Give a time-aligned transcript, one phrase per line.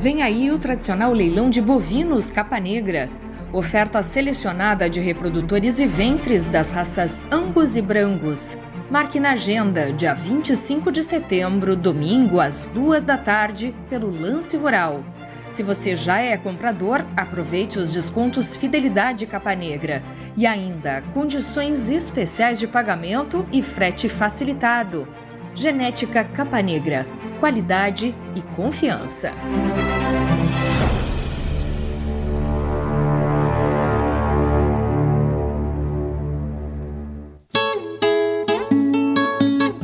[0.00, 3.10] Vem aí o tradicional leilão de bovinos capa negra.
[3.52, 8.56] Oferta selecionada de reprodutores e ventres das raças Angus e Brangus.
[8.90, 15.04] Marque na agenda, dia 25 de setembro, domingo, às duas da tarde, pelo Lance Rural.
[15.48, 20.02] Se você já é comprador, aproveite os descontos Fidelidade Capa Negra.
[20.34, 25.06] E ainda, condições especiais de pagamento e frete facilitado.
[25.54, 27.04] Genética Capa Negra
[27.40, 29.32] qualidade e confiança.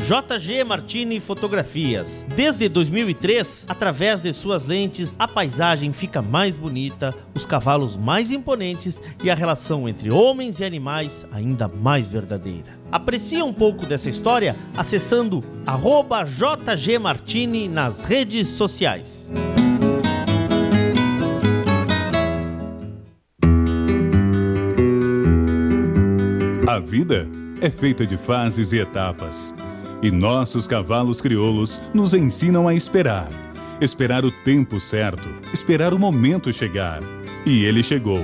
[0.06, 2.24] JG Martini Fotografias.
[2.36, 9.02] Desde 2003, através de suas lentes, a paisagem fica mais bonita, os cavalos mais imponentes
[9.24, 12.75] e a relação entre homens e animais ainda mais verdadeira.
[12.90, 15.42] Aprecie um pouco dessa história acessando
[16.26, 19.30] @jgmartini nas redes sociais.
[26.68, 27.28] A vida
[27.60, 29.54] é feita de fases e etapas
[30.02, 33.28] e nossos cavalos crioulos nos ensinam a esperar.
[33.80, 37.00] Esperar o tempo certo, esperar o momento chegar.
[37.44, 38.20] E ele chegou.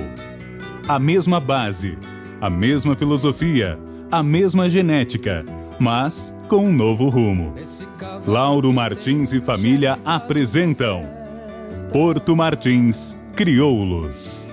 [0.87, 1.97] A mesma base,
[2.41, 3.77] a mesma filosofia,
[4.13, 5.43] a mesma genética,
[5.79, 7.55] mas com um novo rumo.
[8.27, 11.03] Lauro Martins e família apresentam
[11.91, 14.52] Porto Martins Crioulos.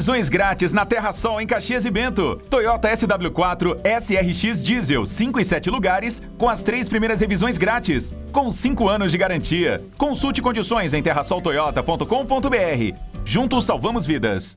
[0.00, 2.36] Revisões grátis na Terra Sol em Caxias e Bento.
[2.48, 8.50] Toyota SW4 SRX Diesel 5 e 7 lugares com as três primeiras revisões grátis, com
[8.50, 9.78] 5 anos de garantia.
[9.98, 12.98] Consulte condições em terrasoltoyota.com.br.
[13.26, 14.56] Juntos salvamos vidas.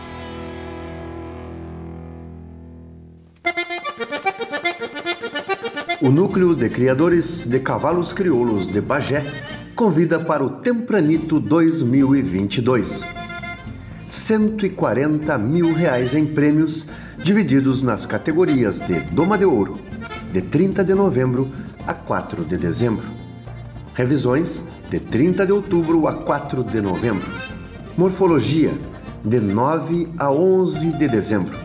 [6.00, 9.22] O Núcleo de Criadores de Cavalos Crioulos de Bagé
[9.76, 13.27] convida para o Tempranito 2022.
[14.08, 16.86] 140 mil reais em prêmios
[17.18, 19.78] divididos nas categorias de Doma de Ouro,
[20.32, 21.50] de 30 de novembro
[21.86, 23.04] a 4 de dezembro.
[23.94, 27.28] Revisões, de 30 de outubro a 4 de novembro.
[27.96, 28.72] Morfologia,
[29.24, 31.58] de 9 a 11 de dezembro.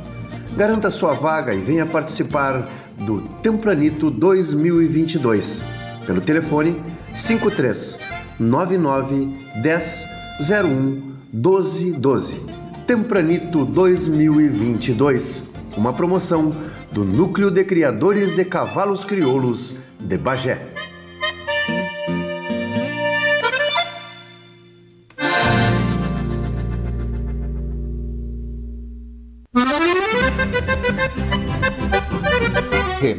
[0.58, 2.68] Garanta sua vaga e venha participar
[2.98, 5.64] do Tempranito 2022
[6.06, 6.82] pelo telefone
[7.16, 8.00] 53
[8.40, 10.08] 99 10
[10.40, 12.42] 01 12 12.
[12.86, 15.46] Tempranito 2022,
[15.76, 16.56] uma promoção
[16.92, 20.73] do Núcleo de Criadores de Cavalos Crioulos de Bagé.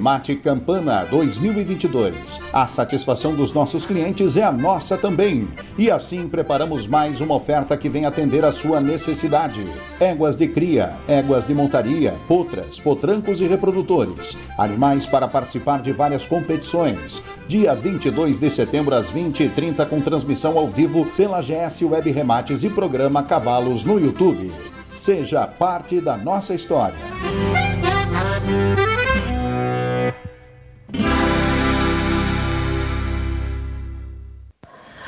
[0.05, 2.39] Remate Campana 2022.
[2.53, 5.49] A satisfação dos nossos clientes é a nossa também.
[5.79, 9.67] E assim preparamos mais uma oferta que vem atender a sua necessidade.
[9.99, 14.37] Éguas de cria, éguas de montaria, potras, potrancos e reprodutores.
[14.59, 17.23] Animais para participar de várias competições.
[17.49, 22.69] Dia 22 de setembro às 20h30 com transmissão ao vivo pela GS Web Remates e
[22.69, 24.53] programa Cavalos no YouTube.
[24.87, 26.95] Seja parte da nossa história.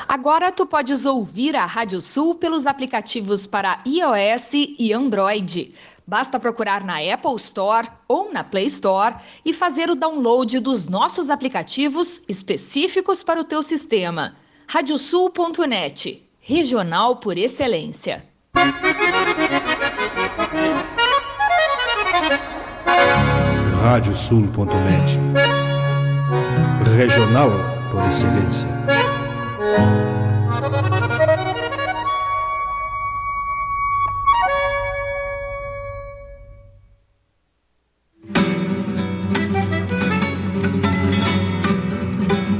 [0.07, 5.73] Agora tu podes ouvir a Rádio Sul pelos aplicativos para iOS e Android.
[6.07, 11.29] Basta procurar na Apple Store ou na Play Store e fazer o download dos nossos
[11.29, 14.37] aplicativos específicos para o teu sistema.
[14.65, 18.25] Radiosul.net, regional por excelência.
[23.81, 25.19] Radiosul.net,
[26.95, 27.51] regional
[27.91, 29.06] por excelência.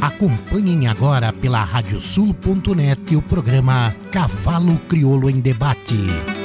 [0.02, 6.37] Acompanhem agora pela radiosul.net o programa Cavalo Crioulo em Debate.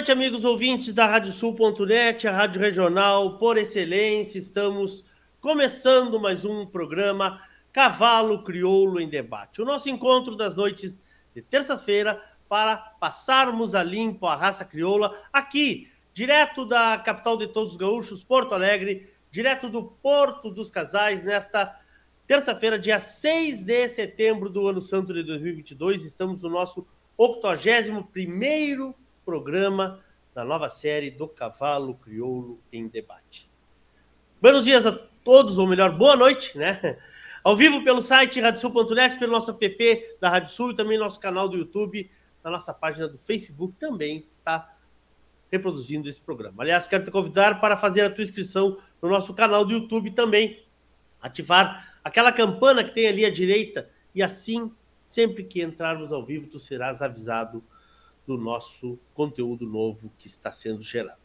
[0.00, 4.38] Noite, amigos ouvintes da Radiosul.net, a rádio regional por excelência.
[4.38, 5.04] Estamos
[5.42, 7.38] começando mais um programa
[7.70, 9.60] Cavalo Crioulo em Debate.
[9.60, 11.02] O nosso encontro das noites
[11.34, 12.18] de terça-feira
[12.48, 18.24] para passarmos a limpo a raça crioula aqui, direto da capital de todos os gaúchos,
[18.24, 21.78] Porto Alegre, direto do Porto dos Casais, nesta
[22.26, 26.06] terça-feira, dia 6 de setembro do ano santo de 2022.
[26.06, 26.86] Estamos no nosso
[27.18, 28.94] 81º
[29.30, 30.00] programa
[30.34, 33.48] da nova série do Cavalo Crioulo em Debate.
[34.42, 36.98] Buenos dias a todos, ou melhor, boa noite, né?
[37.44, 41.48] Ao vivo pelo site radiosul.net, pelo nosso app da Rádio Sul e também nosso canal
[41.48, 42.10] do YouTube,
[42.42, 44.74] na nossa página do Facebook também está
[45.48, 46.64] reproduzindo esse programa.
[46.64, 50.60] Aliás, quero te convidar para fazer a tua inscrição no nosso canal do YouTube também,
[51.22, 54.72] ativar aquela campana que tem ali à direita e assim,
[55.06, 57.62] sempre que entrarmos ao vivo, tu serás avisado
[58.30, 61.18] do nosso conteúdo novo que está sendo gerado.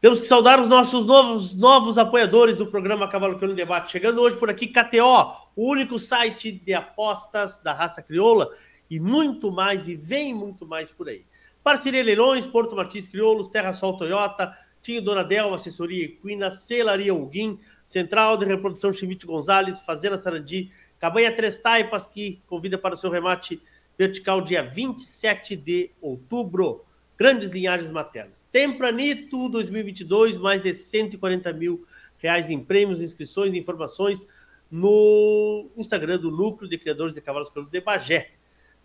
[0.00, 3.90] Temos que saudar os nossos novos, novos apoiadores do programa Cavalo Crioulo Debate.
[3.90, 8.48] Chegando hoje por aqui, KTO, o único site de apostas da raça crioula
[8.88, 11.24] e muito mais, e vem muito mais por aí.
[11.64, 17.58] Parceria Leilões, Porto Martins Crioulos, Terra Sol Toyota, Tinho Donadel, Assessoria Equina, Celaria Huguim,
[17.88, 20.70] Central de Reprodução Chimite Gonzalez, Fazenda Sarandi,
[21.00, 23.60] Cabanha Três Taipas, que convida para o seu remate
[23.98, 26.84] vertical dia 27 de outubro.
[27.16, 28.46] Grandes linhagens maternas.
[28.50, 31.86] Tempranito 2022, mais de 140 mil
[32.18, 34.26] reais em prêmios, inscrições e informações
[34.70, 38.32] no Instagram do Núcleo de Criadores de Cavalos Crioulos de Bagé.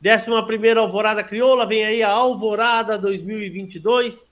[0.01, 4.29] 11 Alvorada Crioula, vem aí a Alvorada 2022.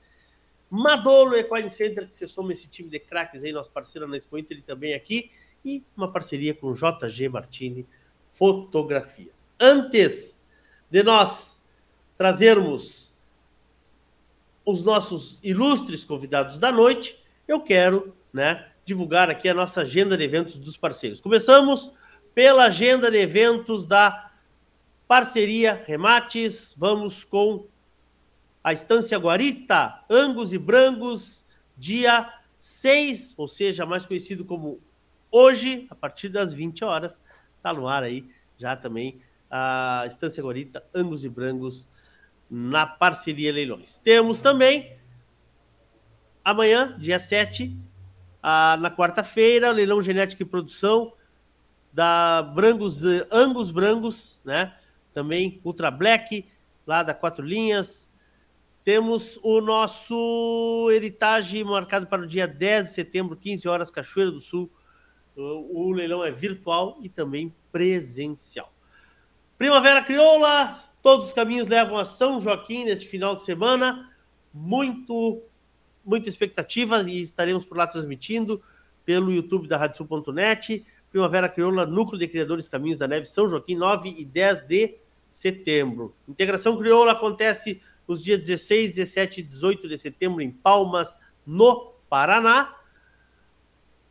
[0.70, 4.38] Madolo Equine Center, que se soma esse time de craques aí, nosso parceiro na Expo
[4.38, 5.32] Inter, ele também aqui.
[5.66, 7.86] E uma parceria com JG Martini
[8.34, 9.50] Fotografias.
[9.60, 10.37] Antes
[10.90, 11.62] de nós
[12.18, 13.16] trazermos
[14.66, 20.24] os nossos ilustres convidados da noite, eu quero né, divulgar aqui a nossa agenda de
[20.24, 21.22] eventos dos parceiros.
[21.22, 21.92] Começamos
[22.34, 24.32] pela agenda de eventos da
[25.08, 26.76] parceria Remates.
[26.78, 27.66] Vamos com
[28.64, 31.46] a Estância Guarita, Angus e Brangos,
[31.78, 34.82] dia 6, ou seja, mais conhecido como
[35.32, 37.22] hoje, a partir das 20 horas.
[37.56, 41.88] Está no ar aí já também a Estância Guarita, Angus e Brangos,
[42.50, 44.00] na parceria Leilões.
[44.00, 44.98] Temos também
[46.44, 47.76] amanhã, dia 7,
[48.42, 51.12] a, na quarta-feira, leilão genético e produção
[51.92, 54.74] da Brangos, Angus Brangos, né?
[55.14, 56.46] Também Ultra Black,
[56.86, 58.10] lá da Quatro Linhas.
[58.84, 64.40] Temos o nosso heritage marcado para o dia 10 de setembro, 15 horas, Cachoeira do
[64.40, 64.72] Sul.
[65.36, 68.72] O leilão é virtual e também presencial.
[69.58, 70.72] Primavera Crioula,
[71.02, 74.14] todos os caminhos levam a São Joaquim neste final de semana.
[74.54, 75.42] Muito,
[76.06, 78.62] muita expectativa e estaremos por lá transmitindo
[79.04, 80.86] pelo YouTube da RadioSul.net.
[81.10, 84.96] Primavera Crioula, Núcleo de Criadores Caminhos da Neve, São Joaquim, 9 e 10 de
[85.32, 86.16] setembro.
[86.28, 92.76] Integração Crioula acontece nos dias 16, 17 e 18 de setembro em Palmas, no Paraná.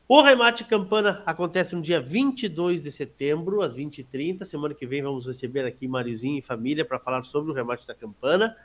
[0.08, 4.44] O remate Campana acontece no dia 22 de setembro, às 20h30.
[4.44, 7.94] Semana que vem vamos receber aqui Marizinho e família para falar sobre o remate da
[7.94, 8.56] Campana.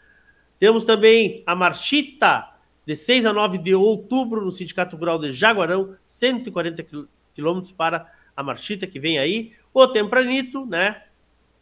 [0.59, 2.47] Temos também a Marchita,
[2.85, 6.85] de 6 a 9 de outubro, no Sindicato Rural de Jaguarão, 140
[7.33, 9.51] quilômetros para a Marchita, que vem aí.
[9.73, 11.05] O Tempranito, né?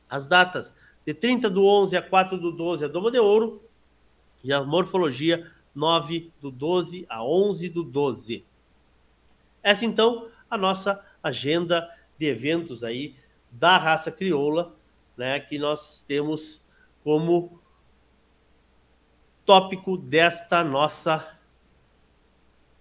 [0.09, 0.73] As datas
[1.05, 3.63] de 30 do 11 a 4 do 12 a Doma de Ouro.
[4.43, 8.48] E a Morfologia, 9 do 12 a 11 do 12.
[9.61, 13.15] Essa, então, a nossa agenda de eventos aí
[13.51, 14.75] da raça crioula,
[15.17, 15.39] né?
[15.39, 16.61] Que nós temos
[17.03, 17.61] como
[19.45, 21.39] tópico desta nossa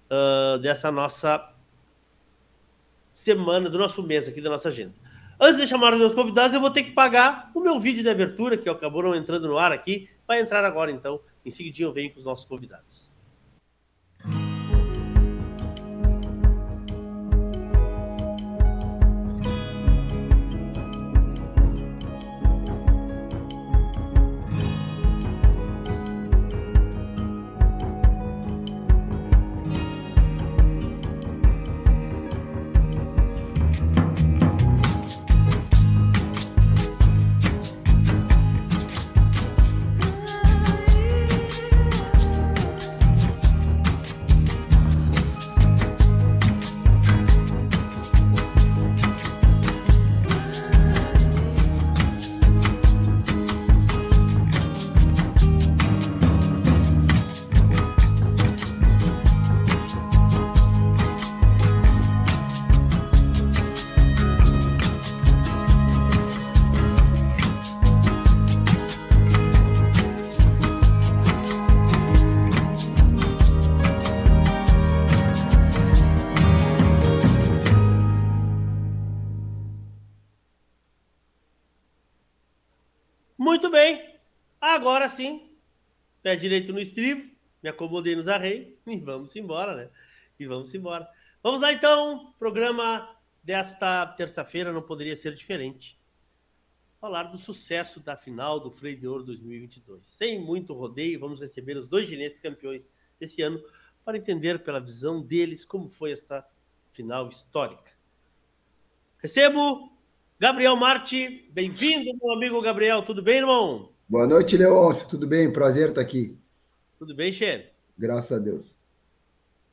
[0.08, 1.52] uh, dessa nossa
[3.12, 4.94] semana, do nosso mês aqui da nossa agenda.
[5.40, 8.10] Antes de chamar os meus convidados, eu vou ter que pagar o meu vídeo de
[8.10, 10.08] abertura, que acabou não entrando no ar aqui.
[10.26, 11.20] Vai entrar agora, então.
[11.44, 13.07] Em seguida eu venho com os nossos convidados.
[84.60, 85.52] Agora sim,
[86.22, 87.30] pé direito no estribo,
[87.62, 89.90] me acomodei nos arreios e vamos embora, né?
[90.38, 91.08] E vamos embora.
[91.42, 95.98] Vamos lá então, programa desta terça-feira não poderia ser diferente.
[97.00, 100.06] Falar do sucesso da final do Freio de Ouro 2022.
[100.06, 103.62] Sem muito rodeio, vamos receber os dois ginetes campeões desse ano
[104.04, 106.44] para entender pela visão deles como foi esta
[106.92, 107.92] final histórica.
[109.18, 109.96] Recebo
[110.40, 113.90] Gabriel Marte, bem-vindo, meu amigo Gabriel, tudo bem, irmão?
[114.08, 115.08] Boa noite, Leôncio.
[115.08, 115.52] Tudo bem?
[115.52, 116.38] Prazer estar aqui.
[116.96, 117.72] Tudo bem, Che?
[117.98, 118.76] Graças a Deus.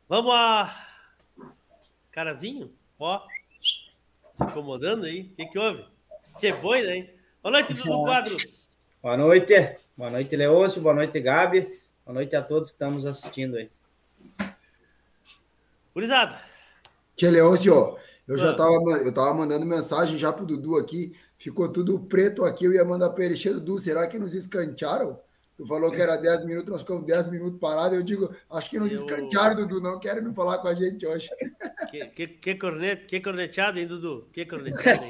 [0.09, 0.75] Vamos a.
[2.11, 2.71] Carazinho?
[2.97, 3.21] Ó.
[3.61, 5.29] Se incomodando aí.
[5.31, 5.85] O que, que houve?
[6.39, 7.09] Que boi, né?
[7.43, 8.71] Boa noite, Dudu Quadros.
[9.03, 9.77] Boa noite.
[9.95, 10.81] Boa noite, Leôncio.
[10.81, 11.61] Boa noite, Gabi.
[12.03, 13.69] Boa noite a todos que estamos assistindo aí.
[15.93, 16.41] Gurizada.
[17.15, 21.99] Tia Leôncio, eu já estava eu tava mandando mensagem já pro Dudu aqui, ficou tudo
[21.99, 25.19] preto aqui, eu ia mandar para ele, Dudu, será que nos escantearam?
[25.57, 27.97] Tu falou que era 10 minutos, nós ficamos 10 minutos parados.
[27.97, 28.97] Eu digo, acho que nos eu...
[28.97, 31.29] escantearam, Dudu, não querem não falar com a gente hoje.
[31.91, 34.27] Que, que, que, cornet, que corneteado, hein, Dudu?
[34.33, 35.03] Que corneteado,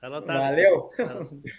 [0.00, 0.38] tá anotado.
[0.40, 0.90] Valeu.
[0.96, 1.06] Tá,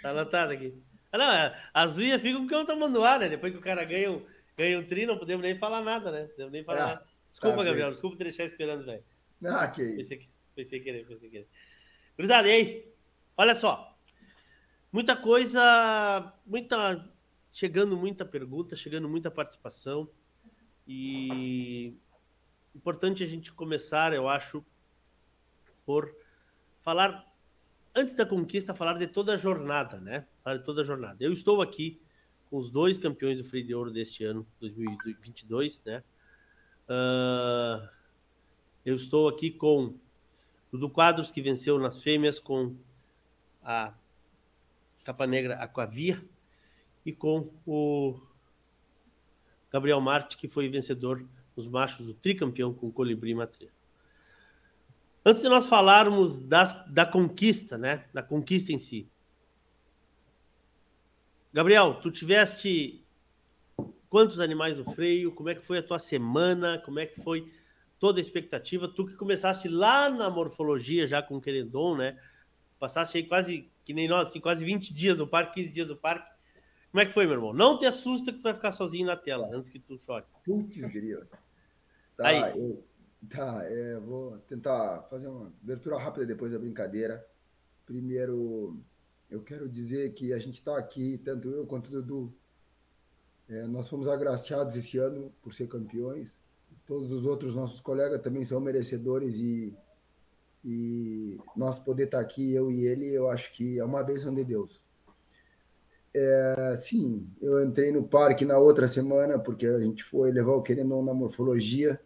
[0.01, 0.75] tá anotado aqui.
[1.11, 3.29] Ah, não, é, as unhas ficam que eu tô mandando ar, né?
[3.29, 4.25] Depois que o cara ganha um,
[4.57, 6.21] ganha um tri, não podemos nem falar nada, né?
[6.21, 6.85] Não podemos nem falar é.
[6.87, 7.05] nada.
[7.31, 9.03] Desculpa, tá Gabriel, desculpa te deixar esperando, velho.
[9.45, 9.95] Ah, que isso.
[9.95, 11.47] Pensei, pensei querer, pensei querer.
[12.17, 12.93] Cruzada, e aí?
[13.37, 13.97] Olha só.
[14.91, 17.09] Muita coisa, muita.
[17.53, 20.09] Chegando muita pergunta, chegando muita participação.
[20.85, 21.97] E
[22.75, 24.63] importante a gente começar, eu acho,
[25.85, 26.13] por
[26.81, 27.25] falar,
[27.95, 30.27] antes da conquista, falar de toda a jornada, né?
[30.43, 31.23] Falar de toda a jornada.
[31.23, 32.01] Eu estou aqui
[32.49, 36.03] com os dois campeões do Freio de Ouro deste ano, 2022, né?
[36.87, 37.87] Uh,
[38.85, 39.95] eu estou aqui com
[40.71, 42.75] do Quadros, que venceu nas fêmeas com
[43.63, 43.93] a
[45.03, 46.23] Capa Negra Aquavia,
[47.05, 48.19] e com o
[49.71, 53.73] Gabriel Marte, que foi vencedor nos machos do tricampeão com Colibri Matreiro.
[55.25, 58.05] Antes de nós falarmos das, da conquista, né?
[58.13, 59.07] Da conquista em si.
[61.53, 63.00] Gabriel, tu tiveste
[64.11, 67.49] quantos animais no freio, como é que foi a tua semana, como é que foi
[67.97, 68.89] toda a expectativa.
[68.89, 72.19] Tu que começaste lá na morfologia já com o Querendon, né?
[72.77, 75.95] Passaste aí quase, que nem nós, assim, quase 20 dias no parque, 15 dias no
[75.95, 76.29] parque.
[76.91, 77.53] Como é que foi, meu irmão?
[77.53, 80.25] Não te assusta que tu vai ficar sozinho na tela, antes que tu chore.
[80.43, 81.25] Putz, grilo.
[82.17, 82.59] Tá, aí.
[82.59, 82.83] Eu,
[83.29, 87.25] tá, é, vou tentar fazer uma abertura rápida depois da brincadeira.
[87.85, 88.77] Primeiro,
[89.29, 92.40] eu quero dizer que a gente está aqui, tanto eu quanto o Dudu,
[93.51, 96.39] É, nós fomos agraciados esse ano por ser campeões.
[96.87, 99.75] Todos os outros nossos colegas também são merecedores e,
[100.63, 104.45] e nós poder estar aqui, eu e ele, eu acho que é uma bênção de
[104.45, 104.81] Deus.
[106.13, 110.61] É, sim, eu entrei no parque na outra semana, porque a gente foi levar o
[110.61, 111.99] Querendon na morfologia,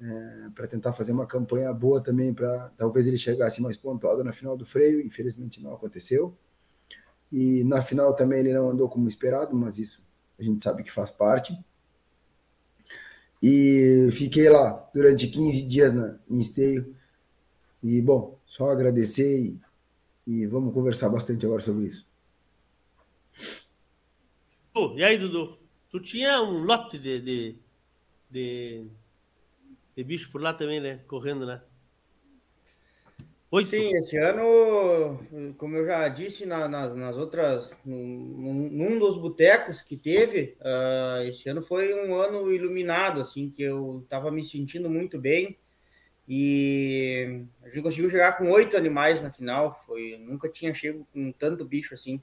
[0.00, 4.32] é, para tentar fazer uma campanha boa também, para talvez ele chegasse mais pontuado na
[4.32, 6.36] final do freio, infelizmente não aconteceu.
[7.30, 10.06] E na final também ele não andou como esperado, mas isso
[10.38, 11.56] a gente sabe que faz parte.
[13.42, 16.94] E fiquei lá durante 15 dias na, em esteio.
[17.82, 19.60] E, bom, só agradecer e,
[20.26, 22.06] e vamos conversar bastante agora sobre isso.
[24.96, 25.58] e aí, Dudu?
[25.90, 27.56] Tu tinha um lote de, de,
[28.30, 28.86] de,
[29.96, 31.00] de bicho por lá também, né?
[31.06, 31.62] Correndo, né?
[33.56, 33.70] Oito.
[33.70, 35.18] Sim, esse ano,
[35.56, 41.22] como eu já disse na, nas, nas outras, num, num dos botecos que teve, uh,
[41.22, 45.56] esse ano foi um ano iluminado, assim, que eu estava me sentindo muito bem
[46.28, 51.32] e a gente conseguiu chegar com oito animais na final, foi, nunca tinha chego com
[51.32, 52.22] tanto bicho assim.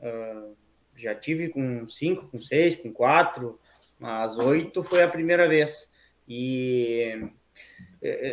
[0.00, 0.56] Uh,
[0.96, 3.58] já tive com cinco, com seis, com quatro,
[4.00, 5.92] mas oito foi a primeira vez.
[6.26, 7.28] E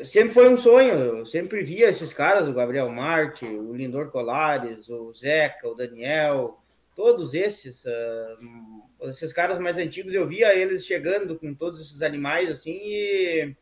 [0.03, 4.89] sempre foi um sonho, eu sempre via esses caras, o Gabriel Marte, o Lindor Colares,
[4.89, 6.61] o Zeca, o Daniel,
[6.95, 12.49] todos esses, uh, esses caras mais antigos, eu via eles chegando com todos esses animais,
[12.49, 13.55] assim, e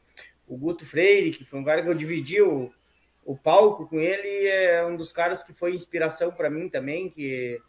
[0.47, 2.71] o Guto Freire, que foi um cara que eu dividi o,
[3.23, 7.61] o palco com ele, é um dos caras que foi inspiração para mim também, que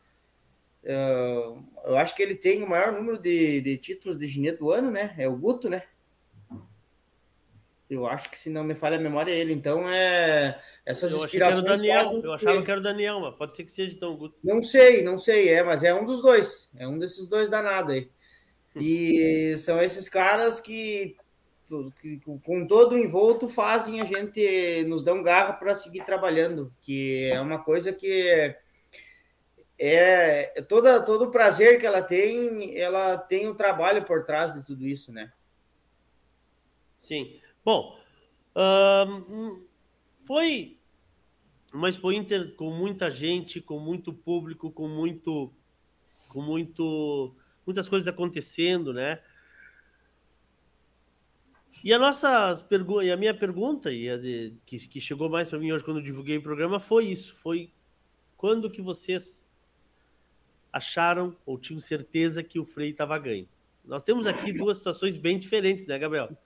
[0.85, 4.70] uh, eu acho que ele tem o maior número de, de títulos de ginete do
[4.70, 5.14] ano, né?
[5.18, 5.82] É o Guto, né?
[7.90, 9.52] Eu acho que, se não me falha a memória, é ele.
[9.52, 11.64] Então, é essas eu inspirações.
[11.64, 12.20] Daniel.
[12.23, 14.38] Eu achava que era o Daniel, mas pode ser que seja então Guto.
[14.44, 16.70] Não sei, não sei, é, mas é um dos dois.
[16.76, 18.09] É um desses dois danados aí.
[18.76, 21.16] E são esses caras que,
[22.00, 27.28] que, com todo o envolto, fazem a gente, nos dão garra para seguir trabalhando, que
[27.32, 28.54] é uma coisa que
[29.76, 34.53] é toda, todo o prazer que ela tem, ela tem o um trabalho por trás
[34.53, 35.33] de tudo isso, né?
[36.96, 37.39] Sim.
[37.64, 37.99] Bom,
[40.25, 40.79] foi
[41.73, 45.53] uma Expo Inter com muita gente, com muito público, com muito,
[46.29, 49.20] com muito, muitas coisas acontecendo, né?
[51.83, 55.59] E a nossa pergunta, a minha pergunta, e a de, que, que chegou mais para
[55.59, 57.73] mim hoje quando divulguei o programa, foi isso: foi
[58.37, 59.49] quando que vocês
[60.73, 63.49] acharam ou tinham certeza que o Frei estava ganho?
[63.85, 66.37] Nós temos aqui duas situações bem diferentes, né, Gabriel?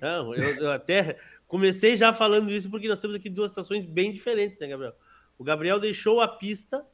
[0.00, 4.12] Não, eu, eu, até comecei já falando isso porque nós temos aqui duas situações bem
[4.12, 4.94] diferentes, né, Gabriel?
[5.38, 6.84] O Gabriel deixou a pista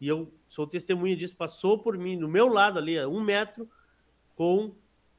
[0.00, 3.68] e eu sou testemunha disso, passou por mim, no meu lado ali, a um metro,
[4.34, 4.74] com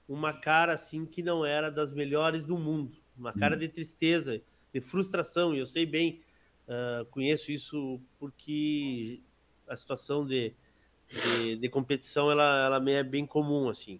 [0.07, 3.59] uma cara assim que não era das melhores do mundo, uma cara hum.
[3.59, 4.41] de tristeza,
[4.73, 5.53] de frustração.
[5.53, 6.21] E eu sei bem,
[6.67, 9.21] uh, conheço isso porque
[9.67, 10.53] a situação de
[11.09, 13.99] de, de competição, ela, ela é bem comum, assim.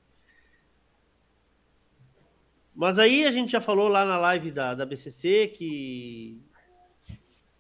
[2.76, 6.40] Mas aí a gente já falou lá na live da, da BCC que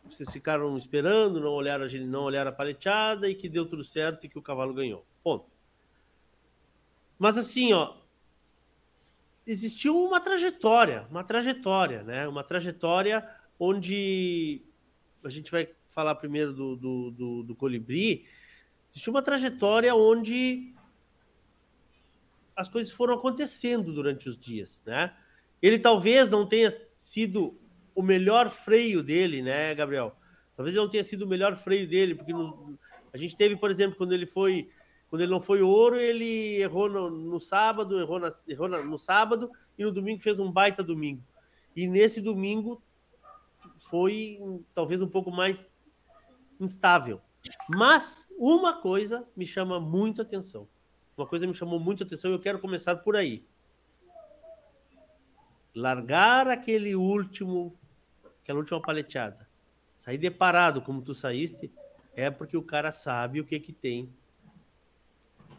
[0.03, 4.29] vocês ficaram esperando, não olharam, não olharam a paleteada e que deu tudo certo e
[4.29, 5.05] que o cavalo ganhou.
[5.23, 5.45] Ponto.
[7.17, 7.95] Mas assim, ó,
[9.45, 12.27] existiu uma trajetória, uma trajetória, né?
[12.27, 13.27] Uma trajetória
[13.59, 14.61] onde
[15.23, 18.25] a gente vai falar primeiro do, do, do, do colibri,
[18.97, 20.73] Existe uma trajetória onde
[22.55, 25.15] as coisas foram acontecendo durante os dias, né?
[25.61, 27.55] Ele talvez não tenha sido
[27.93, 30.17] o melhor freio dele, né, Gabriel?
[30.55, 32.75] Talvez não tenha sido o melhor freio dele, porque no,
[33.13, 34.67] a gente teve, por exemplo, quando ele foi,
[35.11, 38.97] quando ele não foi ouro, ele errou no, no sábado, errou, na, errou na, no
[38.97, 41.23] sábado e no domingo fez um baita domingo.
[41.75, 42.81] E nesse domingo
[43.91, 44.39] foi
[44.73, 45.69] talvez um pouco mais
[46.59, 47.21] instável.
[47.69, 50.67] Mas uma coisa me chama muito atenção.
[51.17, 53.45] Uma coisa me chamou muito atenção e eu quero começar por aí.
[55.73, 57.77] Largar aquele último,
[58.41, 59.47] aquela última paleteada.
[59.95, 61.71] Sair deparado como tu saíste,
[62.15, 64.11] é porque o cara sabe o que que tem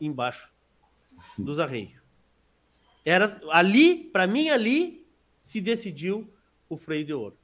[0.00, 0.52] embaixo
[1.36, 2.02] dos arreios.
[3.04, 5.06] Era ali, para mim ali
[5.40, 6.30] se decidiu
[6.68, 7.37] o freio de ouro.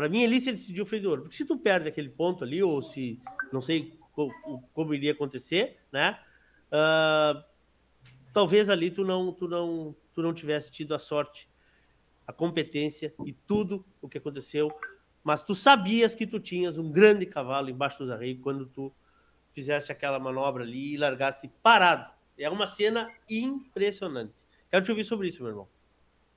[0.00, 1.22] Para mim, ali se decidiu o freio de ouro.
[1.24, 3.20] Porque se tu perde aquele ponto ali, ou se
[3.52, 4.32] não sei como,
[4.72, 6.18] como iria acontecer, né?
[6.72, 7.44] Uh,
[8.32, 11.50] talvez ali tu não, tu não, tu não tivesse tido a sorte,
[12.26, 14.72] a competência e tudo o que aconteceu,
[15.22, 18.90] mas tu sabias que tu tinhas um grande cavalo embaixo dos arreios quando tu
[19.52, 22.10] fizeste aquela manobra ali e largasse parado.
[22.38, 24.32] É uma cena impressionante.
[24.70, 25.68] Quero te ouvir sobre isso, meu irmão.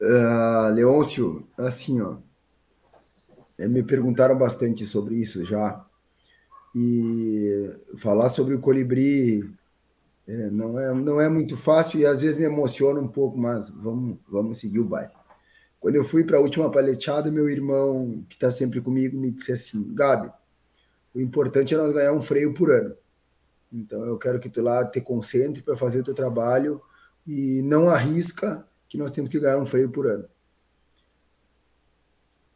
[0.02, 2.18] Uh, Leôncio, assim, ó.
[3.58, 5.86] É, me perguntaram bastante sobre isso já.
[6.76, 9.48] E falar sobre o colibri
[10.28, 13.70] é, não, é, não é muito fácil e às vezes me emociona um pouco, mas
[13.70, 15.12] vamos, vamos seguir o baile.
[15.80, 19.52] Quando eu fui para a última paleteada, meu irmão, que está sempre comigo, me disse
[19.52, 20.32] assim: Gabi,
[21.14, 22.96] o importante é nós ganhar um freio por ano.
[23.72, 26.82] Então eu quero que tu lá te concentre para fazer o teu trabalho
[27.28, 30.26] e não arrisca que nós temos que ganhar um freio por ano.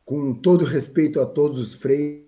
[0.08, 2.26] Com todo respeito a todos os freios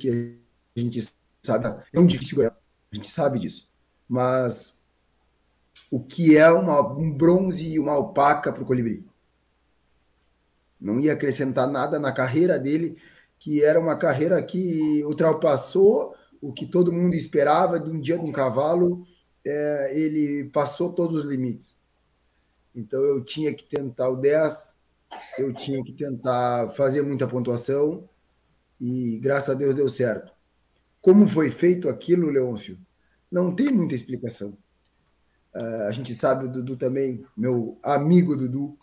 [0.00, 0.40] que
[0.76, 1.00] a gente
[1.40, 2.58] sabe, é um difícil ganhar,
[2.90, 3.70] a gente sabe disso.
[4.08, 4.82] Mas
[5.88, 9.06] o que é uma, um bronze e uma alpaca para o colibri?
[10.80, 12.98] Não ia acrescentar nada na carreira dele,
[13.38, 18.24] que era uma carreira que ultrapassou o que todo mundo esperava de um dia de
[18.24, 19.06] um cavalo,
[19.44, 21.85] é, ele passou todos os limites.
[22.76, 24.76] Então eu tinha que tentar o 10,
[25.38, 28.06] eu tinha que tentar fazer muita pontuação
[28.78, 30.30] e graças a Deus deu certo.
[31.00, 32.78] Como foi feito aquilo, Leôncio?
[33.32, 34.56] Não tem muita explicação.
[35.54, 38.78] Uh, a gente sabe, o Dudu também, meu amigo Dudu,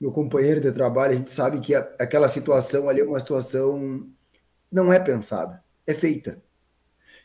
[0.00, 4.08] meu companheiro de trabalho, a gente sabe que a, aquela situação ali é uma situação
[4.70, 6.40] não é pensada, é feita.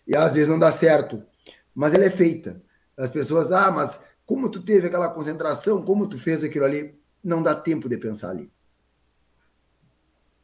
[0.07, 1.23] E às vezes não dá certo,
[1.75, 2.61] mas ela é feita.
[2.95, 7.41] As pessoas, ah, mas como tu teve aquela concentração, como tu fez aquilo ali, não
[7.41, 8.51] dá tempo de pensar ali.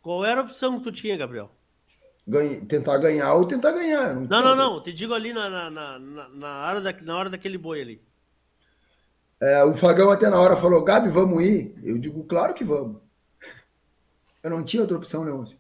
[0.02, 1.52] Qual era a opção que tu tinha, Gabriel?
[2.26, 4.15] Ganha, tentar ganhar ou tentar ganhar.
[4.15, 7.30] Não, não, não, não, Te digo ali na, na, na, na, hora da, na hora
[7.30, 8.02] daquele boi ali.
[9.41, 11.76] É, o Fagão até na hora falou, Gabi, vamos ir?
[11.84, 13.02] Eu digo, claro que vamos.
[14.41, 15.58] Eu não tinha outra opção, Leôncio.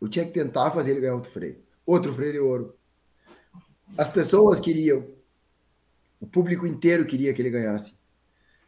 [0.00, 1.60] Eu tinha que tentar fazer ele ganhar outro freio.
[1.84, 2.78] Outro freio de ouro.
[3.98, 5.04] As pessoas queriam.
[6.22, 7.94] O público inteiro queria que ele ganhasse.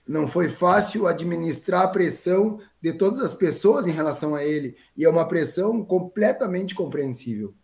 [0.05, 4.77] Não foi fácil administrar a pressão de todas as pessoas em relação a ele.
[4.97, 7.55] E é uma pressão completamente compreensível.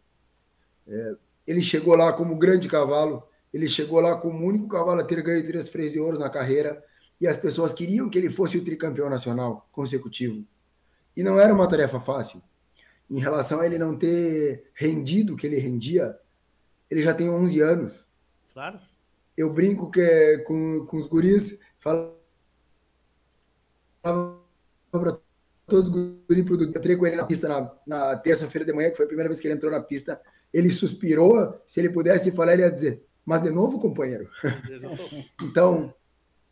[0.87, 5.05] É, ele chegou lá como grande cavalo, ele chegou lá como o único cavalo a
[5.05, 6.83] ter ganho três freios de ouro na carreira.
[7.21, 10.47] E as pessoas queriam que ele fosse o tricampeão nacional consecutivo.
[11.17, 12.41] E não era uma tarefa fácil.
[13.11, 16.17] Em relação a ele não ter rendido o que ele rendia,
[16.89, 18.07] ele já tem 11 anos.
[18.55, 18.79] Claro
[19.41, 22.15] eu brinco que é com, com os guris, falava
[24.03, 25.19] para
[25.67, 28.97] todos os guris, eu entrei com ele na pista na, na terça-feira de manhã, que
[28.97, 30.21] foi a primeira vez que ele entrou na pista,
[30.53, 34.29] ele suspirou, se ele pudesse falar, ele ia dizer, mas de novo, companheiro?
[35.43, 35.95] então,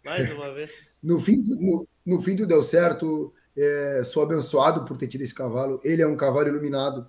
[0.03, 0.73] mais uma vez.
[1.03, 5.35] No fim, no, no fim tudo deu certo, é, sou abençoado por ter tido esse
[5.35, 7.07] cavalo, ele é um cavalo iluminado,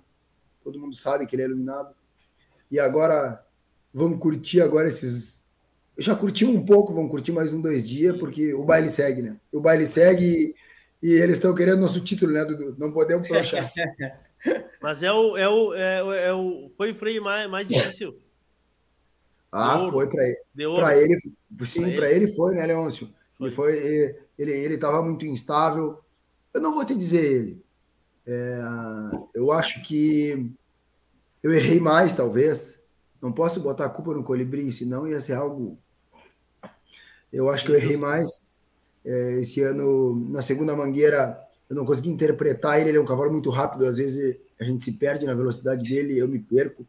[0.62, 1.94] todo mundo sabe que ele é iluminado,
[2.70, 3.42] e agora,
[3.94, 5.40] vamos curtir agora esses
[6.00, 9.36] já curtimos um pouco, vamos curtir mais um, dois dias, porque o baile segue, né?
[9.52, 10.54] O baile segue
[11.02, 12.74] e, e eles estão querendo nosso título, né, Dudu?
[12.78, 13.70] Não podemos achar.
[14.80, 18.16] Mas é o, é o, é o, é o, foi o freio mais, mais difícil.
[19.52, 20.74] Ah, foi para ele.
[20.74, 21.18] Para ele,
[21.66, 22.24] sim, para ele.
[22.24, 22.32] ele.
[22.32, 23.12] foi, né, Leôncio?
[23.36, 23.46] Foi.
[23.46, 25.98] Ele foi, ele, ele estava muito instável.
[26.54, 27.64] Eu não vou te dizer ele.
[28.26, 28.60] É,
[29.34, 30.50] eu acho que
[31.42, 32.80] eu errei mais, talvez.
[33.20, 35.76] Não posso botar a culpa no colibri, senão ia ser algo
[37.32, 38.42] eu acho que eu errei mais.
[39.04, 42.90] É, esse ano, na segunda mangueira, eu não consegui interpretar ele.
[42.90, 46.18] Ele é um cavalo muito rápido, às vezes a gente se perde na velocidade dele,
[46.18, 46.86] eu me perco.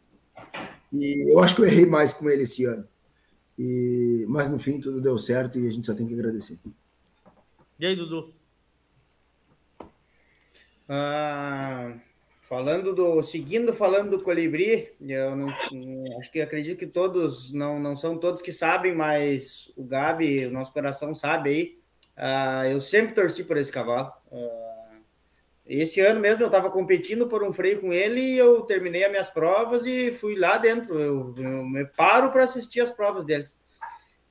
[0.92, 2.86] E eu acho que eu errei mais com ele esse ano.
[3.58, 6.58] E, mas no fim tudo deu certo e a gente só tem que agradecer.
[7.80, 8.34] E aí, Dudu?
[10.90, 11.94] Ah,
[12.52, 15.48] Falando do, seguindo falando do colibri, eu não,
[16.20, 20.52] acho que acredito que todos, não, não são todos que sabem, mas o Gabi, o
[20.52, 21.80] nosso coração sabe aí.
[22.18, 24.12] Uh, eu sempre torci por esse cavalo.
[24.30, 25.00] Uh,
[25.66, 29.12] esse ano mesmo eu estava competindo por um freio com ele e eu terminei as
[29.12, 31.00] minhas provas e fui lá dentro.
[31.00, 33.56] Eu, eu me paro para assistir as provas deles.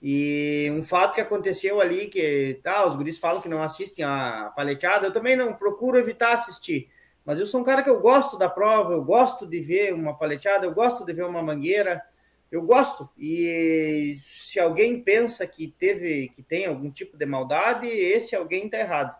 [0.02, 4.52] E um fato que aconteceu ali, que tá, os guris falam que não assistem a
[4.54, 6.90] paleteada, eu também não procuro evitar assistir
[7.24, 10.16] mas eu sou um cara que eu gosto da prova, eu gosto de ver uma
[10.16, 12.02] paleteada, eu gosto de ver uma mangueira,
[12.50, 13.08] eu gosto.
[13.16, 18.78] E se alguém pensa que teve, que tem algum tipo de maldade, esse alguém está
[18.78, 19.16] errado.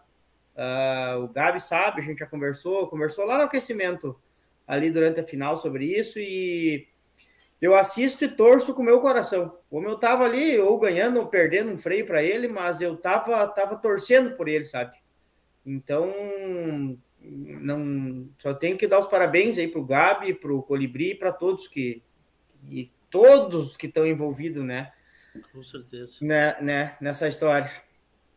[0.57, 4.19] Uh, o Gabi sabe, a gente já conversou, conversou lá no aquecimento
[4.67, 6.87] ali durante a final sobre isso e
[7.61, 9.59] eu assisto e torço com o meu coração.
[9.69, 13.47] Como eu tava ali, ou ganhando ou perdendo um freio para ele, mas eu tava,
[13.49, 14.97] tava torcendo por ele, sabe?
[15.65, 16.11] Então,
[17.31, 21.33] não só tenho que dar os parabéns aí para o Gabi, para o Colibri, para
[21.33, 22.03] todos que,
[22.69, 24.93] que todos que estão envolvidos, né?
[25.53, 26.17] Com certeza.
[26.21, 27.71] Né, né, nessa história.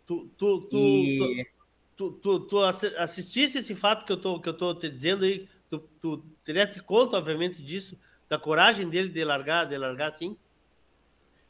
[0.06, 1.47] Tu, tu, tu, e...
[1.95, 5.47] tu, tu, tu, assistisse esse fato que eu tô, que eu tô te dizendo aí,
[5.69, 7.97] tu, tu tivesse conta, obviamente, disso,
[8.29, 10.38] da coragem dele de largar, de largar assim?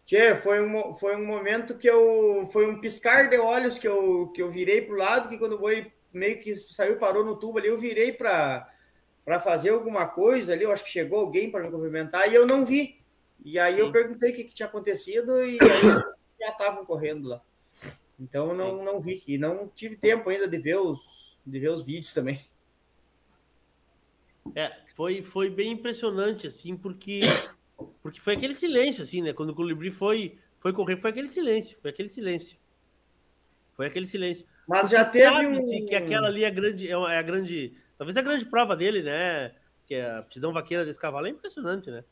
[0.05, 2.45] Tchê, foi um, foi um momento que eu.
[2.51, 5.53] Foi um piscar de olhos que eu, que eu virei para o lado, que quando
[5.53, 8.69] o boi meio que saiu, parou no tubo ali, eu virei para
[9.41, 10.63] fazer alguma coisa ali.
[10.63, 13.01] Eu acho que chegou alguém para me cumprimentar e eu não vi.
[13.43, 13.81] E aí Sim.
[13.81, 15.59] eu perguntei o que, que, tinha acontecido e aí
[16.39, 17.41] já estavam correndo lá.
[18.19, 19.23] Então eu não, não vi.
[19.27, 20.99] E não tive tempo ainda de ver os,
[21.45, 22.39] de ver os vídeos também.
[24.55, 27.21] É, foi, foi bem impressionante, assim, porque
[28.01, 29.33] porque foi aquele silêncio, assim, né?
[29.33, 32.57] Quando o Colibri foi, foi correr, foi aquele silêncio, foi aquele silêncio.
[33.75, 34.45] Foi aquele silêncio.
[34.67, 35.85] Mas já teve sabe-se um...
[35.85, 39.51] que aquela ali é a grande, é a grande, talvez a grande prova dele, né?
[39.85, 42.03] Que é a aptidão vaqueira desse cavalo é impressionante, né?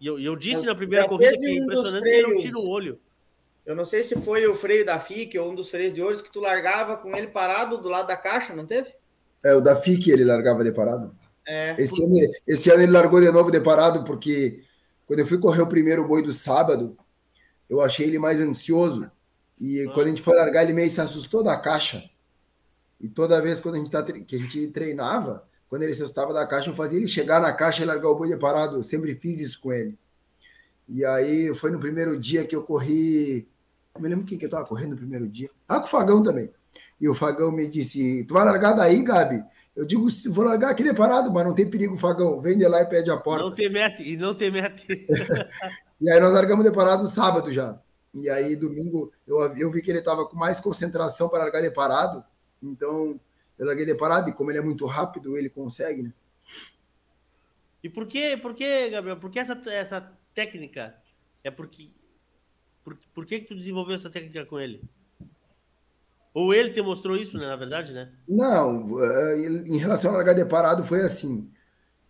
[0.00, 2.68] E eu, eu disse na primeira corrida que é impressionante que ele não tira o
[2.68, 2.98] olho.
[3.66, 6.22] Eu não sei se foi o freio da FIC ou um dos freios de ouro
[6.22, 8.92] que tu largava com ele parado do lado da caixa, não teve?
[9.44, 11.14] É, o da FIC ele largava de parado.
[11.46, 11.74] É.
[11.78, 12.14] Esse, ano,
[12.46, 14.62] esse ano ele largou de novo de parado, porque
[15.06, 16.96] quando eu fui correr o primeiro boi do sábado,
[17.68, 19.10] eu achei ele mais ansioso.
[19.60, 19.92] E ah.
[19.92, 22.08] quando a gente foi largar, ele meio se assustou da caixa.
[23.00, 26.32] E toda vez quando a gente tá, que a gente treinava, quando ele se assustava
[26.32, 28.76] da caixa, eu fazia ele chegar na caixa e largar o boi de parado.
[28.76, 29.96] Eu sempre fiz isso com ele.
[30.88, 33.46] E aí foi no primeiro dia que eu corri.
[33.94, 35.48] Eu me lembro quem que eu estava correndo no primeiro dia.
[35.68, 36.50] Ah, com o Fagão também.
[37.00, 39.42] E o Fagão me disse: Tu vai largar daí, Gabi?
[39.74, 42.40] Eu digo, vou largar aqui deparado, mas não tem perigo, Fagão.
[42.40, 43.44] Vem de lá e pede a porta.
[43.44, 44.86] Não tem mete, e não tem mete.
[46.00, 47.78] e aí nós largamos deparado no sábado já.
[48.14, 52.24] E aí domingo eu, eu vi que ele estava com mais concentração para largar deparado.
[52.62, 53.20] Então
[53.58, 56.12] eu larguei deparado e como ele é muito rápido, ele consegue, né?
[57.82, 59.18] E por que, por que Gabriel?
[59.18, 60.94] Por que essa, essa técnica?
[61.42, 61.90] É porque.
[62.84, 64.82] Por, por que, que tu desenvolveu essa técnica com ele?
[66.32, 68.12] Ou ele te mostrou isso, né, na verdade, né?
[68.28, 71.50] Não, é, em relação ao largar parado foi assim.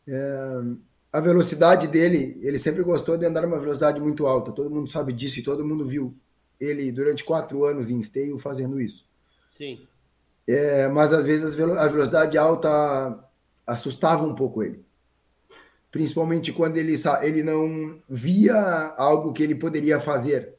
[0.06, 0.62] É,
[1.12, 4.52] a velocidade dele, ele sempre gostou de andar numa velocidade muito alta.
[4.52, 6.14] Todo mundo sabe disso e todo mundo viu
[6.60, 9.04] ele durante quatro anos em esteio fazendo isso.
[9.50, 9.86] Sim.
[10.46, 13.18] É, mas às vezes a velocidade alta
[13.66, 14.84] assustava um pouco ele.
[15.90, 20.54] Principalmente quando ele, ele não via algo que ele poderia fazer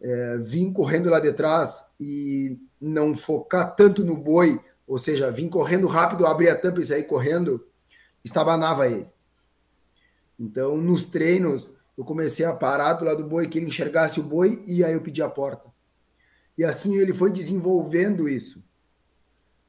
[0.00, 5.48] é, vir correndo lá de trás e não focar tanto no boi, ou seja, vir
[5.50, 7.66] correndo rápido, abrir a tampa e sair correndo,
[8.24, 9.06] estabanava ele.
[10.40, 14.22] Então, nos treinos, eu comecei a parar do lado do boi, que ele enxergasse o
[14.22, 15.68] boi, e aí eu pedi a porta.
[16.56, 18.64] E assim ele foi desenvolvendo isso.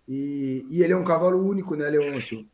[0.07, 2.47] E, e ele é um cavalo único, né, Leôncio?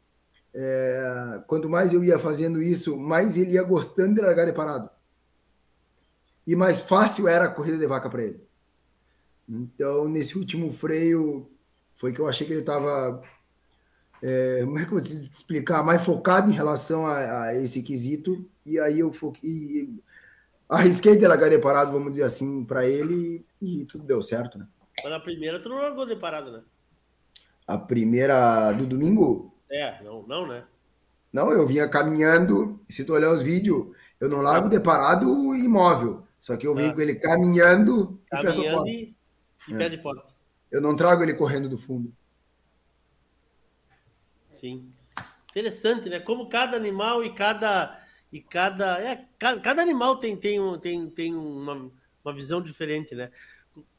[0.53, 4.89] É, quanto mais eu ia fazendo isso, mais ele ia gostando de largar de parado
[6.47, 8.41] e mais fácil era a corrida de vaca para ele.
[9.47, 11.51] Então, nesse último freio,
[11.93, 13.21] foi que eu achei que ele estava.
[14.21, 15.83] É, como é que eu vou explicar?
[15.83, 18.49] Mais focado em relação a, a esse quesito.
[18.65, 19.89] E aí eu foquei.
[20.69, 24.67] Arrisquei de largar de parado, vamos dizer assim, para ele e tudo deu certo, né?
[25.01, 26.61] Mas na primeira tu não largou de parado, né?
[27.65, 29.53] A primeira do domingo?
[29.71, 30.65] É, não, não, né?
[31.31, 36.23] Não, eu vinha caminhando, se tu olhar os vídeos, eu não largo de parado imóvel.
[36.39, 36.93] Só que eu vim ah.
[36.93, 39.15] com ele caminhando, caminhando e.
[39.67, 39.77] E, e é.
[39.77, 40.23] pede porta.
[40.71, 42.13] Eu não trago ele correndo do fundo.
[44.57, 44.91] Sim.
[45.51, 46.19] Interessante, né?
[46.19, 51.09] Como cada animal e cada e cada é, cada, cada animal tem tem um, tem,
[51.09, 51.91] tem uma,
[52.23, 53.31] uma visão diferente, né?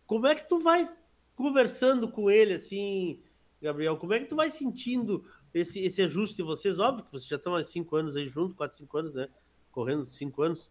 [0.05, 0.91] Como é que tu vai
[1.37, 3.21] conversando com ele assim,
[3.63, 3.97] Gabriel?
[3.97, 6.79] Como é que tu vai sentindo esse, esse ajuste de vocês?
[6.79, 9.29] Óbvio que vocês já estão há cinco anos aí junto, quatro, cinco anos, né?
[9.71, 10.71] Correndo cinco anos.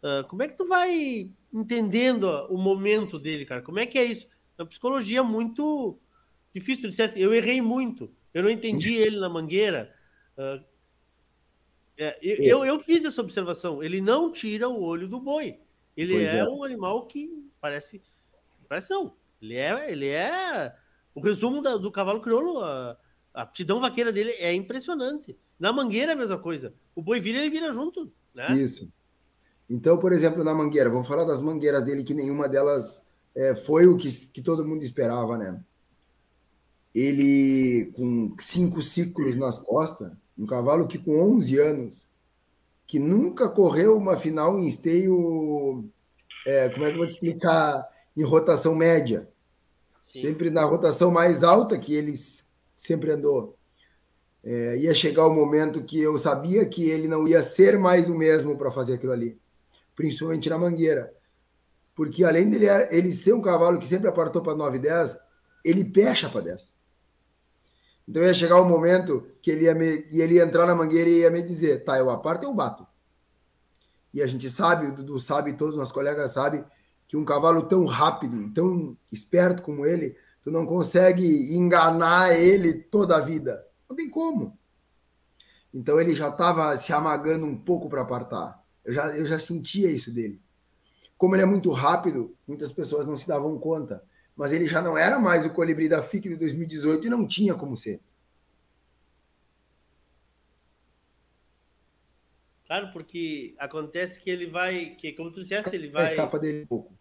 [0.00, 3.62] Uh, como é que tu vai entendendo o momento dele, cara?
[3.62, 4.28] Como é que é isso?
[4.56, 5.98] É uma psicologia muito
[6.54, 6.82] difícil.
[6.82, 9.94] Tu dissesse, eu errei muito, eu não entendi ele na mangueira.
[10.36, 10.64] Uh,
[11.96, 13.82] é, eu, eu, fiz essa observação.
[13.82, 15.58] Ele não tira o olho do boi.
[15.96, 18.00] Ele é, é, um animal que parece.
[18.68, 19.14] Parece não.
[19.42, 20.74] Ele é, ele é.
[21.14, 22.96] O resumo da, do cavalo crioulo, a,
[23.34, 25.36] a aptidão vaqueira dele é impressionante.
[25.58, 26.72] Na mangueira é a mesma coisa.
[26.94, 28.12] O boi vira, ele vira junto.
[28.32, 28.52] Né?
[28.52, 28.88] Isso.
[29.68, 33.86] Então, por exemplo, na mangueira, vamos falar das mangueiras dele, que nenhuma delas é, foi
[33.86, 35.60] o que, que todo mundo esperava, né?
[36.98, 42.08] Ele, com cinco ciclos nas costas, um cavalo que com 11 anos,
[42.88, 45.84] que nunca correu uma final em esteio,
[46.44, 49.28] é, como é que eu vou te explicar, em rotação média.
[50.12, 50.22] Sim.
[50.22, 52.14] Sempre na rotação mais alta que ele
[52.76, 53.56] sempre andou.
[54.42, 58.14] É, ia chegar o momento que eu sabia que ele não ia ser mais o
[58.14, 59.38] mesmo para fazer aquilo ali,
[59.94, 61.14] principalmente na mangueira.
[61.94, 65.16] Porque além dele ele ser um cavalo que sempre apartou para 9 e 10,
[65.64, 66.77] ele pecha para 10.
[68.08, 71.10] Então ia chegar o um momento que ele ia, me, ele ia entrar na mangueira
[71.10, 72.86] e ia me dizer: tá, eu aparto eu bato.
[74.14, 76.64] E a gente sabe, o Dudu sabe, todos os nossos colegas sabem,
[77.06, 83.16] que um cavalo tão rápido tão esperto como ele, tu não consegue enganar ele toda
[83.16, 83.66] a vida.
[83.88, 84.58] Não tem como.
[85.72, 88.64] Então ele já estava se amagando um pouco para apartar.
[88.84, 90.40] Eu já, eu já sentia isso dele.
[91.18, 94.02] Como ele é muito rápido, muitas pessoas não se davam conta.
[94.38, 97.56] Mas ele já não era mais o colibri da FIC de 2018 e não tinha
[97.56, 98.00] como ser.
[102.64, 106.04] Claro, porque acontece que ele vai, que como tu disseste, ele vai.
[106.04, 106.92] Escapa dele um pouco.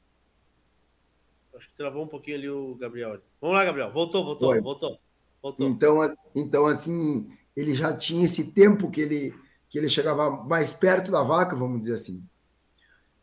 [1.56, 3.22] Acho que travou um pouquinho ali o Gabriel.
[3.40, 3.92] Vamos lá, Gabriel.
[3.92, 4.62] Voltou, voltou, Foi.
[4.62, 5.00] voltou.
[5.40, 5.68] voltou.
[5.68, 9.36] Então, então, assim, ele já tinha esse tempo que ele,
[9.70, 12.24] que ele chegava mais perto da vaca, vamos dizer assim.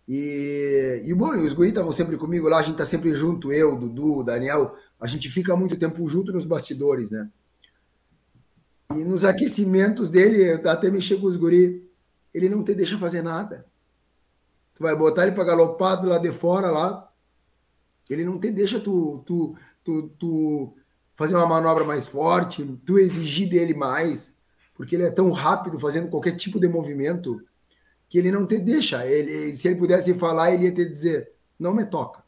[0.07, 3.77] E, e bom, os guris estavam sempre comigo lá, a gente tá sempre junto, eu,
[3.77, 7.29] Dudu, Daniel, a gente fica muito tempo junto nos bastidores, né?
[8.91, 11.83] E nos aquecimentos dele, até mexer com os guris,
[12.33, 13.67] ele não te deixa fazer nada.
[14.75, 17.11] Tu vai botar ele para galopar do lado de fora lá,
[18.11, 20.75] ele não te deixa tu, tu, tu, tu
[21.15, 24.37] fazer uma manobra mais forte, tu exigir dele mais,
[24.75, 27.41] porque ele é tão rápido fazendo qualquer tipo de movimento
[28.09, 29.07] que ele não te deixa.
[29.07, 32.23] Ele, se ele pudesse falar, ele ia te dizer: não me toca.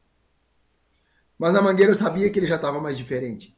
[1.38, 3.54] Mas na Mangueira eu sabia que ele já estava mais diferente.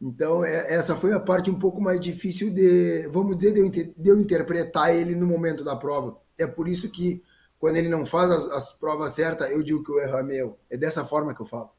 [0.00, 3.70] Então, é, essa foi a parte um pouco mais difícil de, vamos dizer, de eu,
[3.70, 6.20] de eu interpretar ele no momento da prova.
[6.36, 7.22] É por isso que,
[7.58, 10.58] quando ele não faz as, as provas certas, eu digo que o erro é meu.
[10.68, 11.70] É dessa forma que eu falo.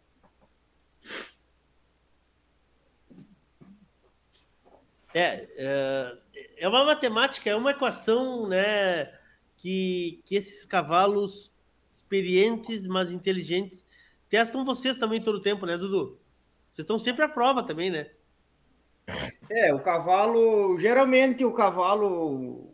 [5.13, 6.17] É, é,
[6.57, 9.05] é uma matemática, é uma equação, né,
[9.57, 11.51] que, que esses cavalos
[11.93, 13.85] experientes, mas inteligentes,
[14.29, 16.19] testam vocês também todo o tempo, né, Dudu?
[16.71, 18.09] Vocês estão sempre à prova também, né?
[19.49, 22.73] É, o cavalo, geralmente o cavalo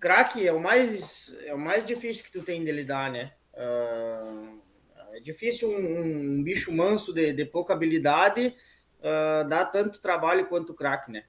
[0.00, 3.32] craque é o mais é o mais difícil que tu tem de lidar, né?
[3.52, 4.60] Uh,
[5.12, 8.54] é difícil um, um, bicho manso de, de pouca habilidade
[9.00, 11.24] uh, dar tanto trabalho quanto o craque, né?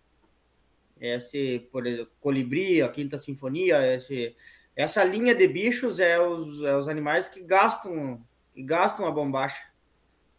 [0.99, 4.35] Esse, por exemplo, colibri, a quinta sinfonia, esse,
[4.75, 9.67] essa linha de bichos é os, é os animais que gastam que gastam a bombacha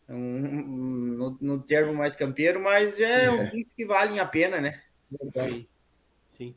[0.08, 3.30] um, no, no, termo mais campeiro, mas é, é.
[3.30, 4.80] um bicho que valem a pena, né?
[6.36, 6.54] Sim.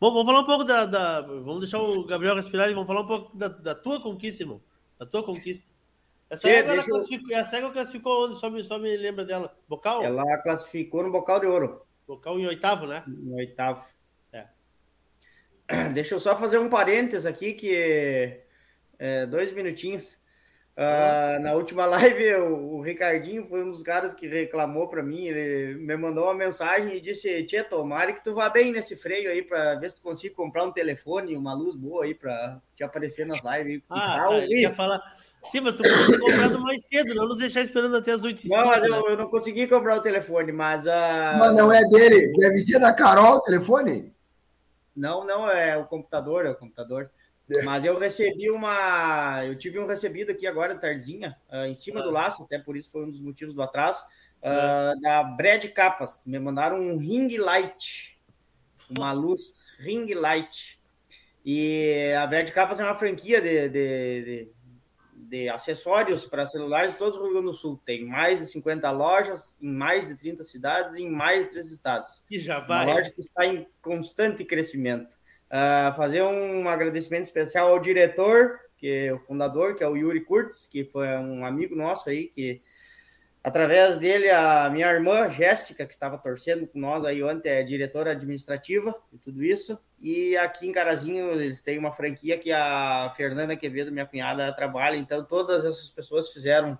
[0.00, 3.02] Bom, vamos falar um pouco da, da, Vamos deixar o Gabriel respirar e vamos falar
[3.02, 4.60] um pouco da, da tua conquista, irmão.
[4.98, 5.70] Da tua conquista.
[6.28, 8.38] Essa, Sim, ela classificou, essa égua classificou onde?
[8.38, 9.54] Só me, só me lembra dela.
[9.68, 10.02] Bocal?
[10.02, 11.82] Ela classificou no bocal de ouro.
[12.06, 13.04] Bocal em oitavo, né?
[13.06, 13.84] Em oitavo.
[14.32, 14.46] É.
[15.92, 18.42] Deixa eu só fazer um parênteses aqui, que
[18.98, 20.21] é, dois minutinhos.
[20.74, 25.26] Uh, na última live, o, o, Ricardinho foi um dos caras que reclamou para mim.
[25.26, 29.30] Ele me mandou uma mensagem e disse: Tia, tomara que tu vá bem nesse freio
[29.30, 32.82] aí para ver se tu consiga comprar um telefone, uma luz boa aí para te
[32.82, 33.82] aparecer nas lives.
[33.90, 35.00] Ah, tá, eu ia falar.
[35.50, 38.64] Sim, mas tu podia comprar mais cedo, não nos deixar esperando até as 8 Não,
[38.64, 38.86] mas né?
[38.86, 40.86] eu, eu, não consegui comprar o telefone, mas.
[40.86, 41.38] Uh...
[41.38, 44.10] Mas não é dele, deve ser da Carol o telefone?
[44.96, 47.10] Não, não, é o computador, é o computador.
[47.64, 49.44] Mas eu recebi uma.
[49.44, 52.02] Eu tive um recebido aqui agora, tardezinha, uh, em cima ah.
[52.02, 54.04] do laço, até por isso foi um dos motivos do atraso,
[54.38, 56.24] uh, da Brad Capas.
[56.26, 58.18] Me mandaram um ring light,
[58.88, 60.80] uma luz ring light.
[61.44, 64.52] E a Brad Capas é uma franquia de, de, de,
[65.12, 67.80] de acessórios para celulares de todo o Rio Grande do Sul.
[67.84, 72.24] Tem mais de 50 lojas, em mais de 30 cidades, em mais de três estados.
[72.30, 72.86] E já vai.
[72.86, 75.16] Uma loja que está em constante crescimento.
[75.52, 80.22] Uh, fazer um agradecimento especial ao diretor, que é o fundador, que é o Yuri
[80.22, 82.62] Kurtz, que foi um amigo nosso aí, que
[83.44, 88.12] através dele, a minha irmã Jéssica, que estava torcendo com nós aí ontem, é diretora
[88.12, 89.78] administrativa e tudo isso.
[90.00, 94.96] E aqui em Carazinho, eles têm uma franquia que a Fernanda Quevedo, minha cunhada, trabalha.
[94.96, 96.78] Então, todas essas pessoas fizeram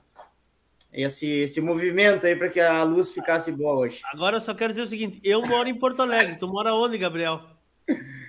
[0.92, 4.00] esse, esse movimento aí para que a luz ficasse boa hoje.
[4.12, 6.98] Agora eu só quero dizer o seguinte: eu moro em Porto Alegre, tu mora onde,
[6.98, 7.42] Gabriel?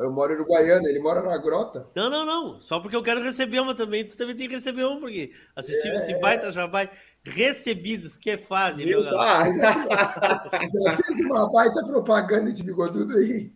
[0.00, 1.88] Eu moro em Uruguaiana, ele mora na grota.
[1.94, 2.60] Não, não, não.
[2.60, 4.04] Só porque eu quero receber uma também.
[4.04, 5.96] Tu também tem que receber uma, porque assistir é...
[5.96, 6.90] esse baita já vai.
[7.24, 13.52] Recebidos, que fase, meu ah, Já fez uma baita propaganda esse bigodudo aí.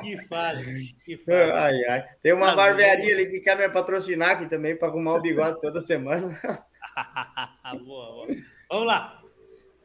[0.00, 1.50] Que fase, que fase.
[1.52, 2.04] Ai, ai.
[2.22, 5.60] Tem uma ah, barbearia ali que quer me patrocinar aqui também para arrumar o bigode
[5.60, 6.38] toda semana.
[7.84, 8.26] boa, boa.
[8.70, 9.22] Vamos lá.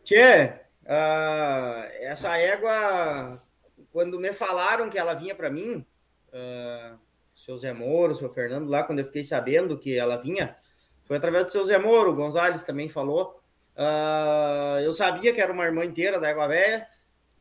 [0.04, 3.38] Tchê, Uh, essa égua,
[3.98, 5.84] quando me falaram que ela vinha para mim,
[6.28, 7.00] uh,
[7.36, 10.56] seu Zé Moro, seu Fernando, lá, quando eu fiquei sabendo que ela vinha,
[11.04, 13.42] foi através do seu Zé Moro, o Gonzalez também falou.
[13.76, 16.88] Uh, eu sabia que era uma irmã inteira da Égua Velha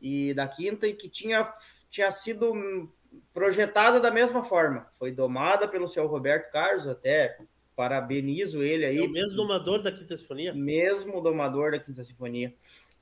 [0.01, 1.47] e da Quinta e que tinha,
[1.91, 2.91] tinha sido
[3.31, 4.87] projetada da mesma forma.
[4.93, 7.37] Foi domada pelo seu Roberto Carlos, até
[7.75, 8.97] parabenizo ele aí.
[8.97, 10.55] É o mesmo domador da Quinta Sinfonia?
[10.55, 12.51] Mesmo domador da Quinta Sinfonia.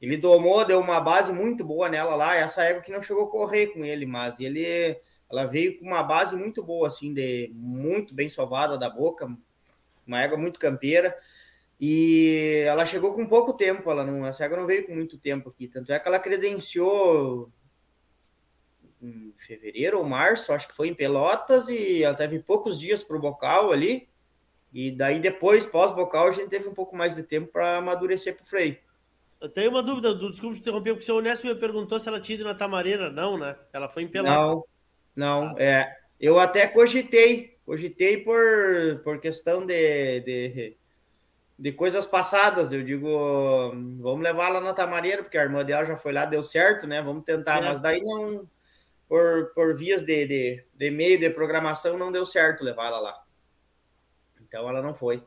[0.05, 2.35] Ele domou, deu uma base muito boa nela lá.
[2.35, 6.03] Essa égua que não chegou a correr com ele, mas ele, ela veio com uma
[6.03, 9.27] base muito boa, assim, de muito bem sovada da boca,
[10.05, 11.17] uma égua muito campeira.
[11.81, 15.49] E ela chegou com pouco tempo, ela não, essa égua não veio com muito tempo
[15.49, 15.67] aqui.
[15.67, 17.51] Tanto é que ela credenciou
[19.01, 23.17] em fevereiro ou março, acho que foi em Pelotas, e ela teve poucos dias para
[23.17, 24.07] o bocal ali.
[24.71, 28.43] E daí depois, pós-bocal, a gente teve um pouco mais de tempo para amadurecer para
[28.43, 28.84] o freio.
[29.39, 32.07] Eu tenho uma dúvida, do, desculpa te interromper, porque o seu Onésimo me perguntou se
[32.07, 33.09] ela tinha ido na Tamareira.
[33.11, 33.55] Não, né?
[33.71, 34.63] Ela foi em Pelotas.
[35.15, 35.57] Não, não.
[35.57, 40.77] É, eu até cogitei, cogitei por, por questão de, de,
[41.59, 42.71] de coisas passadas.
[42.71, 43.07] Eu digo,
[43.99, 47.01] vamos levar ela na Tamareira, porque a irmã dela já foi lá, deu certo, né?
[47.01, 47.67] Vamos tentar, é.
[47.67, 48.49] mas daí não,
[49.07, 53.23] por, por vias de, de, de meio de programação, não deu certo levar ela lá.
[54.41, 55.23] Então ela não foi.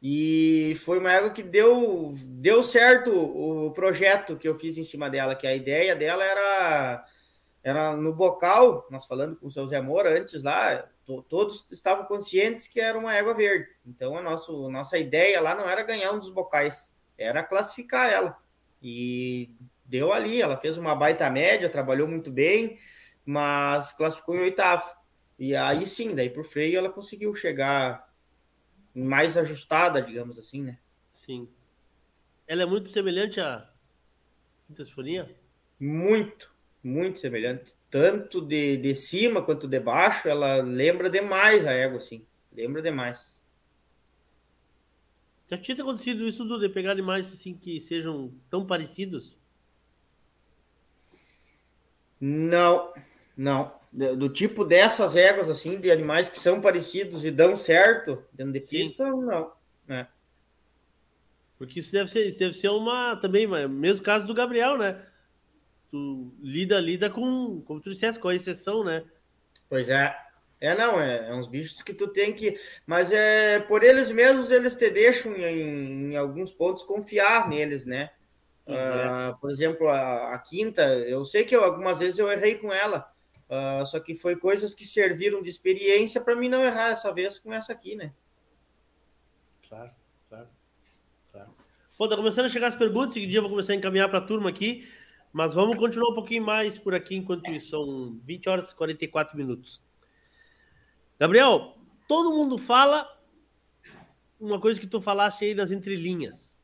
[0.00, 5.10] E foi uma égua que deu, deu certo o projeto que eu fiz em cima
[5.10, 7.04] dela, que a ideia dela era,
[7.64, 12.04] era no bocal, nós falando com o seu Zé Moura antes lá, to, todos estavam
[12.04, 13.72] conscientes que era uma égua verde.
[13.84, 18.08] Então a nossa, a nossa ideia lá não era ganhar um dos bocais, era classificar
[18.08, 18.38] ela.
[18.80, 19.50] E
[19.84, 22.78] deu ali, ela fez uma baita média, trabalhou muito bem,
[23.26, 24.88] mas classificou em oitavo.
[25.36, 28.07] E aí sim, daí pro freio ela conseguiu chegar
[28.98, 30.78] mais ajustada, digamos assim, né?
[31.24, 31.48] Sim.
[32.46, 33.70] Ela é muito semelhante à
[34.66, 35.34] Quinta Sinfonia?
[35.78, 37.76] Muito, muito semelhante.
[37.90, 42.26] Tanto de, de cima quanto de baixo, ela lembra demais a égua, assim.
[42.52, 43.44] Lembra demais.
[45.50, 49.36] Já tinha acontecido isso tudo de pegar animais assim que sejam tão parecidos?
[52.20, 53.17] Não, não
[53.92, 58.60] do tipo dessas éguas, assim, de animais que são parecidos e dão certo dentro de
[58.60, 59.20] pista, Sim.
[59.22, 59.52] não.
[59.86, 60.08] Né?
[61.56, 65.04] Porque isso deve ser, isso deve ser uma também, mesmo caso do Gabriel, né?
[65.90, 69.04] Tu lida, lida com, como tu disseste, com a exceção, né?
[69.68, 70.16] Pois é.
[70.60, 72.58] É, não, é, é uns bichos que tu tem que.
[72.84, 78.10] Mas é por eles mesmos, eles te deixam em, em alguns pontos confiar neles, né?
[78.66, 82.70] Uh, por exemplo, a, a, quinta, eu sei que eu, algumas vezes eu errei com
[82.70, 83.10] ela,
[83.48, 87.38] Uh, só que foi coisas que serviram de experiência para mim não errar essa vez
[87.38, 88.12] com essa aqui, né?
[89.66, 89.90] Claro,
[90.28, 90.48] claro.
[91.32, 91.50] claro.
[91.96, 94.18] Pô, tá começando a chegar as perguntas, seguinte dia eu vou começar a encaminhar para
[94.18, 94.86] a turma aqui,
[95.32, 97.70] mas vamos continuar um pouquinho mais por aqui enquanto isso.
[97.70, 99.82] São 20 horas e 44 minutos.
[101.18, 103.08] Gabriel, todo mundo fala
[104.38, 106.57] uma coisa que tu falaste aí nas entrelinhas.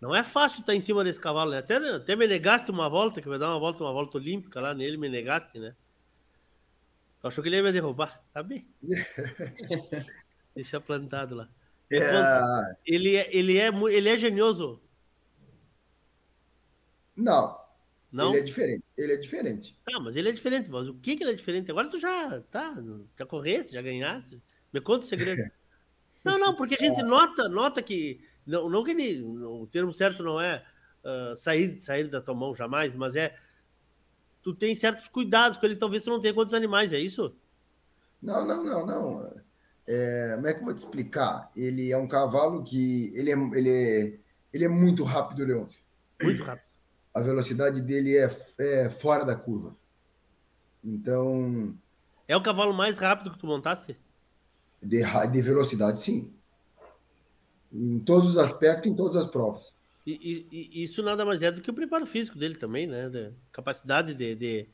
[0.00, 1.58] Não é fácil estar em cima desse cavalo, né?
[1.58, 4.72] Até, até me negaste uma volta, que vai dar uma volta, uma volta olímpica lá
[4.72, 5.74] nele, me negaste, né?
[7.20, 8.22] Tu achou que ele ia me derrubar?
[8.32, 8.66] Tá bem.
[10.56, 11.48] Deixa plantado lá.
[11.92, 12.00] É...
[12.86, 14.80] Ele, é, ele, é, ele é genioso?
[17.14, 17.60] Não.
[18.10, 18.30] Não?
[18.30, 18.84] Ele é diferente.
[18.96, 19.76] Ele é diferente.
[19.92, 20.70] Ah, mas ele é diferente.
[20.70, 21.70] Mas o que, que ele é diferente?
[21.70, 22.74] Agora tu já tá,
[23.18, 24.40] já corresse, já ganhasse.
[24.72, 25.50] Me conta o segredo.
[26.24, 29.22] não, não, porque a gente nota, nota que não, não que ele.
[29.22, 30.64] O termo certo não é
[31.04, 33.36] uh, sair, sair da tua mão jamais, mas é.
[34.42, 37.36] Tu tem certos cuidados com ele, talvez tu não tenha com outros animais, é isso?
[38.22, 39.32] Não, não, não, não.
[39.86, 41.50] É, como é que eu vou te explicar?
[41.54, 43.12] Ele é um cavalo que.
[43.14, 44.18] Ele é, ele é,
[44.52, 45.82] ele é muito rápido, Leôncio.
[46.22, 46.68] Muito rápido.
[47.12, 48.28] A velocidade dele é,
[48.58, 49.76] é fora da curva.
[50.82, 51.76] Então.
[52.26, 53.96] É o cavalo mais rápido que tu montaste?
[54.82, 56.32] De, de velocidade, sim
[57.72, 59.72] em todos os aspectos, em todas as provas.
[60.06, 63.08] E, e, isso nada mais é do que o preparo físico dele também, né?
[63.08, 64.66] De capacidade de, de,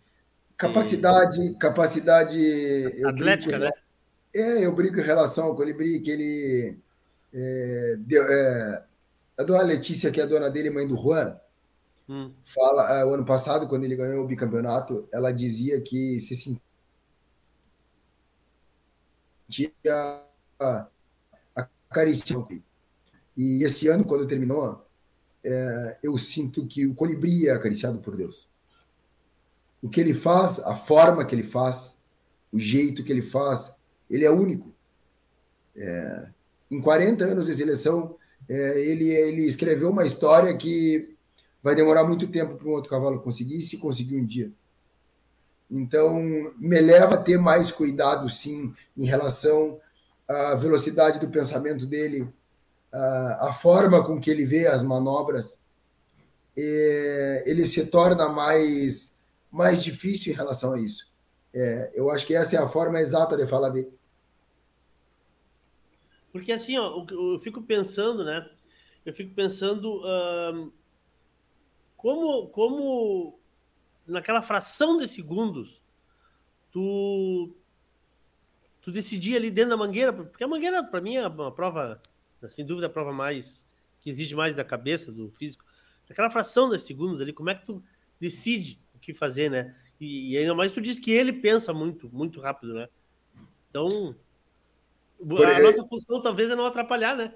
[0.56, 1.54] capacidade, de...
[1.58, 3.70] capacidade atlética, né?
[4.34, 6.78] É, eu brinco em relação ao colibri que ele
[7.32, 8.84] é, deu, é,
[9.38, 11.36] a dona Letícia, que é a dona dele, mãe do Juan,
[12.08, 12.32] hum.
[12.44, 16.58] fala, é, o ano passado, quando ele ganhou o bicampeonato, ela dizia que se
[19.48, 20.22] sentia
[21.90, 22.62] acariciando
[23.36, 24.84] e esse ano, quando terminou,
[25.44, 28.48] é, eu sinto que o colibri é acariciado por Deus.
[29.82, 31.96] O que ele faz, a forma que ele faz,
[32.50, 33.76] o jeito que ele faz,
[34.08, 34.74] ele é único.
[35.76, 36.28] É,
[36.70, 38.16] em 40 anos de seleção,
[38.48, 41.14] é, ele, ele escreveu uma história que
[41.62, 44.50] vai demorar muito tempo para um outro cavalo conseguir, se conseguir um dia.
[45.70, 46.20] Então,
[46.58, 49.80] me leva a ter mais cuidado, sim, em relação
[50.26, 52.28] à velocidade do pensamento dele,
[52.92, 55.62] a forma com que ele vê as manobras.
[56.56, 59.18] Ele se torna mais,
[59.50, 61.12] mais difícil em relação a isso.
[61.52, 63.92] É, eu acho que essa é a forma exata de falar dele.
[66.32, 68.48] Porque assim, ó, eu fico pensando, né?
[69.04, 70.02] Eu fico pensando
[71.96, 73.38] como, como
[74.06, 75.80] naquela fração de segundos
[76.70, 77.54] tu
[78.82, 82.00] tu decidir ali dentro da mangueira, porque a mangueira para mim é uma prova,
[82.48, 83.66] sem dúvida, a prova mais
[84.00, 85.64] que exige mais da cabeça, do físico.
[86.08, 87.82] Aquela fração de segundos ali, como é que tu
[88.20, 89.74] decide o que fazer, né?
[90.00, 92.88] E, e ainda mais tu diz que ele pensa muito, muito rápido, né?
[93.68, 94.14] Então,
[95.20, 97.34] a nossa função talvez é não atrapalhar, né?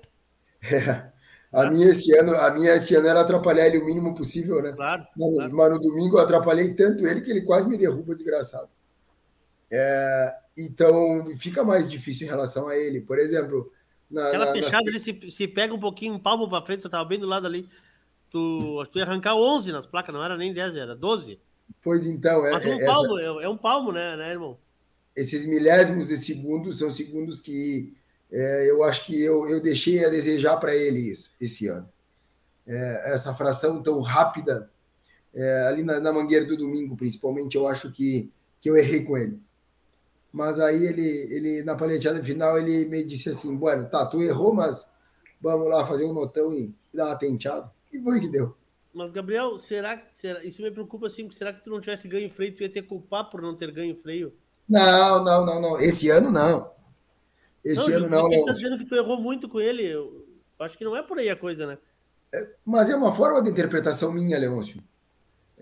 [0.62, 1.10] É.
[1.52, 4.70] A minha esse ano, a minha esse ano era atrapalhar ele o mínimo possível, né?
[4.70, 5.04] Claro.
[5.16, 5.56] Mas, claro.
[5.56, 8.68] mas no domingo eu atrapalhei tanto ele que ele quase me derruba, desgraçado.
[9.68, 13.00] É, então fica mais difícil em relação a ele.
[13.00, 13.72] Por exemplo,
[14.10, 15.06] na, aquela na, fechada, nas...
[15.06, 17.46] ele se, se pega um pouquinho, um palmo para frente, eu tava bem do lado
[17.46, 17.68] ali.
[18.30, 21.40] Tu, tu ia arrancar 11 nas placas, não era nem 10, era 12.
[21.82, 22.52] Pois então, é.
[22.52, 23.42] Mas um é, palmo, essa...
[23.42, 24.58] é, um palmo, né, né, irmão?
[25.14, 27.94] Esses milésimos de segundos são segundos que
[28.30, 31.88] é, eu acho que eu, eu deixei a desejar para ele isso esse ano.
[32.66, 34.70] É, essa fração tão rápida,
[35.34, 38.30] é, ali na, na, mangueira do domingo, principalmente, eu acho que,
[38.60, 39.40] que eu errei com ele.
[40.32, 44.54] Mas aí ele, ele na paleteada final, ele me disse assim: Bueno, tá, tu errou,
[44.54, 44.88] mas
[45.40, 47.70] vamos lá fazer um notão e dar uma tenteada.
[47.92, 48.56] E foi que deu.
[48.92, 51.30] Mas, Gabriel, será, será isso me preocupa assim?
[51.30, 53.70] Será que se tu não tivesse ganho freio, tu ia ter culpar por não ter
[53.70, 54.32] ganho freio?
[54.68, 55.80] Não, não, não, não.
[55.80, 56.72] Esse ano não.
[57.64, 58.28] Esse não, ano não.
[58.28, 59.84] Você está dizendo que tu errou muito com ele.
[59.84, 60.26] Eu
[60.58, 61.78] acho que não é por aí a coisa, né?
[62.32, 64.82] É, mas é uma forma de interpretação minha, Leôncio.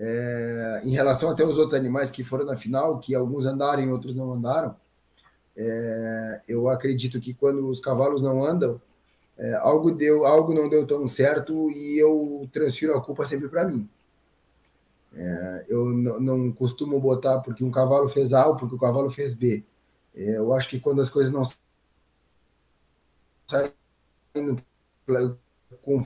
[0.00, 3.90] É, em relação até os outros animais que foram na final, que alguns andaram e
[3.90, 4.76] outros não andaram,
[5.56, 8.80] é, eu acredito que quando os cavalos não andam,
[9.36, 13.66] é, algo deu, algo não deu tão certo e eu transfiro a culpa sempre para
[13.66, 13.88] mim.
[15.14, 15.86] É, eu
[16.20, 19.64] não costumo botar porque um cavalo fez A ou porque o cavalo fez B.
[20.14, 21.42] É, eu acho que quando as coisas não
[25.82, 26.04] com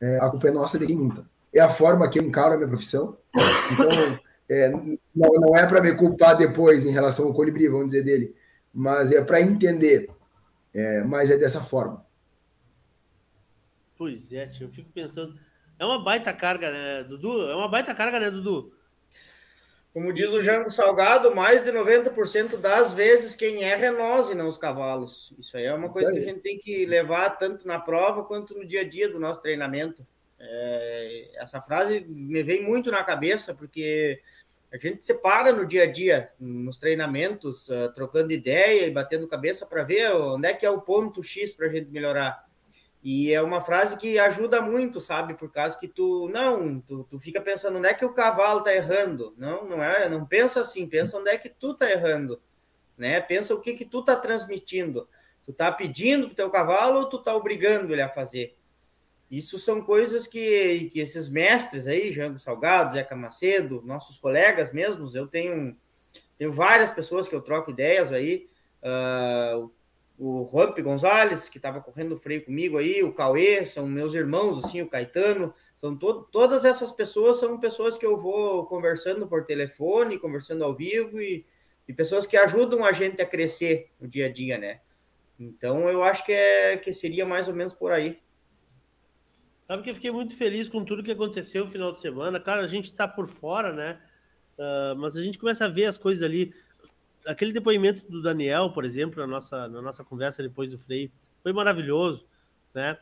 [0.00, 1.26] é, a culpa é nossa de quem monta.
[1.54, 3.16] É a forma que eu encaro a minha profissão.
[3.72, 4.18] Então,
[4.48, 8.34] é, não, não é para me culpar depois em relação ao colibri, vamos dizer dele,
[8.72, 10.10] mas é para entender.
[10.74, 12.06] É, mas é dessa forma.
[13.96, 15.38] Pois é, tio, eu fico pensando.
[15.78, 17.50] É uma baita carga, né, Dudu?
[17.50, 18.72] É uma baita carga, né, Dudu?
[19.92, 24.34] Como diz o Jango Salgado, mais de 90% das vezes quem erra é nós e
[24.34, 25.34] não os cavalos.
[25.38, 28.54] Isso aí é uma coisa que a gente tem que levar tanto na prova quanto
[28.54, 30.06] no dia a dia do nosso treinamento.
[30.40, 34.20] É, essa frase me vem muito na cabeça, porque
[34.70, 39.64] a gente separa no dia a dia, nos treinamentos, uh, trocando ideia e batendo cabeça
[39.64, 42.46] para ver onde é que é o ponto X para a gente melhorar.
[43.02, 45.34] E é uma frase que ajuda muito, sabe?
[45.34, 48.74] Por causa que tu não, tu, tu fica pensando onde é que o cavalo tá
[48.74, 49.32] errando.
[49.38, 52.40] Não, não é, não pensa assim, pensa onde é que tu tá errando,
[52.96, 53.20] né?
[53.20, 55.08] Pensa o que que tu tá transmitindo.
[55.46, 58.57] Tu tá pedindo pro teu cavalo ou tu tá obrigando ele a fazer?
[59.30, 65.14] Isso são coisas que, que esses mestres aí, Jango Salgado, Zeca Macedo, nossos colegas mesmos,
[65.14, 65.76] eu tenho,
[66.38, 68.48] tenho várias pessoas que eu troco ideias aí,
[68.82, 69.70] uh,
[70.18, 74.80] o Romp Gonzalez, que estava correndo freio comigo aí, o Cauê, são meus irmãos, assim,
[74.80, 80.18] o Caetano, são to todas essas pessoas são pessoas que eu vou conversando por telefone,
[80.18, 81.46] conversando ao vivo e,
[81.86, 84.80] e pessoas que ajudam a gente a crescer no dia a dia, né?
[85.38, 88.18] Então eu acho que, é, que seria mais ou menos por aí.
[89.68, 92.40] Sabe que eu fiquei muito feliz com tudo que aconteceu no final de semana.
[92.40, 94.00] Claro, a gente está por fora, né?
[94.58, 96.52] Uh, mas a gente começa a ver as coisas ali
[97.28, 101.12] aquele depoimento do Daniel, por exemplo, na nossa, na nossa conversa depois do freio,
[101.42, 102.26] foi maravilhoso,
[102.74, 102.98] né?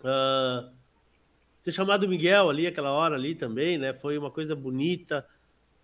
[0.00, 0.74] Uh,
[1.62, 3.92] ter chamado o Miguel ali aquela hora ali também, né?
[3.92, 5.26] Foi uma coisa bonita,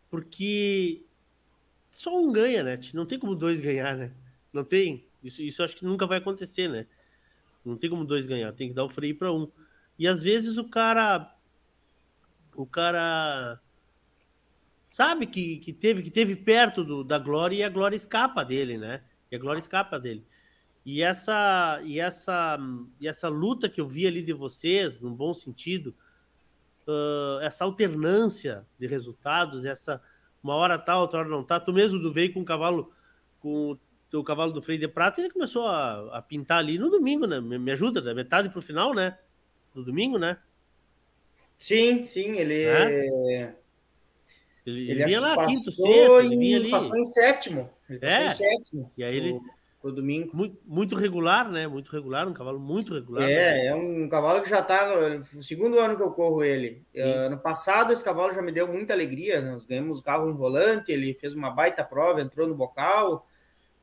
[0.09, 1.05] porque
[1.91, 2.81] só um ganha, né?
[2.95, 4.13] Não tem como dois ganhar, né?
[4.53, 5.07] Não tem.
[5.23, 6.87] Isso, isso acho que nunca vai acontecer, né?
[7.63, 9.51] Não tem como dois ganhar, tem que dar o freio para um.
[10.01, 11.31] E às vezes o cara
[12.57, 13.61] o cara
[14.89, 18.79] sabe que, que teve que teve perto do, da glória e a glória escapa dele,
[18.79, 19.03] né?
[19.31, 20.25] E a glória escapa dele.
[20.87, 22.59] E essa e essa
[22.99, 25.95] e essa luta que eu vi ali de vocês, num bom sentido,
[26.89, 30.03] uh, essa alternância de resultados, essa
[30.43, 31.61] uma hora tá, outra hora não tá.
[31.61, 32.91] Tu mesmo do veio com o cavalo
[33.39, 33.79] com
[34.15, 37.39] o cavalo do freio de prata, ele começou a, a pintar ali no domingo, né?
[37.39, 39.19] Me, me ajuda, da metade pro final, né?
[39.75, 40.37] No domingo, né?
[41.59, 42.65] Sim, sim, ele.
[42.65, 43.55] É?
[44.67, 46.71] Ele, ele vinha lá, quinto, sexto, ele vinha ali.
[46.71, 47.71] Passou em sétimo.
[47.89, 48.27] Ele é.
[48.27, 48.91] em sétimo.
[48.97, 49.41] E aí ele.
[49.83, 50.37] O domingo.
[50.37, 51.67] Muito, muito, regular, né?
[51.67, 53.23] Muito regular, um cavalo muito regular.
[53.23, 53.67] É, né?
[53.69, 56.83] é um cavalo que já está no segundo ano que eu corro ele.
[56.95, 59.41] Uh, ano passado, esse cavalo já me deu muita alegria.
[59.41, 63.27] Nós ganhamos o carro enrolante, ele fez uma baita prova, entrou no bocal.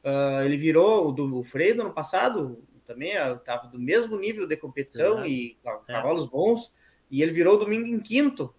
[0.03, 4.47] Uh, ele virou o do o freio do ano passado, também estava do mesmo nível
[4.47, 5.27] de competição é.
[5.27, 6.29] e cavalos é.
[6.29, 6.73] bons.
[7.11, 8.53] E ele virou domingo em quinto.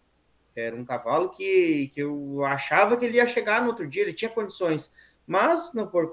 [0.54, 4.12] Era um cavalo que, que eu achava que ele ia chegar no outro dia, ele
[4.12, 4.92] tinha condições.
[5.26, 6.10] Mas, não por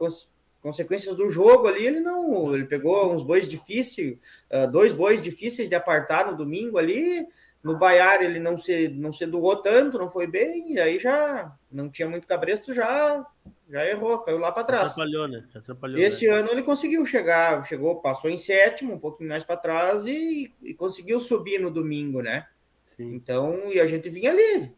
[0.62, 2.54] consequências do jogo ali, ele não.
[2.54, 4.18] Ele pegou uns bois difíceis,
[4.52, 7.28] uh, dois bois difíceis de apartar no domingo ali.
[7.64, 11.52] No Baiar ele não se, não se doou tanto, não foi bem, e aí já
[11.72, 13.26] não tinha muito cabresto, já
[13.70, 14.92] já errou, caiu lá para trás.
[14.92, 15.44] Atrapalhou, né?
[15.54, 16.34] Atrapalhou, Esse né?
[16.34, 20.74] ano ele conseguiu chegar, chegou, passou em sétimo, um pouquinho mais para trás e, e,
[20.74, 22.48] conseguiu subir no domingo, né?
[22.96, 23.14] Sim.
[23.16, 24.72] Então, e a gente vinha ali,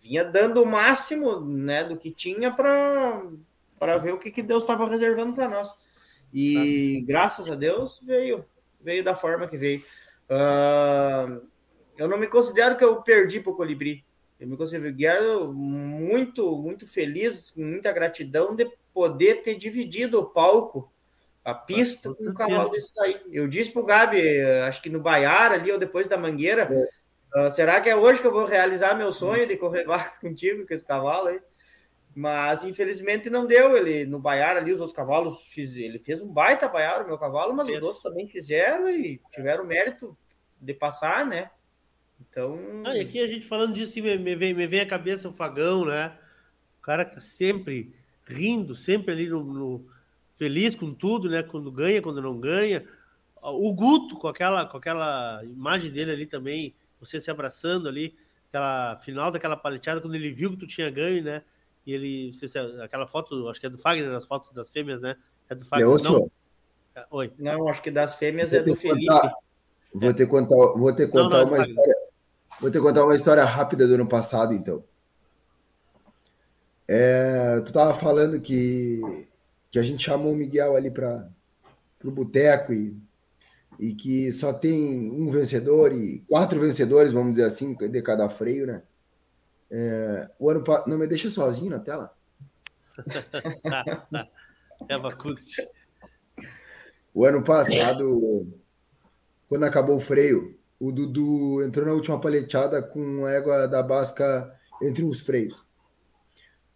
[0.00, 3.22] vinha dando o máximo, né, do que tinha para
[3.78, 5.68] para ver o que, que Deus estava reservando para nós.
[6.32, 7.06] E tá.
[7.12, 8.42] graças a Deus veio,
[8.80, 9.82] veio da forma que veio.
[10.30, 11.46] Uh,
[11.98, 14.02] eu não me considero que eu perdi para o colibri.
[14.38, 20.92] Eu me considero muito, muito feliz, com muita gratidão de poder ter dividido o palco,
[21.44, 23.20] a pista, com um cavalo desse aí.
[23.32, 26.68] Eu disse para o Gabi, acho que no Baiar ali, ou depois da Mangueira,
[27.34, 27.46] é.
[27.46, 30.66] uh, será que é hoje que eu vou realizar meu sonho de correr lá contigo,
[30.66, 31.40] com esse cavalo aí?
[32.14, 33.76] Mas infelizmente não deu.
[33.76, 37.18] Ele no Baiar ali, os outros cavalos, fiz, ele fez um baita Baiar, o meu
[37.18, 37.78] cavalo, mas Fez.
[37.78, 40.16] os outros também fizeram e tiveram mérito
[40.60, 41.50] de passar, né?
[42.20, 42.58] Então.
[42.84, 45.32] Ah, e aqui a gente falando disso, me, me, vem, me vem à cabeça o
[45.32, 46.16] Fagão, né?
[46.78, 47.94] O cara que tá sempre
[48.26, 49.86] rindo, sempre ali no, no,
[50.36, 51.42] feliz com tudo, né?
[51.42, 52.86] Quando ganha, quando não ganha.
[53.42, 58.16] O Guto, com aquela, com aquela imagem dele ali também, você se abraçando ali,
[58.48, 61.42] aquela final daquela paleteada, quando ele viu que tu tinha ganho, né?
[61.86, 62.46] E ele, se,
[62.82, 65.16] aquela foto, acho que é do Fagner, as fotos das fêmeas, né?
[65.48, 65.86] É do Fagner.
[65.86, 66.30] Não,
[66.96, 67.32] é, Oi.
[67.38, 69.06] Não, acho que das fêmeas é do Felipe.
[69.06, 69.34] Contar,
[69.94, 71.94] vou ter que contar, vou ter contar não, não, uma história.
[72.60, 74.82] Vou te contar uma história rápida do ano passado, então.
[76.88, 79.00] É, tu tava falando que,
[79.70, 81.28] que a gente chamou o Miguel ali para
[82.02, 82.96] o boteco e,
[83.78, 88.66] e que só tem um vencedor e quatro vencedores, vamos dizer assim, de cada freio,
[88.66, 88.82] né?
[89.70, 92.16] É, o ano Não me deixa sozinho na tela.
[94.88, 95.68] é Vacucci.
[97.12, 98.46] O ano passado,
[99.48, 104.52] quando acabou o freio, o Dudu entrou na última paleteada com égua da Basca
[104.82, 105.64] entre os freios.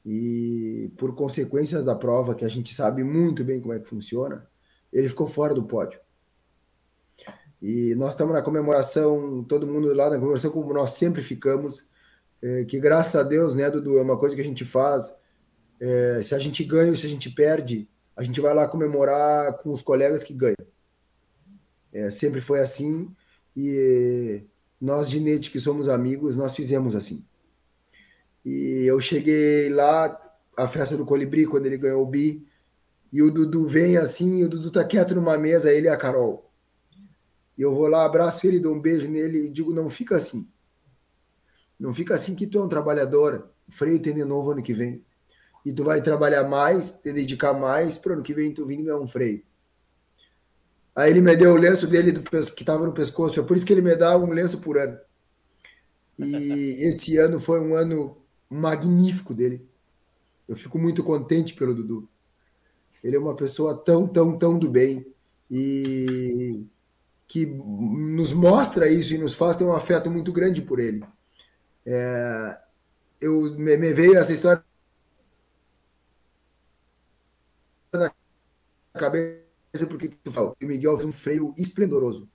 [0.05, 4.49] E por consequências da prova, que a gente sabe muito bem como é que funciona,
[4.93, 6.01] ele ficou fora do pódio.
[7.61, 11.89] E nós estamos na comemoração, todo mundo lá na comemoração, como nós sempre ficamos,
[12.41, 15.15] é, que graças a Deus, né, Dudu, é uma coisa que a gente faz.
[15.79, 17.87] É, se a gente ganha ou se a gente perde,
[18.17, 20.57] a gente vai lá comemorar com os colegas que ganham.
[21.93, 23.15] É, sempre foi assim
[23.57, 24.45] e
[24.81, 27.25] nós, Ginete, que somos amigos, nós fizemos assim.
[28.45, 30.19] E eu cheguei lá,
[30.57, 32.47] a festa do Colibri, quando ele ganhou o Bi,
[33.13, 36.51] e o Dudu vem assim, o Dudu tá quieto numa mesa, ele e a Carol.
[37.59, 40.49] E eu vou lá, abraço ele, dou um beijo nele e digo, não fica assim.
[41.79, 43.51] Não fica assim que tu é um trabalhador.
[43.69, 45.05] Freio tem de novo ano que vem.
[45.65, 48.99] E tu vai trabalhar mais, te dedicar mais, para ano que vem tu vir ganhar
[48.99, 49.43] um freio.
[51.01, 53.41] Aí ele me deu o lenço dele do, que estava no pescoço.
[53.41, 54.99] É por isso que ele me dá um lenço por ano.
[56.19, 58.19] E esse ano foi um ano
[58.51, 59.67] magnífico dele.
[60.47, 62.07] Eu fico muito contente pelo Dudu.
[63.03, 65.07] Ele é uma pessoa tão, tão, tão do bem
[65.51, 66.67] e
[67.27, 71.03] que nos mostra isso e nos faz ter um afeto muito grande por ele.
[71.87, 72.59] É,
[73.19, 74.63] eu me, me veio essa história
[77.91, 78.13] na
[78.93, 79.40] cabeça
[79.87, 82.29] porque tu fala, o Miguel fez um freio esplendoroso.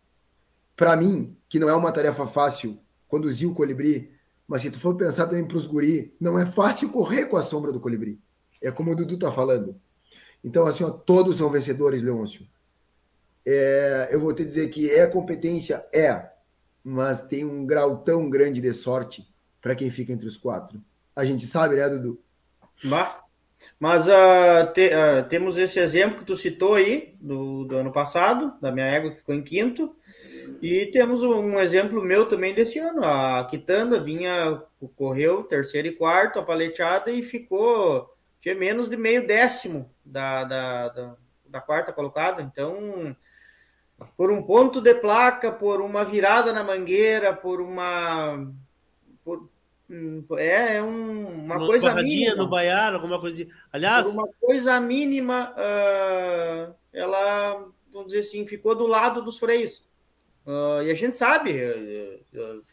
[0.75, 4.11] Para mim, que não é uma tarefa fácil conduzir o colibri,
[4.47, 7.41] mas se tu for pensar também para os guri, não é fácil correr com a
[7.41, 8.19] sombra do colibri.
[8.61, 9.79] É como o Dudu tá falando.
[10.43, 12.47] Então, assim, ó, todos são vencedores, Leôncio.
[13.45, 16.29] É, eu vou te dizer que é competência, é,
[16.83, 19.27] mas tem um grau tão grande de sorte
[19.61, 20.81] para quem fica entre os quatro.
[21.15, 22.19] A gente sabe, né, Dudu?
[22.83, 23.24] Bah,
[23.79, 28.53] mas uh, te, uh, temos esse exemplo que tu citou aí, do, do ano passado,
[28.61, 29.95] da minha égua que ficou em quinto,
[30.61, 33.03] e temos um exemplo meu também desse ano.
[33.03, 34.61] A Quitanda vinha,
[34.95, 40.89] correu terceiro e quarto, a paleteada, e ficou tinha menos de meio décimo da, da,
[40.89, 41.15] da,
[41.47, 42.43] da quarta colocada.
[42.43, 43.15] Então,
[44.15, 48.53] por um ponto de placa, por uma virada na mangueira, por uma.
[49.23, 49.49] Por,
[50.37, 52.35] é, é um, uma, uma coisa mínima.
[52.35, 53.47] no baiar, alguma coisa.
[53.71, 54.07] Aliás.
[54.07, 59.83] Por uma coisa mínima, uh, ela, vamos dizer assim, ficou do lado dos freios.
[60.45, 62.63] Uh, e a gente sabe, uh,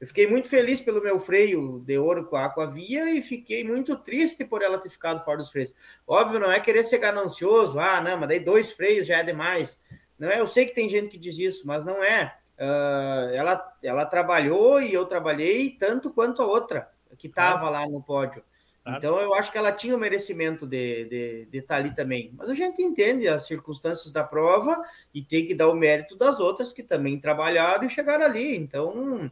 [0.00, 3.96] eu fiquei muito feliz pelo meu freio de ouro com a Aquavia e fiquei muito
[3.96, 5.72] triste por ela ter ficado fora dos freios.
[6.06, 9.78] Óbvio, não é querer ser ganancioso, ah, não, mas daí dois freios já é demais.
[10.18, 12.36] Não é, eu sei que tem gente que diz isso, mas não é.
[12.62, 16.88] Uh, ela, ela trabalhou e eu trabalhei tanto quanto a outra
[17.18, 18.40] que estava lá no pódio.
[18.86, 22.32] Então eu acho que ela tinha o merecimento de, de, de estar tá ali também.
[22.36, 24.80] Mas a gente entende as circunstâncias da prova
[25.12, 28.56] e tem que dar o mérito das outras que também trabalharam e chegaram ali.
[28.56, 29.30] Então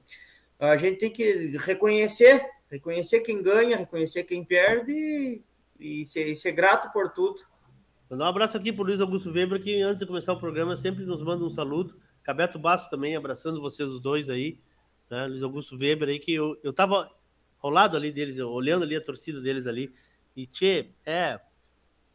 [0.59, 6.37] a gente tem que reconhecer, reconhecer quem ganha, reconhecer quem perde e, e, ser, e
[6.37, 7.43] ser, grato por tudo.
[8.09, 10.77] Mandar um abraço aqui para o Luiz Augusto Weber, que antes de começar o programa
[10.77, 11.95] sempre nos manda um saludo.
[12.31, 14.57] Cabeto Basso também, abraçando vocês os dois aí.
[15.11, 15.27] Né?
[15.27, 17.11] Luiz Augusto Weber aí, que eu, eu tava
[17.61, 19.93] ao lado ali deles, olhando ali a torcida deles ali.
[20.37, 21.41] E, tchê, é,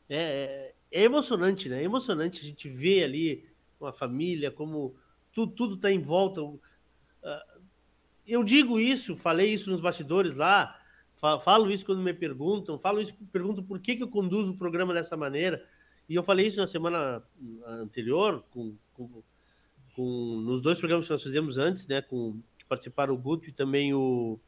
[0.10, 1.82] é, é emocionante, né?
[1.82, 3.46] É emocionante a gente ver ali
[3.78, 4.96] uma família, como
[5.34, 6.42] tudo, tudo tá em volta.
[6.42, 6.62] Uh,
[8.26, 10.80] eu digo isso, falei isso nos bastidores lá,
[11.44, 14.94] falo isso quando me perguntam, falo isso, pergunto por que, que eu conduzo o programa
[14.94, 15.62] dessa maneira.
[16.08, 17.22] E eu falei isso na semana
[17.68, 19.22] anterior, com, com,
[19.96, 22.02] com nos dois programas que nós fizemos antes, né?
[22.02, 24.40] Com, que participaram o Guto e também o.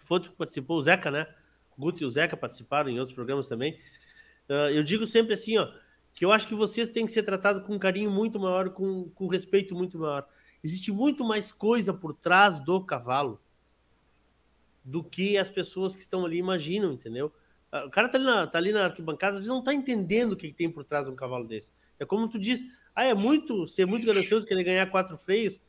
[0.00, 1.26] Foi que participou, o Zeca, né?
[1.76, 3.78] O Guto e o Zeca participaram em outros programas também.
[4.48, 5.72] Uh, eu digo sempre assim, ó,
[6.12, 9.08] que eu acho que vocês têm que ser tratados com um carinho muito maior, com,
[9.10, 10.26] com respeito muito maior.
[10.62, 13.40] Existe muito mais coisa por trás do cavalo
[14.84, 17.32] do que as pessoas que estão ali imaginam, entendeu?
[17.70, 20.32] Ah, o cara tá ali na, tá ali na arquibancada, às vezes não tá entendendo
[20.32, 21.72] o que, tem por trás de um cavalo desse.
[21.98, 22.64] É como tu diz,
[22.94, 25.60] ah, é muito, ser muito ganancioso querer ganhar quatro freios.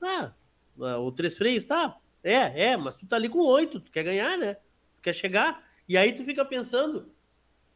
[0.00, 0.32] Ah,
[0.80, 1.98] ah, ou três freios, tá?
[2.22, 4.54] É, é, mas tu tá ali com oito, tu quer ganhar, né?
[4.96, 5.62] Tu quer chegar.
[5.88, 7.10] E aí tu fica pensando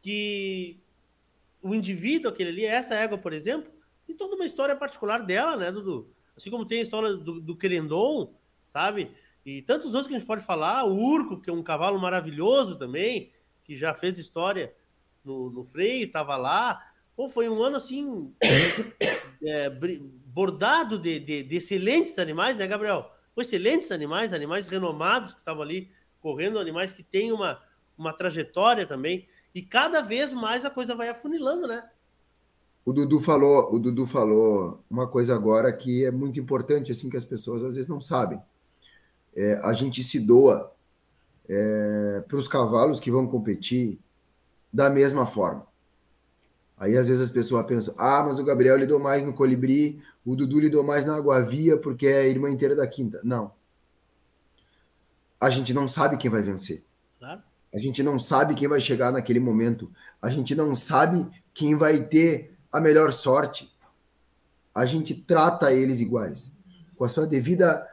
[0.01, 0.79] que
[1.61, 3.71] o indivíduo, aquele ali, essa égua, por exemplo,
[4.07, 6.09] tem toda uma história particular dela, né, Dudu?
[6.35, 8.33] Assim como tem a história do, do Querendon,
[8.71, 9.11] sabe?
[9.45, 10.85] E tantos outros que a gente pode falar.
[10.85, 13.31] O Urco, que é um cavalo maravilhoso também,
[13.63, 14.73] que já fez história
[15.23, 16.88] no, no freio, estava lá.
[17.19, 18.31] Pô, foi um ano assim,
[19.43, 19.69] é,
[20.27, 23.11] bordado de, de, de, excelentes animais, né, Gabriel?
[23.35, 25.91] Excelentes animais, animais renomados que estavam ali
[26.21, 27.61] correndo, animais que têm uma,
[27.97, 29.27] uma trajetória também.
[29.53, 31.89] E cada vez mais a coisa vai afunilando, né?
[32.85, 37.17] O Dudu falou, o Dudu falou uma coisa agora que é muito importante, assim, que
[37.17, 38.41] as pessoas às vezes não sabem.
[39.35, 40.73] É, a gente se doa
[41.49, 43.99] é, para os cavalos que vão competir
[44.71, 45.67] da mesma forma.
[46.79, 50.35] Aí às vezes as pessoas pensam: ah, mas o Gabriel lidou mais no colibri, o
[50.35, 53.19] Dudu lidou mais na Água-Via porque é a irmã inteira da quinta.
[53.23, 53.51] Não.
[55.39, 56.83] A gente não sabe quem vai vencer.
[57.19, 57.41] Claro.
[57.73, 59.91] A gente não sabe quem vai chegar naquele momento.
[60.21, 63.71] A gente não sabe quem vai ter a melhor sorte,
[64.73, 66.51] a gente trata eles iguais,
[66.95, 67.85] com a sua devida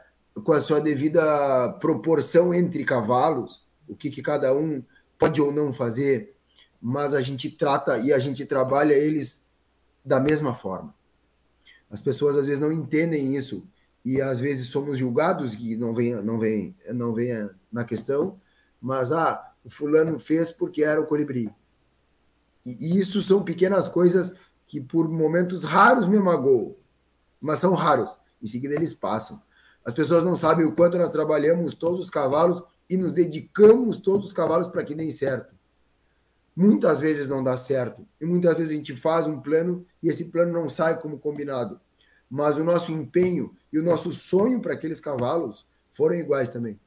[0.43, 4.83] com a sua devida proporção entre cavalos, o que, que cada um
[5.17, 6.36] pode ou não fazer,
[6.81, 9.45] mas a gente trata e a gente trabalha eles
[10.03, 10.93] da mesma forma.
[11.89, 13.67] As pessoas às vezes não entendem isso
[14.03, 18.39] e às vezes somos julgados que não vem não vem não vem na questão,
[18.81, 21.49] mas ah, o fulano fez porque era o colibri.
[22.65, 26.75] E isso são pequenas coisas que por momentos raros me magoam,
[27.39, 28.17] mas são raros.
[28.41, 29.41] Em seguida eles passam.
[29.83, 34.27] As pessoas não sabem o quanto nós trabalhamos todos os cavalos e nos dedicamos todos
[34.27, 35.56] os cavalos para que deem certo.
[36.59, 40.31] Muitas vezes não dá certo e muitas vezes a gente faz um plano e esse
[40.31, 41.79] plano não sai como combinado.
[42.27, 46.79] Mas o nosso empenho e o nosso sonho para aqueles cavalos foram iguais também.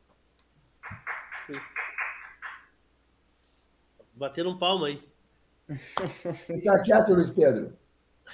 [4.12, 5.00] Bateram um palmo aí.
[5.68, 7.72] Fica quieto, Luiz Pedro.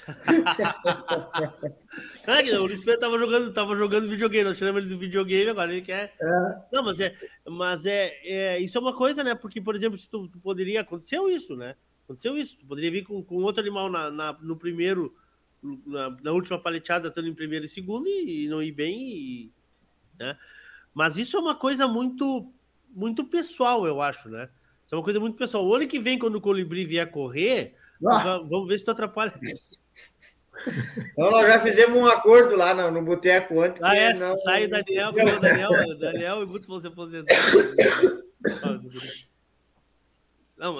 [2.27, 5.73] é, o Luiz Pedro tava jogando, tava jogando videogame, nós tiramos ele do videogame, agora
[5.73, 6.15] ele quer.
[6.21, 6.63] É.
[6.73, 7.17] Não, mas é,
[7.49, 9.35] mas é, é, isso é uma coisa, né?
[9.35, 10.81] Porque, por exemplo, se tu, tu poderia.
[10.81, 11.75] Aconteceu isso, né?
[12.05, 12.57] Aconteceu isso.
[12.59, 15.15] Tu poderia vir com, com outro animal na, na no primeiro,
[15.63, 19.53] na, na, última paleteada, estando em primeiro e segundo, e, e não ir bem, e,
[20.19, 20.37] né?
[20.95, 22.51] Mas isso é uma coisa muito,
[22.91, 24.49] muito pessoal, eu acho, né?
[24.85, 25.67] Isso é uma coisa muito pessoal.
[25.67, 27.75] O ano que vem, quando o Colibri vier correr,
[28.07, 28.39] ah.
[28.39, 29.39] vamos ver se tu atrapalha.
[31.13, 33.83] Então, nós já fizemos um acordo lá no, no boteco antes.
[33.83, 34.15] Ah, é?
[34.15, 34.37] Não...
[34.39, 37.35] Sai o Daniel, o Daniel, Daniel e o Guto vão se aposentar.
[40.57, 40.77] Não,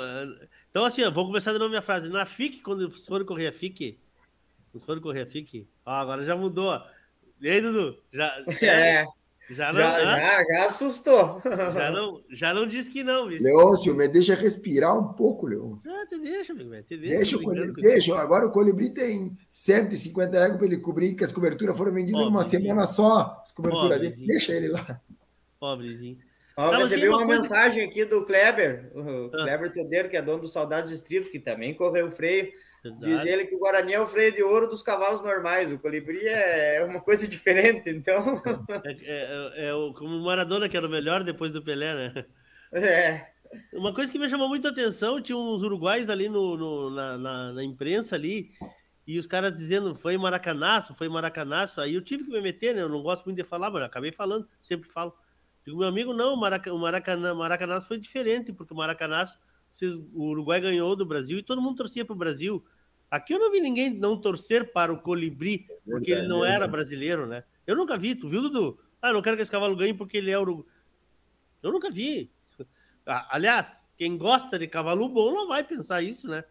[0.71, 2.09] então, assim, ó, vou começar de novo minha frase.
[2.09, 3.99] Na FIC, quando for correr a FIC,
[4.73, 5.67] Se for correr, fique.
[5.85, 6.81] Ó, agora já mudou.
[7.41, 7.99] E aí, Dudu?
[8.13, 9.05] Já, é.
[9.49, 11.41] Já, não, já, já, já, assustou.
[11.45, 13.41] Já não, já não disse que não, viu?
[13.41, 15.89] Leôncio, me deixa respirar um pouco, Leôncio.
[15.91, 16.71] Ah, te deixa, amigo.
[16.83, 17.17] Te deixa.
[17.17, 18.19] Deixa, o colibri, deixa.
[18.19, 22.43] Agora o colibri tem 150 egos para ele cobrir, que as coberturas foram vendidas numa
[22.43, 23.41] semana só.
[23.43, 24.27] As coberturas dele.
[24.27, 25.01] Deixa ele lá.
[25.61, 26.19] Pobrezinho.
[26.57, 27.43] Ó, não, recebi uma, uma coisa...
[27.43, 29.43] mensagem aqui do Kleber, o ah.
[29.45, 32.51] Kleber Teodeiro, que é dono do Saudades Estribos, que também correu o freio.
[32.99, 35.73] Diz ele que o Guarani é o freio de ouro dos cavalos normais.
[35.73, 38.43] O colibri é uma coisa diferente, então.
[38.85, 41.95] É, é, é, é o, como o Maradona, que era o melhor depois do Pelé,
[41.95, 42.25] né?
[42.73, 43.37] É.
[43.73, 47.53] Uma coisa que me chamou muita atenção: tinha uns uruguais ali no, no na, na,
[47.53, 48.51] na, imprensa ali,
[49.07, 51.81] e os caras dizendo foi maracanaço, foi maracanaço.
[51.81, 52.83] Aí eu tive que me meter, né?
[52.83, 55.15] Eu não gosto muito de falar, mas acabei falando, sempre falo.
[55.65, 59.37] Digo, meu amigo, não, o Maracanã, Maracanaço foi diferente, porque o Maracanaço,
[60.15, 62.65] o Uruguai ganhou do Brasil e todo mundo torcia para o Brasil.
[63.11, 67.27] Aqui eu não vi ninguém não torcer para o Colibri, porque ele não era brasileiro,
[67.27, 67.45] né?
[67.67, 68.79] Eu nunca vi, tu viu, Dudu?
[69.01, 70.67] Ah, não quero que esse cavalo ganhe porque ele é uruguai.
[71.63, 72.31] Eu nunca vi.
[73.07, 76.45] Ah, aliás, quem gosta de cavalo bom não vai pensar isso, né?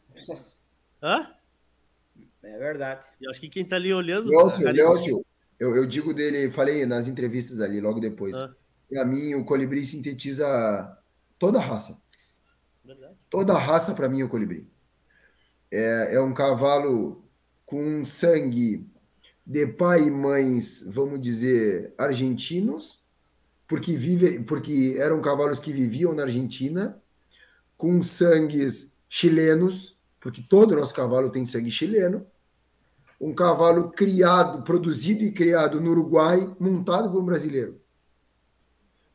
[1.04, 1.36] Hã?
[2.42, 3.06] É verdade.
[3.20, 4.30] Eu acho que quem tá ali olhando.
[4.30, 5.26] Leócio, Leócio,
[5.60, 8.36] eu, eu digo dele, falei nas entrevistas ali logo depois.
[8.36, 8.54] Ah.
[8.90, 10.98] Para mim, o colibri sintetiza
[11.38, 12.02] toda a raça.
[12.84, 13.16] Verdade.
[13.30, 14.68] Toda a raça, para mim, é o colibri.
[15.78, 17.22] É, é um cavalo
[17.66, 18.90] com sangue
[19.46, 23.04] de pai e mães, vamos dizer, argentinos,
[23.68, 26.98] porque vive, porque eram cavalos que viviam na Argentina,
[27.76, 32.26] com sangues chilenos, porque todo nosso cavalo tem sangue chileno.
[33.20, 37.82] Um cavalo criado, produzido e criado no Uruguai, montado por um brasileiro.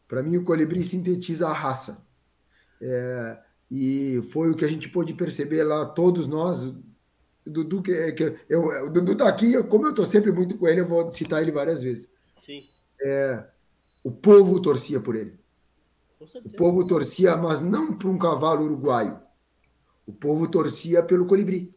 [0.07, 2.07] Para mim, o colibri sintetiza a raça.
[2.83, 3.39] É,
[3.71, 6.64] e foi o que a gente pôde perceber lá, todos nós.
[6.64, 6.83] O
[7.47, 10.81] Dudu, que, que eu, o Dudu tá aqui, como eu estou sempre muito com ele,
[10.81, 12.09] eu vou citar ele várias vezes.
[12.39, 12.62] Sim.
[13.01, 13.45] É,
[14.03, 15.39] o povo torcia por ele.
[16.45, 19.18] O povo torcia, mas não por um cavalo uruguaio.
[20.07, 21.75] O povo torcia pelo colibri.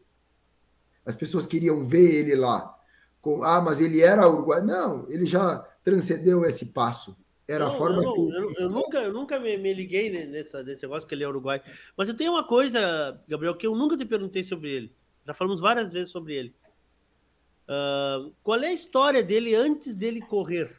[1.05, 2.75] As pessoas queriam ver ele lá.
[3.21, 4.65] Com, ah, mas ele era uruguaio.
[4.65, 7.15] Não, ele já transcendeu esse passo.
[7.47, 10.27] Era não, a forma não, que eu, eu, eu, nunca, eu nunca me, me liguei
[10.27, 11.61] nessa, nesse negócio que ele é uruguai.
[11.97, 14.95] Mas eu tenho uma coisa, Gabriel, que eu nunca te perguntei sobre ele.
[15.25, 16.55] Já falamos várias vezes sobre ele.
[17.63, 20.75] Uh, qual é a história dele antes dele correr?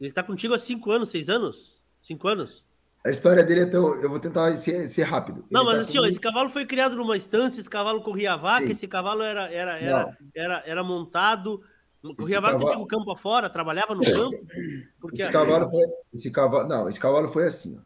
[0.00, 1.80] Ele está contigo há cinco anos, seis anos?
[2.02, 2.64] Cinco anos?
[3.04, 3.94] A história dele é tão.
[4.02, 5.46] Eu vou tentar ser, ser rápido.
[5.50, 6.06] Não, ele mas tá assim, comigo...
[6.06, 8.72] ó, esse cavalo foi criado numa estância, esse cavalo corria a vaca, Sim.
[8.72, 11.62] esse cavalo era, era, era, era, era montado
[12.02, 12.58] Corria cavalo...
[12.58, 14.38] que tinha um campo afora, trabalhava no campo.
[15.00, 15.22] Porque...
[15.22, 15.84] Esse cavalo foi.
[16.14, 17.76] Esse cavalo, não, esse cavalo foi assim.
[17.78, 17.82] Ó.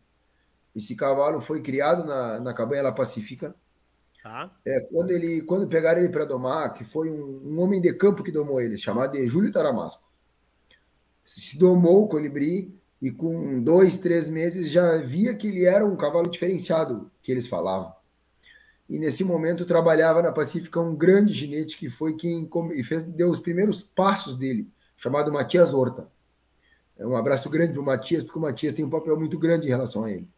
[0.74, 3.54] Esse cavalo foi criado na, na cabanha La Pacífica.
[4.22, 4.50] Tá.
[4.64, 8.22] É, quando, ele, quando pegaram ele para domar, que foi um, um, homem de campo
[8.22, 10.08] que domou ele, chamado de Júlio Taramasco.
[11.24, 15.96] Se domou o colibri e com dois, três meses já via que ele era um
[15.96, 17.92] cavalo diferenciado, que eles falavam
[18.92, 22.46] e nesse momento trabalhava na Pacífica um grande ginete que foi quem
[22.84, 24.68] fez, deu os primeiros passos dele,
[24.98, 26.12] chamado Matias Horta.
[26.98, 29.66] É um abraço grande para o Matias, porque o Matias tem um papel muito grande
[29.66, 30.28] em relação a ele.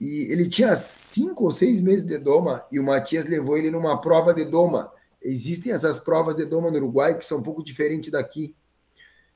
[0.00, 4.00] E ele tinha cinco ou seis meses de doma e o Matias levou ele numa
[4.00, 4.90] prova de doma.
[5.22, 8.56] Existem essas provas de doma no Uruguai que são um pouco diferentes daqui,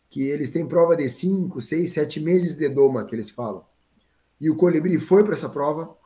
[0.08, 3.64] que eles têm prova de cinco, seis, sete meses de doma, que eles falam.
[4.40, 5.96] E o Colibri foi para essa prova,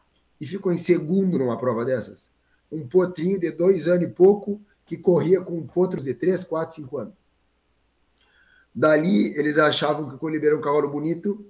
[0.40, 2.30] e ficou em segundo numa prova dessas.
[2.70, 6.98] Um potrinho de dois anos e pouco que corria com potros de três, quatro, cinco
[6.98, 7.14] anos.
[8.74, 11.46] Dali, eles achavam que o Colibri era um cavalo bonito,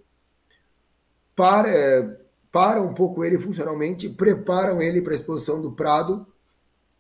[1.35, 2.21] para, é,
[2.53, 6.27] para um pouco ele funcionalmente, preparam ele para a exposição do Prado,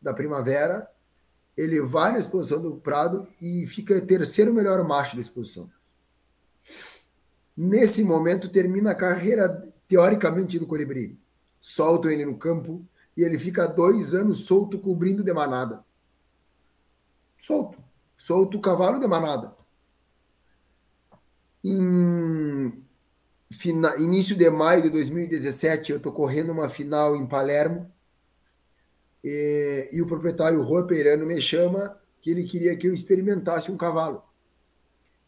[0.00, 0.90] da primavera.
[1.56, 5.70] Ele vai na exposição do Prado e fica terceiro melhor macho da exposição.
[7.56, 11.16] Nesse momento, termina a carreira, teoricamente, do Colibri
[11.64, 12.86] soltam ele no campo
[13.16, 15.82] e ele fica dois anos solto cobrindo de manada.
[17.38, 17.82] Solto.
[18.18, 19.56] Solto o cavalo de manada.
[21.64, 22.84] Em
[23.50, 27.90] fina, início de maio de 2017, eu estou correndo uma final em Palermo
[29.22, 30.86] e, e o proprietário Rua
[31.24, 34.22] me chama que ele queria que eu experimentasse um cavalo.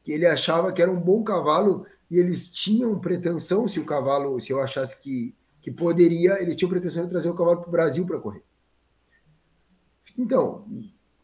[0.03, 4.39] Que ele achava que era um bom cavalo e eles tinham pretensão se o cavalo,
[4.39, 5.35] se eu achasse que
[5.67, 8.45] que poderia, eles tinham pretensão de trazer o cavalo para o Brasil para correr.
[10.17, 10.65] Então,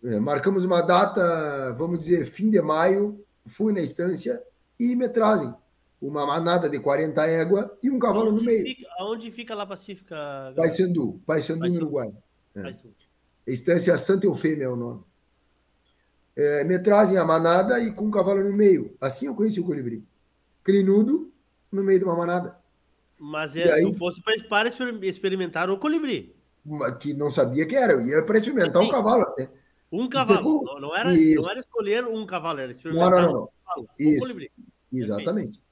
[0.03, 4.43] é, marcamos uma data, vamos dizer, fim de maio, fui na estância
[4.81, 5.55] e me trazem
[6.01, 8.65] uma manada de 40 égua e um cavalo aonde no meio.
[8.65, 10.53] Fica, aonde fica lá Pacífica?
[10.57, 12.13] Paysandu, Paysandu, no Uruguai.
[12.57, 12.73] É.
[13.47, 15.05] Estância Santa Eufêmia é o nome.
[16.37, 18.97] é, me trazem a manada e com um cavalo no meio.
[19.01, 20.05] Assim eu conheci o colibri.
[20.65, 21.33] Crinudo
[21.71, 22.61] no meio de uma manada.
[23.25, 24.69] Mas é, aí, fosse para
[25.01, 26.35] experimentar o colibri.
[26.99, 28.89] Que não sabia que era, eu ia para experimentar Sim.
[28.89, 29.49] um cavalo até.
[29.93, 33.43] Um cavalo, não, não, era, não era escolher um cavalo, era experimentar não, não, não.
[33.45, 34.17] um cavalo, Isso.
[34.17, 34.51] um colibri.
[34.93, 35.63] Exatamente.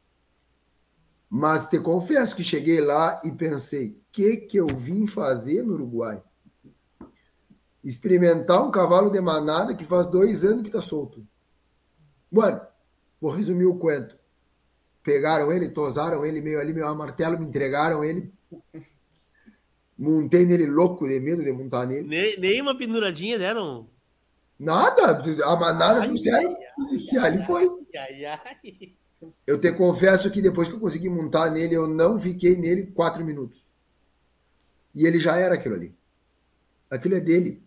[1.29, 5.75] Mas te confesso que cheguei lá e pensei, o que, que eu vim fazer no
[5.75, 6.23] Uruguai?
[7.83, 11.27] Experimentar um cavalo de manada que faz dois anos que está solto.
[12.31, 12.61] Mano,
[13.21, 14.20] vou resumir o quanto.
[15.03, 18.33] Pegaram ele, tosaram ele meio ali, meio martelo, me entregaram ele.
[19.99, 22.07] Montei nele louco de medo de montar nele.
[22.07, 23.89] Nem, nem uma penduradinha deram?
[24.59, 26.57] Nada, a manada trouxeram
[27.13, 27.67] e ali foi.
[27.97, 28.95] Ai, ai.
[29.47, 33.25] Eu te confesso que depois que eu consegui montar nele, eu não fiquei nele quatro
[33.25, 33.63] minutos.
[34.95, 35.95] E ele já era aquilo ali.
[36.91, 37.63] Aquilo é dele.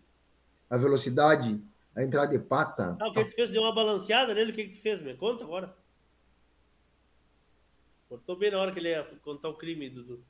[0.68, 1.60] A velocidade,
[1.94, 2.96] a entrada de pata.
[3.00, 3.50] Ah, o que, que tu fez?
[3.50, 4.52] Deu uma balanceada nele?
[4.52, 5.00] O que, que tu fez?
[5.02, 5.74] Me conta agora.
[8.14, 10.22] Cortou bem na hora que ele ia contar o crime, Dudu.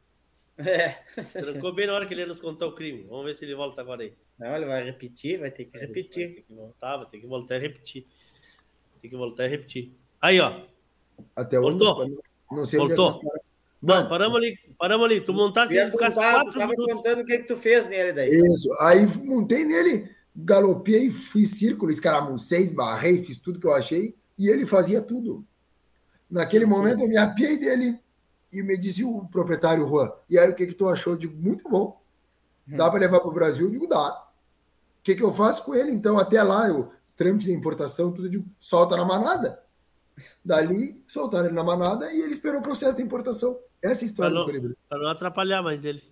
[0.57, 0.89] É.
[1.32, 3.05] Trancou bem na hora que ele ia nos contar o crime.
[3.11, 4.14] Vamos ver se ele volta agora aí.
[4.39, 6.26] Não, ele vai repetir, vai ter que repetir.
[6.26, 8.07] Vai ter que voltar, vai ter que voltar a repetir.
[9.03, 9.93] Tem que voltar a repetir.
[10.18, 10.62] Aí, ó.
[11.37, 11.76] Até hoje.
[12.51, 13.20] Não sei Voltou.
[13.37, 13.41] é
[13.82, 15.20] Não, paramos ali, paramos ali.
[15.20, 16.95] Tu montasse ele, ficasse quatro tava minutos.
[16.95, 18.30] contando o que, que tu fez nele daí.
[18.30, 18.72] Isso.
[18.80, 24.14] Aí montei nele, galopei, fiz círculo, escaramucei, esbarrei, fiz tudo que eu achei.
[24.39, 25.45] E ele fazia tudo.
[26.35, 27.97] Naquele momento eu me apiei dele
[28.53, 30.11] e me disse o proprietário Juan.
[30.28, 31.12] E aí o que, que tu achou?
[31.12, 32.03] Eu digo, muito bom.
[32.66, 33.66] Dá para levar para o Brasil?
[33.66, 34.11] Eu digo, dá.
[34.99, 35.93] O que, que eu faço com ele?
[35.93, 39.62] Então, até lá, eu trâmite de importação, tudo, eu digo, solta na manada.
[40.45, 43.57] Dali, soltaram ele na manada e ele esperou o processo de importação.
[43.80, 44.76] Essa é a história do colibri.
[44.89, 46.03] Para não atrapalhar mais ele.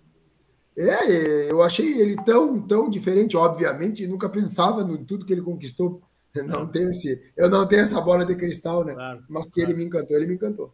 [0.77, 6.01] É, eu achei ele tão, tão diferente, obviamente, nunca pensava em tudo que ele conquistou.
[6.33, 8.93] Eu não tenho, esse, eu não tenho essa bola de cristal, né?
[8.93, 9.69] Claro, Mas que claro.
[9.69, 10.73] ele me encantou, ele me encantou.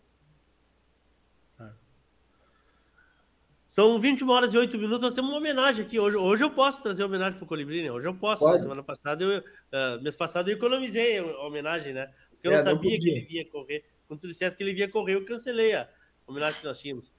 [3.70, 6.00] São 21 horas e 8 minutos, nós temos uma homenagem aqui.
[6.00, 7.92] Hoje, hoje eu posso trazer homenagem para o Colibri, né?
[7.92, 8.46] Hoje eu posso.
[8.58, 12.12] Semana passada, eu, uh, mês passado eu economizei a homenagem, né?
[12.32, 13.86] Porque eu é, não sabia não que ele ia correr.
[14.08, 15.88] Quando tu dissesse que ele ia correr, eu cancelei a
[16.26, 17.14] homenagem que nós tínhamos.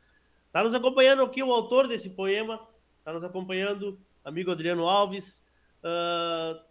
[0.47, 2.61] Está nos acompanhando aqui o autor desse poema,
[2.99, 5.43] está nos acompanhando, amigo Adriano Alves.
[5.85, 6.70] Uh,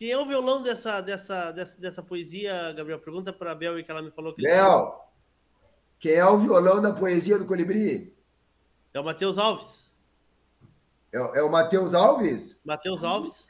[0.00, 2.98] quem é o violão dessa, dessa, dessa, dessa poesia, Gabriel?
[2.98, 4.40] Pergunta para a Bel e que ela me falou que.
[4.40, 4.98] Bel,
[5.98, 8.16] quem é o violão da poesia do Colibri?
[8.94, 9.90] É o Matheus Alves.
[11.12, 12.58] É, é o Matheus Alves?
[12.64, 13.46] Matheus Alves.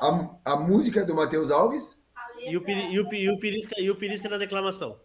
[0.00, 2.02] A, a música é do Matheus Alves?
[2.38, 4.98] E o, e, o, e, o Pirisca, e o Pirisca na declamação.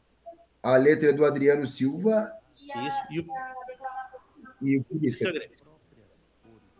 [0.63, 2.31] A letra é do Adriano Silva.
[2.55, 2.97] Isso.
[3.11, 3.27] E o,
[4.61, 5.29] e o Pirisca.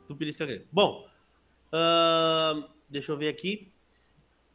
[0.08, 0.66] Do Pirisca Grego.
[0.72, 1.06] Bom,
[1.74, 3.69] uh, deixa eu ver aqui.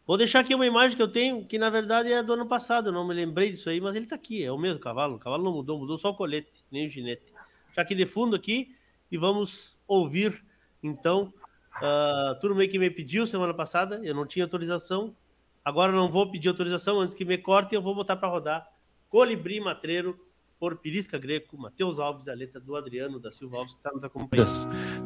[0.07, 2.93] Vou deixar aqui uma imagem que eu tenho, que na verdade é do ano passado.
[2.93, 4.45] Não me lembrei disso aí, mas ele está aqui.
[4.45, 5.17] É o mesmo cavalo.
[5.17, 7.33] O cavalo não mudou, mudou só o colete, nem o ginete.
[7.75, 8.75] Já aqui de fundo aqui
[9.11, 10.45] e vamos ouvir
[10.83, 11.33] então.
[11.77, 15.17] Uh, tudo meio que me pediu semana passada, eu não tinha autorização,
[15.65, 18.71] Agora não vou pedir autorização antes que me cortem, eu vou botar para rodar.
[19.09, 20.21] Colibri Matreiro,
[20.61, 24.05] por Pirisca Greco, Matheus Alves, a letra do Adriano da Silva Alves, que está nos
[24.05, 24.47] acompanhando.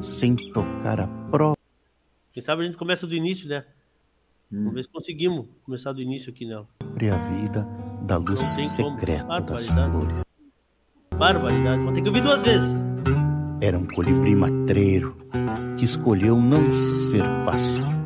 [0.01, 1.55] Sem tocar a prova.
[2.33, 3.65] Quem sabe a gente começa do início, né?
[4.51, 4.57] Hum.
[4.57, 6.67] Vamos ver se conseguimos começar do início aqui nela.
[6.81, 7.67] Sobre a vida
[8.03, 10.23] da luz secreta das flores.
[11.17, 12.83] Barbaridade, vou ter que ouvir duas vezes.
[13.61, 15.15] Era um colibri matreiro
[15.77, 17.99] que escolheu não ser pastor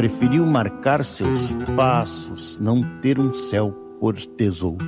[0.00, 4.78] preferiu marcar seus passos, não ter um céu por tesouro.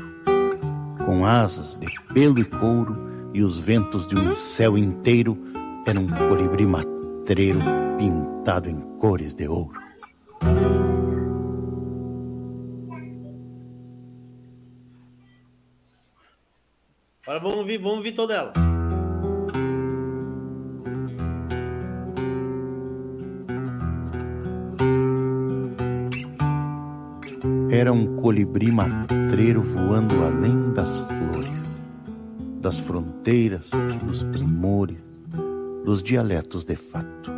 [1.05, 2.97] Com asas de pelo e couro
[3.35, 5.37] e os ventos de um céu inteiro,
[5.87, 7.61] era um colibri matreiro
[7.99, 9.79] pintado em cores de ouro.
[17.25, 18.53] Agora vamos ouvir, vamos ouvir toda ela.
[27.73, 31.85] era um colibri matreiro voando além das flores,
[32.61, 33.71] das fronteiras,
[34.05, 35.03] dos primores,
[35.83, 37.33] dos dialetos de fato,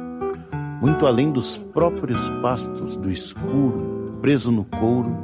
[0.80, 5.16] muito além dos próprios pastos do escuro, preso no couro,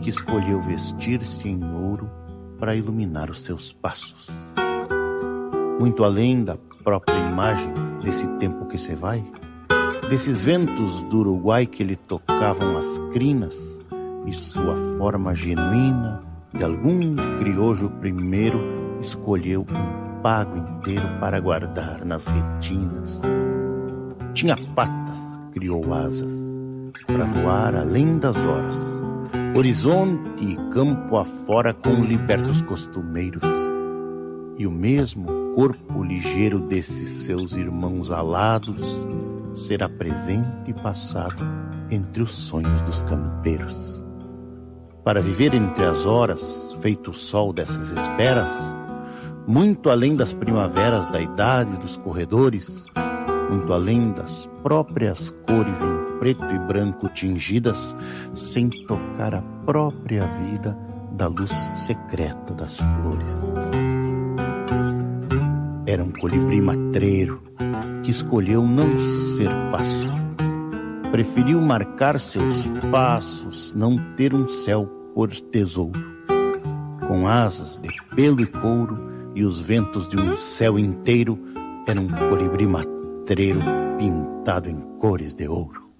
[0.00, 2.10] que escolheu vestir-se em ouro
[2.58, 4.28] para iluminar os seus passos.
[5.80, 7.72] Muito além da própria imagem
[8.02, 9.24] desse tempo que se vai,
[10.08, 13.80] desses ventos do Uruguai que lhe tocavam as crinas,
[14.26, 16.22] e sua forma genuína
[16.52, 18.60] de algum criojo primeiro
[19.00, 23.22] escolheu um pago inteiro para guardar nas retinas.
[24.34, 26.58] Tinha patas, criou asas,
[27.06, 29.02] para voar além das horas,
[29.54, 33.42] horizonte e campo afora com libertos costumeiros,
[34.56, 39.06] e o mesmo corpo ligeiro desses seus irmãos alados
[39.52, 41.44] será presente e passado
[41.90, 44.02] entre os sonhos dos campeiros.
[45.04, 48.50] Para viver entre as horas, feito o sol dessas esperas,
[49.46, 52.86] muito além das primaveras da idade dos corredores,
[53.52, 57.94] muito além das próprias cores em preto e branco tingidas,
[58.32, 60.76] sem tocar a própria vida
[61.12, 63.52] da luz secreta das flores.
[65.84, 67.42] Era um colibri matreiro
[68.02, 68.88] que escolheu não
[69.36, 70.22] ser pássaro.
[71.10, 76.00] Preferiu marcar seus passos, não ter um céu por tesouro.
[77.06, 78.96] Com asas de pelo e couro
[79.34, 81.38] e os ventos de um céu inteiro,
[81.86, 83.01] era um colibri matreiro
[83.98, 85.90] pintado em cores de ouro.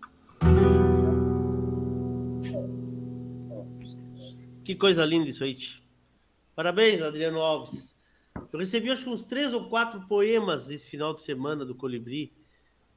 [4.64, 5.57] Que coisa linda isso aí.
[6.55, 7.97] Parabéns, Adriano Alves.
[8.53, 12.33] Eu recebi acho que uns três ou quatro poemas esse final de semana do Colibri.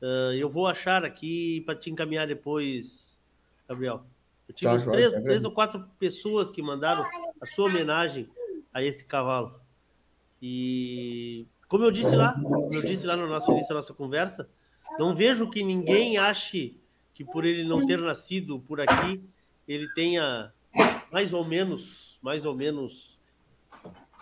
[0.02, 3.20] Uh, eu vou achar aqui para te encaminhar depois,
[3.68, 4.06] Gabriel.
[4.48, 7.06] Eu tive tá, três, tá três ou quatro pessoas que mandaram
[7.42, 8.30] a sua homenagem
[8.74, 9.60] a esse cavalo.
[10.42, 12.36] E como eu disse lá,
[12.72, 14.50] eu disse lá no nosso início da nossa conversa,
[15.00, 16.80] não vejo que ninguém ache
[17.14, 19.24] que por ele não ter nascido por aqui,
[19.68, 20.52] ele tenha
[21.12, 23.18] mais ou menos, mais ou menos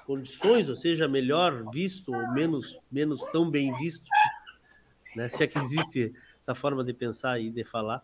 [0.05, 4.09] condições, ou seja, melhor visto ou menos, menos tão bem visto,
[5.15, 5.29] né?
[5.29, 8.03] Se é que existe essa forma de pensar e de falar,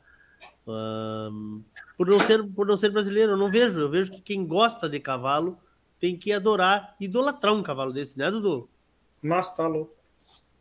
[0.66, 1.62] um,
[1.98, 3.80] por não ser por não ser brasileiro, eu não vejo.
[3.80, 5.58] Eu vejo que quem gosta de cavalo
[6.00, 8.70] tem que adorar, idolatrar um cavalo desse, né, Dudu?
[9.22, 9.96] Mas tá louco.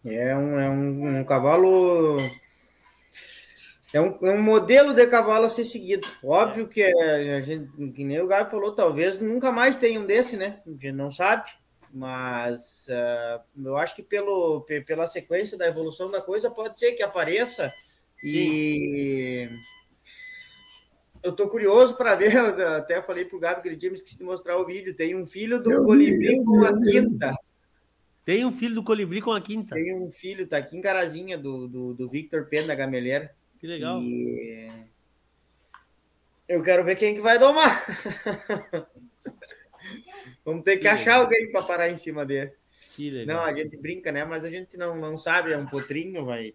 [0.04, 2.18] É um, é um, um cavalo
[3.92, 6.06] é um, é um, modelo de cavalo a ser seguido.
[6.22, 10.04] Óbvio que é, a gente, que nem o Gabi falou, talvez nunca mais tenha um
[10.04, 10.60] desse, né?
[10.66, 11.48] A gente não sabe,
[11.92, 17.02] mas uh, eu acho que pelo, pela sequência da evolução da coisa, pode ser que
[17.02, 17.72] apareça.
[18.22, 19.48] E
[21.22, 22.36] eu tô curioso para ver,
[22.76, 24.94] até falei pro Gabi que ele tinha me esquecido de mostrar o vídeo.
[24.94, 27.34] Tem um filho do Colibri vi, com a quinta.
[28.28, 29.74] Tem um filho do Colibri com a quinta.
[29.74, 33.34] Tem um filho, tá aqui em Carazinha, do, do, do Victor Pena Gameleira.
[33.58, 34.02] Que legal.
[34.02, 34.68] E...
[36.46, 37.86] Eu quero ver quem que vai domar.
[40.44, 41.22] Vamos ter que, que achar legal.
[41.22, 42.52] alguém para parar em cima dele.
[42.94, 43.36] Que legal.
[43.38, 44.26] Não, a gente brinca, né?
[44.26, 46.52] Mas a gente não, não sabe, é um potrinho, vai.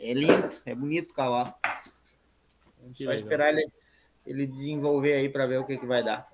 [0.00, 1.54] É lindo, é bonito o cavalo.
[2.92, 3.14] Só legal.
[3.14, 3.70] esperar ele,
[4.26, 6.26] ele desenvolver aí para ver o que, que vai dar.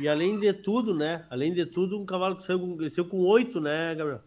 [0.00, 1.26] E além de tudo, né?
[1.28, 4.22] Além de tudo, um cavalo que saiu, cresceu com oito, né, Gabriel?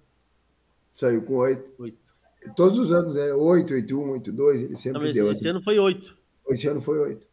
[0.94, 1.72] Saiu com oito.
[1.80, 1.98] Oito.
[2.56, 5.50] Todos os anos é 8, 8, 1, 8, 2, ele sempre Não, deu esse assim.
[5.50, 6.16] ano foi 8.
[6.50, 7.28] Esse ano foi 8.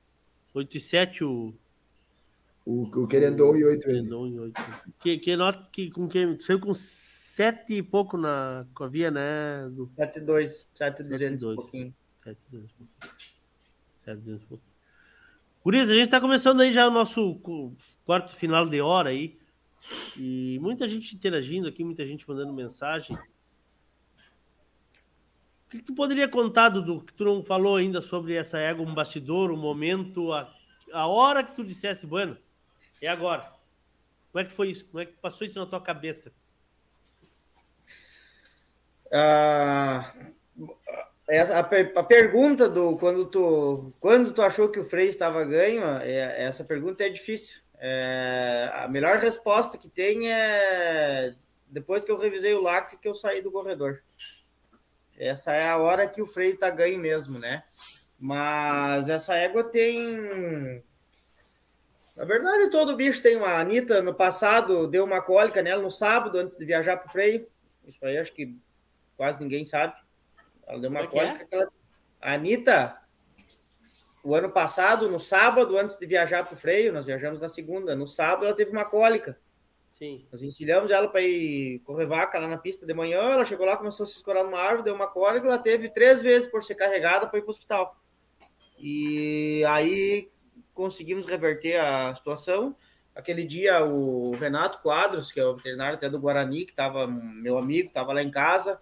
[0.54, 1.54] 8 e 7 o.
[2.64, 4.62] O, o Querendon e 8 Querendon e 8.
[5.00, 9.68] Que, que nota que com quem saiu com 7 e pouco na Covia, né?
[9.70, 9.90] Do...
[9.96, 11.94] 7 e 2, 7 e 200 um pouquinho.
[12.24, 12.76] 7 e 200
[14.04, 14.70] 7 e 200 pouquinho.
[15.62, 17.34] Por isso, a gente está começando aí já o nosso
[18.10, 19.38] quarto final de hora aí.
[20.16, 23.16] E muita gente interagindo aqui, muita gente mandando mensagem.
[25.64, 28.92] O que tu poderia contar, Dudu, que tu não falou ainda sobre essa égua, um
[28.92, 30.52] bastidor, um momento, a,
[30.92, 32.36] a hora que tu dissesse, bueno,
[33.00, 33.54] é agora.
[34.32, 34.86] Como é que foi isso?
[34.86, 36.32] Como é que passou isso na tua cabeça?
[39.12, 40.12] Ah,
[41.28, 46.42] a, a, pergunta do quando tu, quando tu achou que o Frei estava ganho, é,
[46.42, 47.69] essa pergunta é difícil.
[47.82, 51.34] É, a melhor resposta que tem é
[51.66, 54.02] depois que eu revisei o lacre que eu saí do corredor.
[55.16, 57.62] Essa é a hora que o freio tá ganho mesmo, né?
[58.18, 60.82] Mas essa égua tem.
[62.16, 63.48] Na verdade, todo bicho tem uma.
[63.48, 67.12] A Anitta, no passado, deu uma cólica nela no sábado, antes de viajar para o
[67.12, 67.48] freio.
[67.86, 68.58] Isso aí acho que
[69.16, 69.94] quase ninguém sabe.
[70.66, 71.06] Ela deu uma é, é?
[71.06, 71.46] cólica.
[71.50, 71.56] É?
[71.56, 71.72] Ela...
[72.20, 72.98] A Anitta,
[74.22, 77.96] o ano passado, no sábado, antes de viajar para o freio, nós viajamos na segunda.
[77.96, 79.38] No sábado, ela teve uma cólica.
[79.98, 80.26] Sim.
[80.32, 83.20] Nós encilhamos ela para ir correr vaca lá na pista de manhã.
[83.20, 85.46] Ela chegou lá, começou a se escorar numa árvore, deu uma cólica.
[85.46, 87.96] Ela teve três vezes por ser carregada para ir para o hospital.
[88.78, 90.30] E aí
[90.72, 92.74] conseguimos reverter a situação.
[93.14, 97.58] Aquele dia, o Renato Quadros, que é o veterinário até do Guarani, que estava meu
[97.58, 98.80] amigo, estava lá em casa,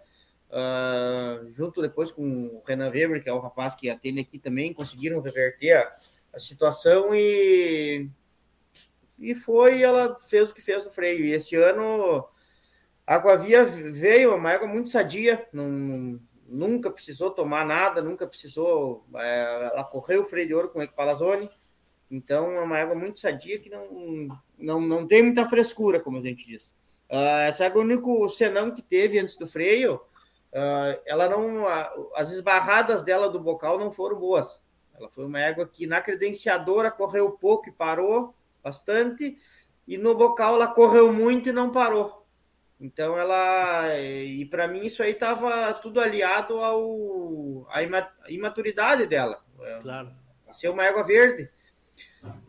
[0.50, 4.72] uh, junto depois com o Renan Weber, que é o rapaz que atende aqui também,
[4.72, 5.92] conseguiram reverter a,
[6.34, 8.08] a situação e
[9.18, 11.24] e foi, ela fez o que fez no freio.
[11.24, 12.24] E esse ano
[13.06, 15.48] a Aquavia veio, uma água muito sadia,
[16.46, 19.04] nunca precisou tomar nada, nunca precisou.
[19.16, 21.48] É, ela correu o freio de ouro com o Equipalazone,
[22.10, 26.22] então é uma égua muito sadia que não, não, não tem muita frescura, como a
[26.22, 26.74] gente diz.
[27.10, 30.00] Uh, essa égua, o único senão que teve antes do freio,
[31.04, 31.66] ela não.
[32.14, 34.64] As esbarradas dela do bocal não foram boas.
[34.94, 39.38] Ela foi uma égua que na credenciadora correu pouco e parou bastante,
[39.86, 42.26] e no bocal ela correu muito e não parou.
[42.80, 47.82] Então ela e para mim isso aí estava tudo aliado ao à
[48.28, 49.42] imaturidade dela.
[49.82, 50.10] Claro.
[50.52, 51.50] Ser uma égua verde.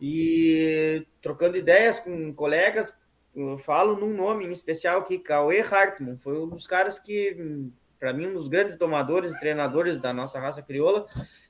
[0.00, 2.98] E trocando ideias com colegas,
[3.34, 7.70] eu falo num nome em especial que Cauê Hartmann foi um dos caras que
[8.00, 11.06] para mim um dos grandes domadores e treinadores da nossa raça crioula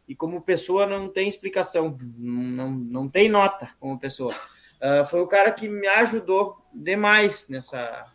[0.06, 4.34] e como pessoa não tem explicação, não, não tem nota como pessoa.
[4.82, 8.06] Uh, foi o cara que me ajudou demais nessa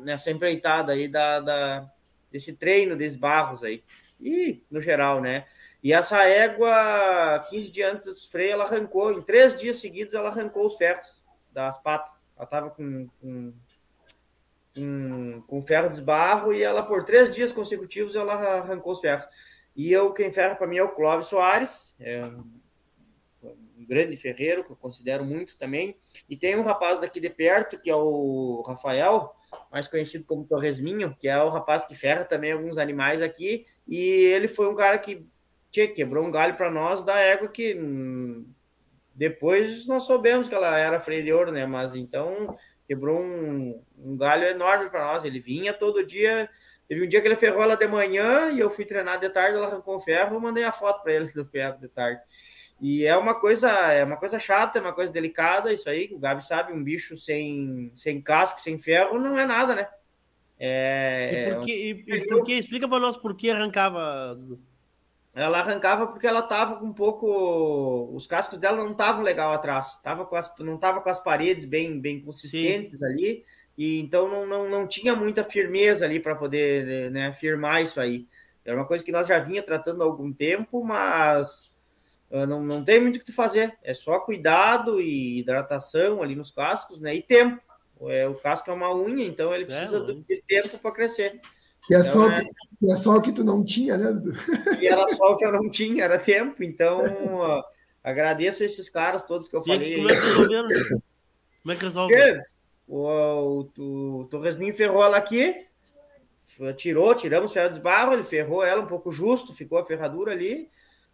[0.00, 1.90] nessa empreitada aí da, da,
[2.30, 3.82] desse treino desses barros aí.
[4.20, 5.44] E no geral, né?
[5.82, 10.28] E essa égua, 15 dias antes dos freios, ela arrancou, em três dias seguidos, ela
[10.28, 12.12] arrancou os ferros das patas.
[12.36, 13.52] Ela estava com, com,
[14.78, 19.26] com, com ferro de esbarro e ela, por três dias consecutivos, ela arrancou os ferros.
[19.76, 22.24] E eu, quem ferra para mim é o Clóvis Soares, é
[23.44, 25.96] um grande ferreiro, que eu considero muito também.
[26.28, 29.34] E tem um rapaz daqui de perto, que é o Rafael,
[29.70, 33.98] mais conhecido como Torresminho, que é o rapaz que ferra também alguns animais aqui, e
[33.98, 35.26] ele foi um cara que
[35.70, 38.46] tchê, quebrou um galho para nós da égua que hum,
[39.14, 41.66] depois nós soubemos que ela era freio de ouro, né?
[41.66, 42.56] Mas então
[42.88, 45.24] quebrou um, um galho enorme para nós.
[45.24, 46.48] Ele vinha todo dia.
[46.88, 49.58] Teve um dia que ele ferrou ela de manhã e eu fui treinar de tarde,
[49.58, 52.20] ela arrancou o ferro, eu mandei a foto para ele do ferro de tarde.
[52.80, 56.18] E é uma coisa, é uma coisa chata, é uma coisa delicada, isso aí, o
[56.18, 59.88] Gabi sabe, um bicho sem, sem casco, sem ferro, não é nada, né?
[60.60, 64.38] É, e por que, e, e por que explica para nós por que arrancava?
[65.38, 68.10] Ela arrancava porque ela tava com um pouco.
[68.12, 71.64] Os cascos dela não estavam legal atrás, tava com as, não tava com as paredes
[71.64, 73.04] bem, bem consistentes Sim.
[73.04, 73.44] ali,
[73.76, 78.26] e então não, não, não tinha muita firmeza ali para poder né, firmar isso aí.
[78.64, 81.76] Era uma coisa que nós já vinha tratando há algum tempo, mas
[82.32, 86.50] ah, não, não tem muito o que fazer, é só cuidado e hidratação ali nos
[86.50, 87.14] cascos, né?
[87.14, 87.62] E tempo.
[88.02, 91.40] É, o casco é uma unha, então ele é, precisa é, de tempo para crescer.
[91.90, 92.44] E é, então, só, é...
[92.44, 94.36] Que, é só o que tu não tinha, né, Dudu?
[94.80, 96.62] E era só o que eu não tinha, era tempo.
[96.62, 97.62] Então, uh,
[98.04, 99.94] agradeço esses caras todos que eu falei.
[99.94, 100.68] E como é que resolveram?
[101.62, 102.14] Como é que resolve?
[102.86, 105.56] O, o, o, o Torresminho ferrou ela aqui,
[106.76, 110.32] tirou, tiramos o ferro de barro, ele ferrou ela um pouco justo, ficou a ferradura
[110.32, 110.70] ali.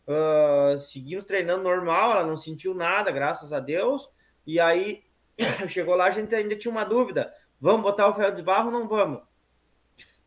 [0.06, 4.08] Uh, seguimos treinando normal, ela não sentiu nada, graças a Deus.
[4.46, 5.02] E aí
[5.68, 8.72] chegou lá, a gente ainda tinha uma dúvida: vamos botar o ferro de barro ou
[8.72, 9.20] não vamos?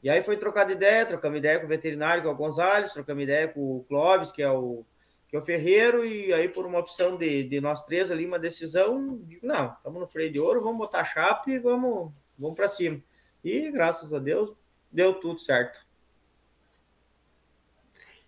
[0.07, 3.23] E aí foi trocada ideia, trocamos ideia com o veterinário, que é o Gonzalez, trocamos
[3.23, 4.85] ideia com o Clóvis, que é o,
[5.27, 8.39] que é o Ferreiro, e aí por uma opção de, de nós três ali, uma
[8.39, 12.69] decisão, digo, não, estamos no freio de ouro, vamos botar chapa e vamos, vamos para
[12.69, 13.03] cima.
[13.43, 14.53] E graças a Deus
[14.89, 15.85] deu tudo certo.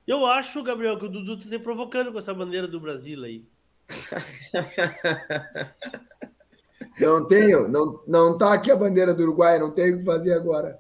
[0.06, 3.46] Eu acho, Gabriel, que o Dudu está provocando com essa bandeira do Brasil aí.
[7.00, 10.34] não tenho, não, não tá aqui a bandeira do Uruguai, não tenho o que fazer
[10.34, 10.78] agora.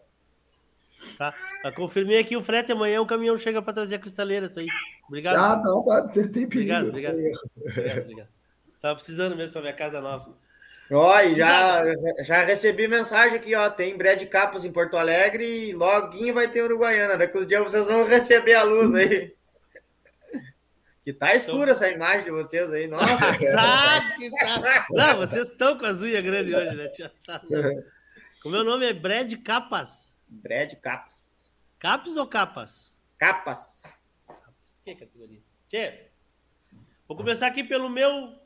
[1.17, 1.33] Tá.
[1.63, 4.67] Eu confirmei aqui o frete amanhã o caminhão chega para trazer a cristaleira, isso aí.
[5.07, 5.37] Obrigado.
[5.37, 6.87] Ah, tá, tá, tem, tem perigo.
[6.87, 7.15] Obrigado, obrigado.
[7.57, 8.27] obrigado, obrigado.
[8.81, 10.33] Tava precisando mesmo para minha casa nova.
[10.91, 11.83] Oi, já,
[12.23, 13.69] já recebi mensagem aqui, ó.
[13.69, 17.17] Tem Brad Capas em Porto Alegre e loguinho vai ter Uruguaiana.
[17.17, 19.33] Daqui os dias vocês vão receber a luz aí.
[21.03, 21.73] Que tá escura então...
[21.73, 23.05] essa imagem de vocês aí, nossa.
[23.37, 24.87] que tá.
[24.91, 26.89] Não, vocês estão com as unhas grandes hoje, né?
[27.25, 27.41] Tá,
[28.45, 30.08] o meu nome é Brad Capas.
[30.29, 31.51] Brad Capas.
[31.79, 32.95] Capas ou capas?
[33.17, 33.83] Capas.
[34.85, 35.41] Que categoria?
[35.67, 36.07] Tchê,
[37.07, 38.39] vou começar aqui pelo meu,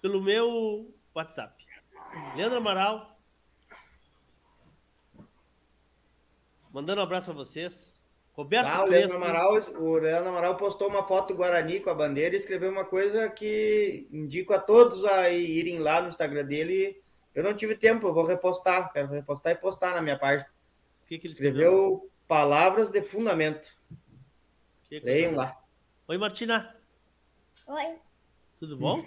[0.00, 1.64] pelo meu WhatsApp.
[2.36, 3.18] Leandro Amaral.
[6.72, 7.98] Mandando um abraço para vocês.
[8.32, 11.94] Roberto ah, o, Leandro Amaral, o Leandro Amaral postou uma foto do Guarani com a
[11.94, 17.02] bandeira e escreveu uma coisa que indico a todos a irem lá no Instagram dele.
[17.34, 18.92] Eu não tive tempo, eu vou repostar.
[18.92, 20.48] Quero repostar e postar na minha página.
[21.08, 21.72] O que, que ele escreveu?
[21.72, 22.10] escreveu?
[22.26, 23.74] Palavras de fundamento.
[24.84, 25.58] Que Leiam lá.
[26.06, 26.76] Oi, Martina.
[27.66, 27.96] Oi.
[28.60, 29.02] Tudo bom?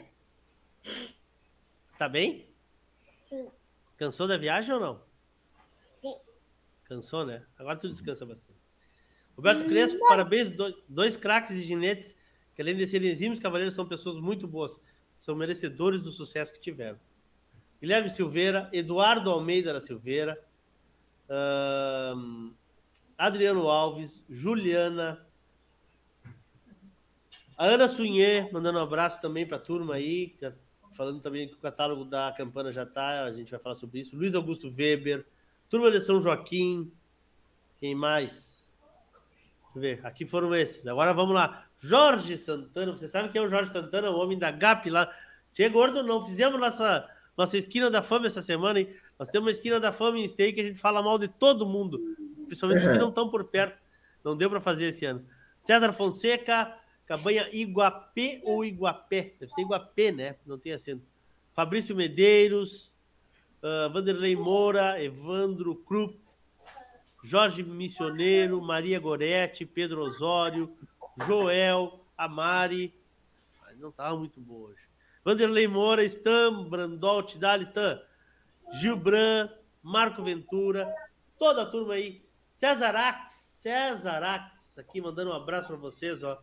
[2.00, 2.50] Tá bem?
[3.12, 3.48] Sim.
[3.98, 5.04] Cansou da viagem ou não?
[5.60, 6.16] Sim.
[6.86, 7.46] Cansou, né?
[7.56, 8.60] Agora tu descansa bastante.
[9.36, 10.08] Roberto Crespo, não.
[10.08, 10.50] parabéns.
[10.50, 12.18] Dois, dois craques e ginetes,
[12.56, 14.82] que além de serem exímios cavaleiros, são pessoas muito boas.
[15.20, 17.00] São merecedores do sucesso que tiveram.
[17.80, 20.44] Guilherme Silveira, Eduardo Almeida da Silveira,
[23.18, 25.26] Adriano Alves, Juliana,
[27.58, 30.36] a Ana Sunhê, mandando um abraço também para a turma aí,
[30.96, 34.16] falando também que o catálogo da Campana já está, a gente vai falar sobre isso.
[34.16, 35.26] Luiz Augusto Weber,
[35.70, 36.92] turma de São Joaquim,
[37.80, 38.68] quem mais?
[39.74, 40.86] Deixa eu ver, aqui foram esses.
[40.88, 41.66] Agora vamos lá.
[41.78, 45.12] Jorge Santana, você sabe quem é o Jorge Santana, o homem da GAP lá.
[45.54, 47.08] Tinha gordo, não fizemos nossa,
[47.42, 48.96] nossa esquina da fama essa semana, hein?
[49.18, 51.66] Nós temos uma esquina da fama em Stay que a gente fala mal de todo
[51.66, 52.00] mundo,
[52.46, 53.82] principalmente os que não estão por perto.
[54.24, 55.26] Não deu para fazer esse ano.
[55.60, 56.78] César Fonseca,
[57.08, 59.34] Cabanha Iguapé ou Iguapé?
[59.40, 60.36] Deve ser Iguapé, né?
[60.46, 61.04] Não tem acento.
[61.52, 62.92] Fabrício Medeiros,
[63.64, 66.20] uh, Vanderlei Moura, Evandro Krupp,
[67.24, 70.72] Jorge Missioneiro, Maria Goretti, Pedro Osório,
[71.26, 72.94] Joel, Amari.
[73.80, 74.91] Não estava muito boa hoje.
[75.24, 78.02] Vanderlei Moura, Stan, Brandol, Tidal, Stan,
[78.74, 79.50] Gilbran,
[79.84, 80.94] Marco Ventura,
[81.38, 82.24] toda a turma aí.
[82.54, 86.42] César Ax, César Ax, aqui mandando um abraço para vocês, ó.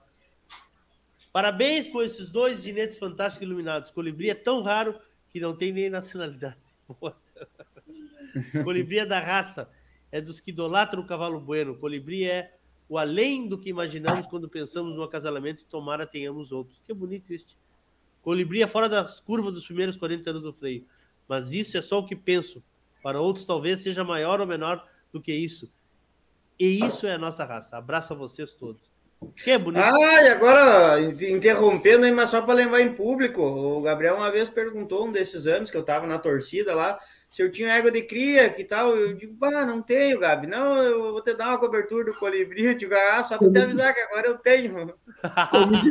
[1.33, 3.91] Parabéns por esses dois ginetes fantásticos iluminados.
[3.91, 4.99] Colibri é tão raro
[5.31, 6.57] que não tem nem nacionalidade.
[8.65, 9.71] Colibri é da raça,
[10.11, 11.77] é dos que idolatram o cavalo bueno.
[11.77, 12.57] Colibri é
[12.89, 16.81] o além do que imaginamos quando pensamos no acasalamento e tomara tenhamos outros.
[16.85, 17.57] Que bonito isso.
[18.23, 20.85] Colibri é fora das curvas dos primeiros 40 anos do freio.
[21.29, 22.63] Mas isso é só o que penso.
[23.03, 25.71] Para outros, talvez seja maior ou menor do que isso.
[26.59, 27.77] E isso é a nossa raça.
[27.77, 28.91] Abraço a vocês todos.
[29.37, 29.83] Que bonito.
[29.83, 35.07] Ah, e agora, interrompendo, mas só para lembrar em público, o Gabriel uma vez perguntou,
[35.07, 38.49] um desses anos que eu estava na torcida lá, se eu tinha égua de cria,
[38.49, 38.97] que tal?
[38.97, 40.47] Eu digo, ah, não tenho, Gabi.
[40.47, 42.65] Não, eu vou te dar uma cobertura do colibri.
[42.65, 44.95] Eu digo, ah, só para te avisar que agora eu tenho.
[45.51, 45.91] Como se,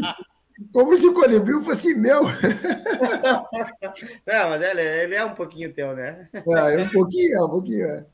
[0.71, 2.23] como se o colibri fosse meu.
[4.25, 6.27] não, mas ele, ele, é um pouquinho teu, né?
[6.33, 8.05] É, um pouquinho, é um pouquinho, é.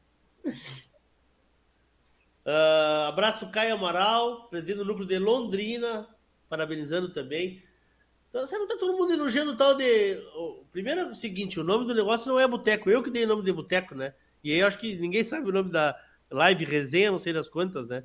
[2.46, 6.08] Uh, abraço Caio Amaral, presidente do núcleo de Londrina,
[6.50, 7.64] parabenizando também.
[8.30, 10.16] Então, você não tá todo mundo elogiando tal de.
[10.36, 13.24] O, primeiro é o seguinte: o nome do negócio não é boteco, eu que dei
[13.24, 14.14] o nome de boteco, né?
[14.44, 15.98] E aí eu acho que ninguém sabe o nome da
[16.30, 18.04] live, resenha, não sei das quantas, né?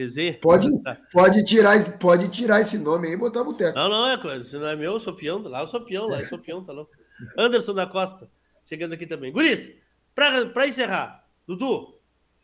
[0.00, 0.38] Resenha.
[0.40, 0.66] Pode,
[1.12, 3.76] pode, tirar, pode tirar esse nome aí e botar boteco.
[3.76, 6.18] Não, não, é, se não é meu, eu sou peão, lá eu sou peão, lá
[6.18, 6.90] eu sou peão, tá louco.
[7.36, 8.30] Anderson da Costa,
[8.64, 9.30] chegando aqui também.
[9.30, 9.70] Guris,
[10.14, 12.00] pra, pra encerrar, Dudu,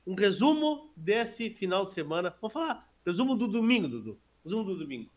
[0.07, 2.37] um resumo desse final de semana.
[2.43, 4.21] Vamos falar, resumo do domingo, Dudu.
[4.45, 5.11] Resumo do domingo.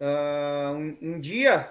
[0.00, 1.68] Uh, um, um, dia,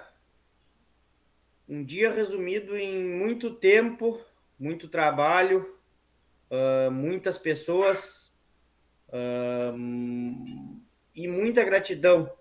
[1.69, 4.19] um dia resumido em muito tempo,
[4.59, 5.73] muito trabalho,
[6.49, 8.20] uh, muitas pessoas
[9.11, 10.43] uh,
[11.15, 12.31] e muita gratidão.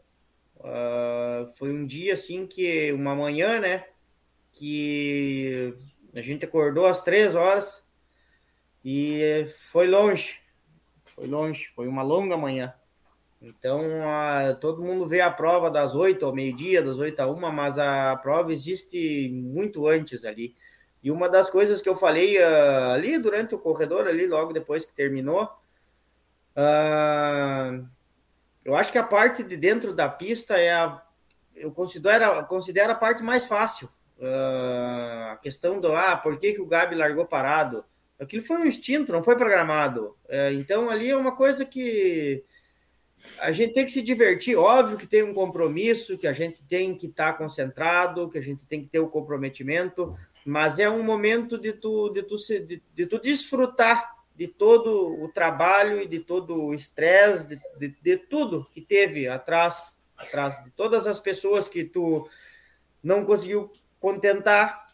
[1.56, 3.86] foi um dia assim que uma manhã, né,
[4.52, 5.74] que
[6.14, 7.86] a gente acordou às três horas
[8.84, 10.40] e foi longe,
[11.04, 12.74] foi longe, foi uma longa manhã.
[13.42, 13.82] Então,
[14.60, 18.14] todo mundo vê a prova das oito ao meio-dia, das oito a uma, mas a
[18.16, 20.54] prova existe muito antes ali.
[21.02, 24.84] E uma das coisas que eu falei uh, ali durante o corredor, ali logo depois
[24.84, 25.48] que terminou,
[26.56, 27.88] uh,
[28.64, 31.02] eu acho que a parte de dentro da pista é a,
[31.54, 33.88] eu considero, considero a parte mais fácil.
[34.18, 37.84] Uh, a questão do, ah, por que, que o Gabi largou parado?
[38.18, 40.14] Aquilo foi um instinto, não foi programado.
[40.28, 42.44] É, então, ali é uma coisa que
[43.38, 44.56] a gente tem que se divertir.
[44.56, 48.42] Óbvio que tem um compromisso, que a gente tem que estar tá concentrado, que a
[48.42, 50.14] gente tem que ter o comprometimento,
[50.44, 55.28] mas é um momento de tu, de tu, de, de tu desfrutar de todo o
[55.28, 60.70] trabalho e de todo o estresse, de, de, de, tudo que teve atrás, atrás de
[60.70, 62.26] todas as pessoas que tu
[63.02, 64.88] não conseguiu contentar,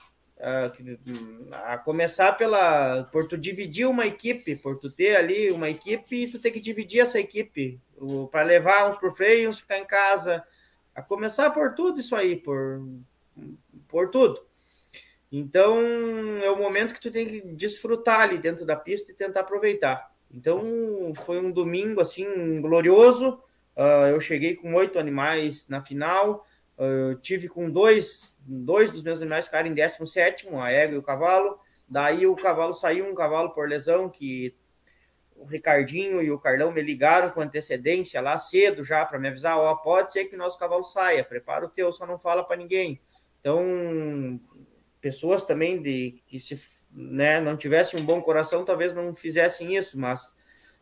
[1.65, 6.29] a começar pela por tu dividir uma equipe, por tu ter ali uma equipe e
[6.29, 7.81] tu ter que dividir essa equipe
[8.33, 10.45] para levar uns para o freio, uns ficar em casa,
[10.93, 12.85] a começar por tudo isso aí, por
[13.87, 14.45] por tudo.
[15.31, 15.77] Então
[16.43, 20.11] é o momento que tu tem que desfrutar ali dentro da pista e tentar aproveitar.
[20.31, 23.41] Então foi um domingo assim glorioso.
[23.77, 26.47] Uh, eu cheguei com oito animais na final.
[26.79, 31.03] Uh, tive com dois dois dos meus animais ficaram em 17, a égua e o
[31.03, 31.59] cavalo.
[31.89, 34.55] Daí o cavalo saiu, um cavalo por lesão, que
[35.37, 39.57] o Ricardinho e o Carlão me ligaram com antecedência lá cedo já para me avisar:
[39.57, 42.57] ó, oh, pode ser que nosso cavalo saia, prepara o teu, só não fala para
[42.57, 43.01] ninguém.
[43.41, 44.41] Então,
[45.07, 46.59] pessoas também de que se
[46.91, 50.37] né, não tivessem um bom coração, talvez não fizessem isso, mas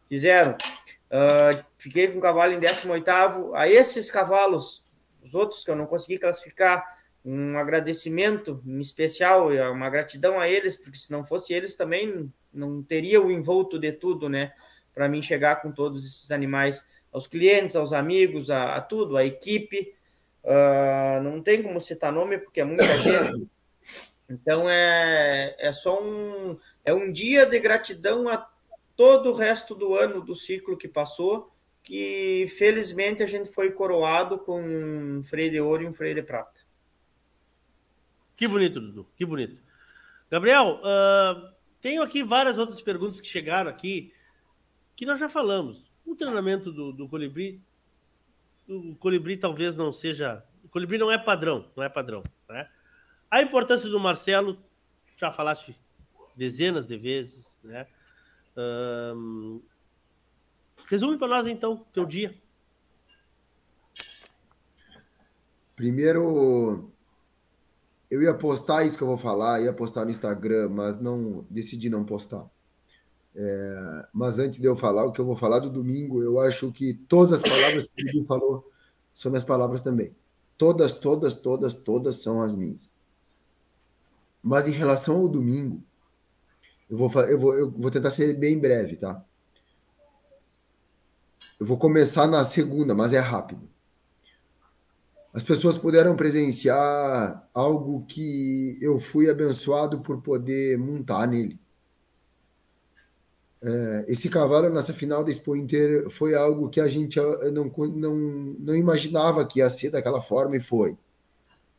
[0.08, 0.52] fizeram.
[0.52, 3.54] Uh, fiquei com o cavalo em 18.
[3.54, 4.82] A esses cavalos,
[5.22, 6.82] os outros que eu não consegui classificar,
[7.22, 12.82] um agradecimento em especial, uma gratidão a eles, porque se não fosse eles também não
[12.82, 14.54] teria o envolto de tudo, né?
[14.94, 16.82] Para mim chegar com todos esses animais
[17.12, 19.94] aos clientes, aos amigos, a, a tudo, a equipe.
[20.42, 23.46] Uh, não tem como citar nome porque é muita gente.
[24.28, 28.48] Então é, é só um é um dia de gratidão a
[28.96, 31.52] todo o resto do ano do ciclo que passou,
[31.82, 36.22] que felizmente a gente foi coroado com um freio de ouro e um freio de
[36.22, 36.60] prata.
[38.36, 39.60] Que bonito, Dudu, que bonito.
[40.30, 44.12] Gabriel, uh, tenho aqui várias outras perguntas que chegaram aqui,
[44.96, 45.84] que nós já falamos.
[46.04, 47.60] O treinamento do, do colibri,
[48.68, 50.44] o colibri talvez não seja.
[50.64, 52.22] O colibri não é padrão, não é padrão.
[52.48, 52.68] Né?
[53.34, 54.56] A importância do Marcelo,
[55.16, 55.76] já falaste
[56.36, 57.84] dezenas de vezes, né?
[58.56, 59.60] Um,
[60.86, 62.32] resume para nós então teu dia.
[65.74, 66.92] Primeiro,
[68.08, 71.90] eu ia postar isso que eu vou falar, ia postar no Instagram, mas não decidi
[71.90, 72.48] não postar.
[73.34, 76.70] É, mas antes de eu falar o que eu vou falar do domingo, eu acho
[76.70, 78.70] que todas as palavras que ele falou
[79.12, 80.14] são minhas palavras também.
[80.56, 82.93] Todas, todas, todas, todas são as minhas.
[84.44, 85.82] Mas em relação ao domingo,
[86.90, 89.24] eu vou, eu vou, eu vou tentar ser bem breve, tá?
[91.58, 93.66] Eu vou começar na segunda, mas é rápido.
[95.32, 101.58] As pessoas puderam presenciar algo que eu fui abençoado por poder montar nele.
[103.62, 107.18] É, esse cavalo nessa final da Expo Inter foi algo que a gente
[107.50, 108.14] não, não,
[108.58, 110.98] não imaginava que ia ser daquela forma e foi.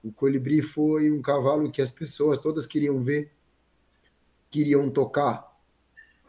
[0.06, 3.32] O colibri foi um cavalo que as pessoas todas queriam ver,
[4.52, 5.52] queriam tocar,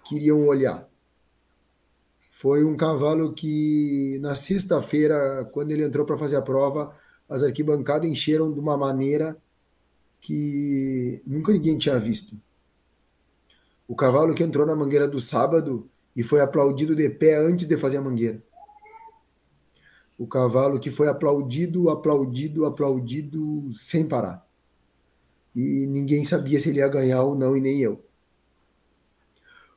[0.03, 0.89] queriam olhar.
[2.31, 6.97] Foi um cavalo que na sexta-feira, quando ele entrou para fazer a prova,
[7.28, 9.36] as arquibancadas encheram de uma maneira
[10.23, 12.35] que nunca ninguém tinha visto.
[13.86, 15.86] O cavalo que entrou na mangueira do sábado
[16.16, 18.43] e foi aplaudido de pé antes de fazer a mangueira.
[20.18, 24.47] O cavalo que foi aplaudido, aplaudido, aplaudido sem parar.
[25.55, 28.02] E ninguém sabia se ele ia ganhar ou não, e nem eu.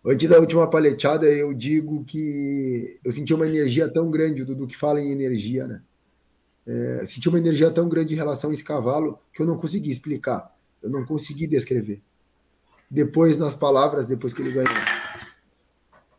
[0.05, 4.65] Antes da última paleteada, eu digo que eu senti uma energia tão grande, o Dudu
[4.65, 5.81] que fala em energia, né?
[6.65, 9.89] É, senti uma energia tão grande em relação a esse cavalo que eu não consegui
[9.89, 12.01] explicar, eu não consegui descrever
[12.89, 14.73] depois nas palavras, depois que ele ganhou.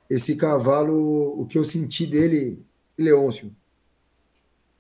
[0.09, 2.64] Esse cavalo, o que eu senti dele,
[2.97, 3.55] Leôncio,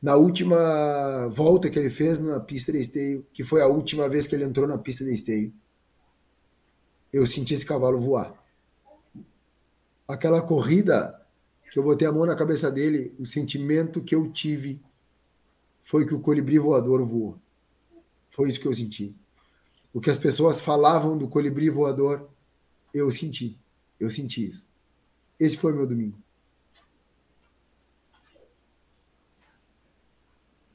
[0.02, 4.26] na última volta que ele fez na pista de esteio, que foi a última vez
[4.26, 5.52] que ele entrou na pista de esteio,
[7.12, 8.34] eu senti esse cavalo voar.
[10.08, 11.20] Aquela corrida
[11.70, 14.80] que eu botei a mão na cabeça dele, o sentimento que eu tive
[15.82, 17.38] foi que o colibri voador voou.
[18.28, 19.14] Foi isso que eu senti.
[19.92, 22.28] O que as pessoas falavam do colibri voador,
[22.94, 23.58] eu senti.
[23.98, 24.66] Eu senti isso.
[25.38, 26.18] Esse foi meu domingo.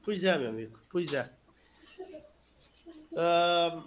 [0.05, 0.79] Pois é, meu amigo.
[0.91, 1.27] Pois é.
[3.11, 3.83] Uh,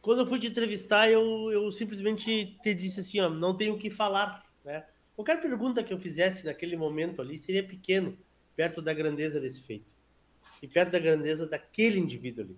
[0.00, 3.78] quando eu fui te entrevistar, eu, eu simplesmente te disse assim, ó, não tenho o
[3.78, 4.86] que falar, né?
[5.16, 8.16] Qualquer pergunta que eu fizesse naquele momento ali seria pequeno,
[8.54, 9.90] perto da grandeza desse feito.
[10.62, 12.56] E perto da grandeza daquele indivíduo ali.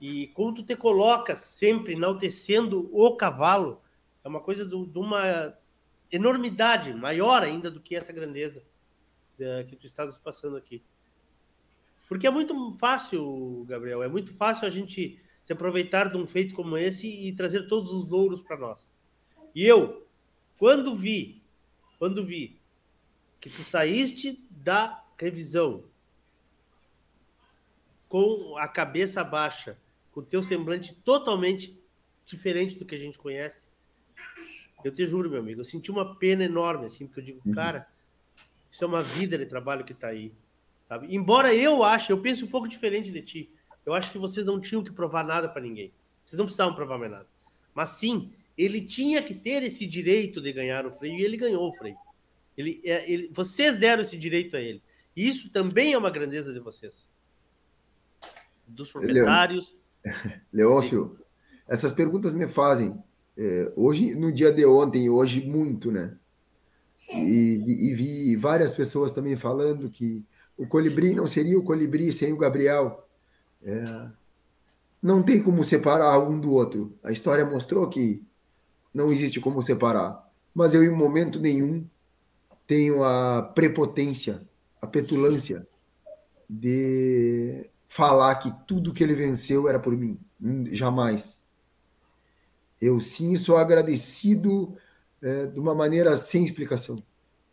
[0.00, 3.82] E como tu te colocas sempre enaltecendo o cavalo,
[4.24, 5.54] é uma coisa de uma
[6.10, 8.62] enormidade, maior ainda do que essa grandeza
[9.38, 10.82] uh, que tu estás passando aqui.
[12.08, 16.54] Porque é muito fácil, Gabriel, é muito fácil a gente se aproveitar de um feito
[16.54, 18.92] como esse e trazer todos os louros para nós.
[19.54, 20.06] E eu,
[20.58, 21.42] quando vi,
[21.98, 22.60] quando vi
[23.40, 25.84] que tu saíste da revisão
[28.08, 29.78] com a cabeça baixa,
[30.12, 31.78] com o teu semblante totalmente
[32.24, 33.66] diferente do que a gente conhece.
[34.84, 37.52] Eu te juro, meu amigo, eu senti uma pena enorme, assim, porque eu digo, uhum.
[37.52, 37.88] cara,
[38.70, 40.32] isso é uma vida de trabalho que está aí,
[40.88, 41.14] sabe?
[41.14, 43.50] Embora eu ache, eu penso um pouco diferente de ti.
[43.84, 45.92] Eu acho que vocês não tinham que provar nada para ninguém.
[46.24, 47.26] Vocês não precisavam provar mais nada.
[47.74, 51.68] Mas sim, ele tinha que ter esse direito de ganhar o freio e ele ganhou
[51.68, 51.96] o freio.
[52.56, 54.82] Ele, é, ele, vocês deram esse direito a ele.
[55.14, 57.08] E isso também é uma grandeza de vocês.
[58.66, 59.76] Dos proprietários.
[60.52, 61.18] Leôncio,
[61.68, 62.96] essas perguntas me fazem.
[63.36, 66.16] É, hoje, no dia de ontem, hoje, muito, né?
[67.12, 70.24] E, e, vi várias pessoas também falando que
[70.56, 73.06] o colibri não seria o colibri sem o Gabriel.
[73.62, 73.84] É,
[75.02, 76.96] não tem como separar um do outro.
[77.02, 78.24] A história mostrou que
[78.92, 80.26] não existe como separar.
[80.54, 81.86] Mas eu, em momento nenhum,
[82.66, 84.42] tenho a prepotência,
[84.80, 85.66] a petulância
[86.48, 90.18] de falar que tudo que ele venceu era por mim.
[90.42, 91.42] Hum, jamais.
[92.80, 94.76] Eu sim sou agradecido
[95.22, 97.02] é, de uma maneira sem explicação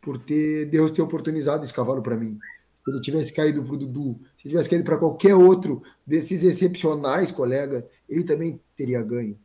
[0.01, 2.38] por ter Deus ter oportunizado esse cavalo para mim.
[2.84, 7.31] Se ele tivesse caído para o Dudu, se tivesse caído para qualquer outro desses excepcionais
[7.31, 9.38] colegas, ele também teria ganho.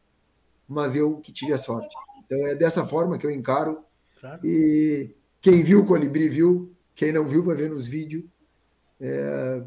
[0.69, 1.95] Mas eu que tive a sorte.
[2.27, 3.79] Então é dessa forma que eu encaro.
[4.21, 4.41] Claro.
[4.45, 8.25] E quem viu o Colibri viu, quem não viu vai ver nos vídeos.
[9.01, 9.63] É,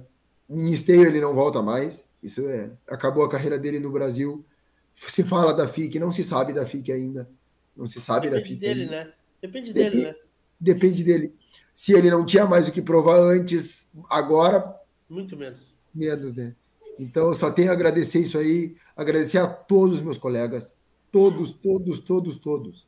[0.50, 2.10] em esteio ele não volta mais.
[2.22, 2.70] Isso é.
[2.88, 4.46] Acabou a carreira dele no Brasil.
[4.94, 7.28] Se fala da FIC, não se sabe da FIC ainda.
[7.76, 8.60] Não se sabe Depende da FIC.
[8.60, 9.06] Dele, ainda.
[9.06, 9.14] né?
[9.42, 10.16] Depende dele, Dep né?
[10.60, 11.34] Depende dele.
[11.76, 14.76] Se ele não tinha mais o que provar antes, agora.
[15.10, 15.60] Muito menos.
[15.94, 16.56] Menos, né?
[17.00, 20.74] Então, eu só tenho a agradecer isso aí, agradecer a todos os meus colegas.
[21.12, 22.88] Todos, todos, todos, todos.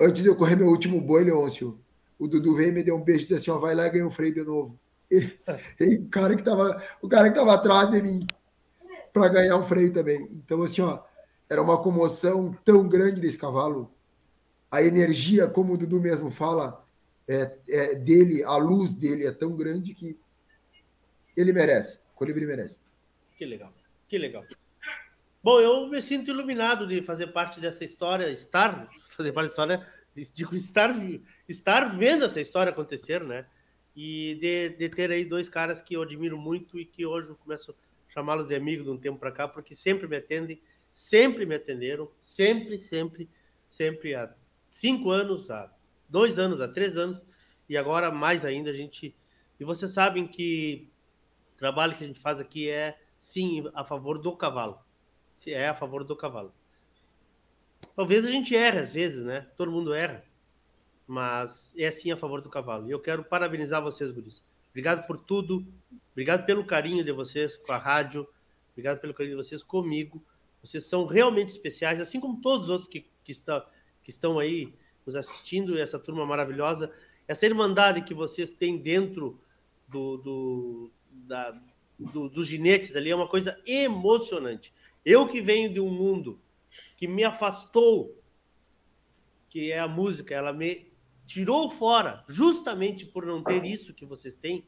[0.00, 1.78] Antes de eu correr meu último boi, Leôncio,
[2.18, 4.06] o Dudu veio me deu um beijo e disse assim: ó, vai lá e ganha
[4.06, 4.78] o freio de novo.
[5.10, 5.32] E,
[5.80, 8.26] e, o, cara que tava, o cara que tava atrás de mim
[9.12, 10.28] para ganhar um freio também.
[10.32, 11.00] Então, assim, ó,
[11.48, 13.90] era uma comoção tão grande desse cavalo.
[14.70, 16.84] A energia, como o Dudu mesmo fala,
[17.28, 20.16] é, é dele, a luz dele é tão grande que
[21.36, 21.98] ele merece.
[22.12, 22.80] O Colibri merece.
[23.36, 23.72] Que legal,
[24.08, 24.44] que legal.
[25.42, 29.86] Bom, eu me sinto iluminado de fazer parte dessa história, estar, fazer parte da história,
[30.34, 30.92] digo, estar,
[31.48, 33.46] estar vendo essa história acontecer, né?
[33.94, 37.36] E de, de ter aí dois caras que eu admiro muito e que hoje eu
[37.36, 41.46] começo a chamá-los de amigo de um tempo para cá, porque sempre me atendem, sempre
[41.46, 43.28] me atenderam, sempre, sempre,
[43.68, 44.34] sempre há
[44.70, 45.72] cinco anos, há
[46.08, 47.22] dois anos, há três anos,
[47.68, 49.16] e agora mais ainda a gente.
[49.58, 50.90] E vocês sabem que
[51.54, 54.78] o trabalho que a gente faz aqui é sim a favor do cavalo.
[55.46, 56.54] É a favor do cavalo.
[57.94, 59.46] Talvez a gente erre às vezes, né?
[59.56, 60.24] Todo mundo erra.
[61.06, 62.88] Mas é sim a favor do cavalo.
[62.88, 64.42] E eu quero parabenizar vocês, guris.
[64.70, 65.66] Obrigado por tudo.
[66.12, 68.26] Obrigado pelo carinho de vocês com a rádio.
[68.72, 70.22] Obrigado pelo carinho de vocês comigo.
[70.62, 73.64] Vocês são realmente especiais, assim como todos os outros que, que, está,
[74.02, 74.74] que estão aí
[75.06, 76.92] nos assistindo, essa turma maravilhosa,
[77.28, 79.40] essa irmandade que vocês têm dentro
[79.88, 81.58] do, do, da,
[81.98, 84.74] do, dos ginetes ali é uma coisa emocionante.
[85.04, 86.40] Eu que venho de um mundo
[86.96, 88.20] que me afastou,
[89.48, 90.90] que é a música, ela me
[91.24, 94.66] tirou fora, justamente por não ter isso que vocês têm.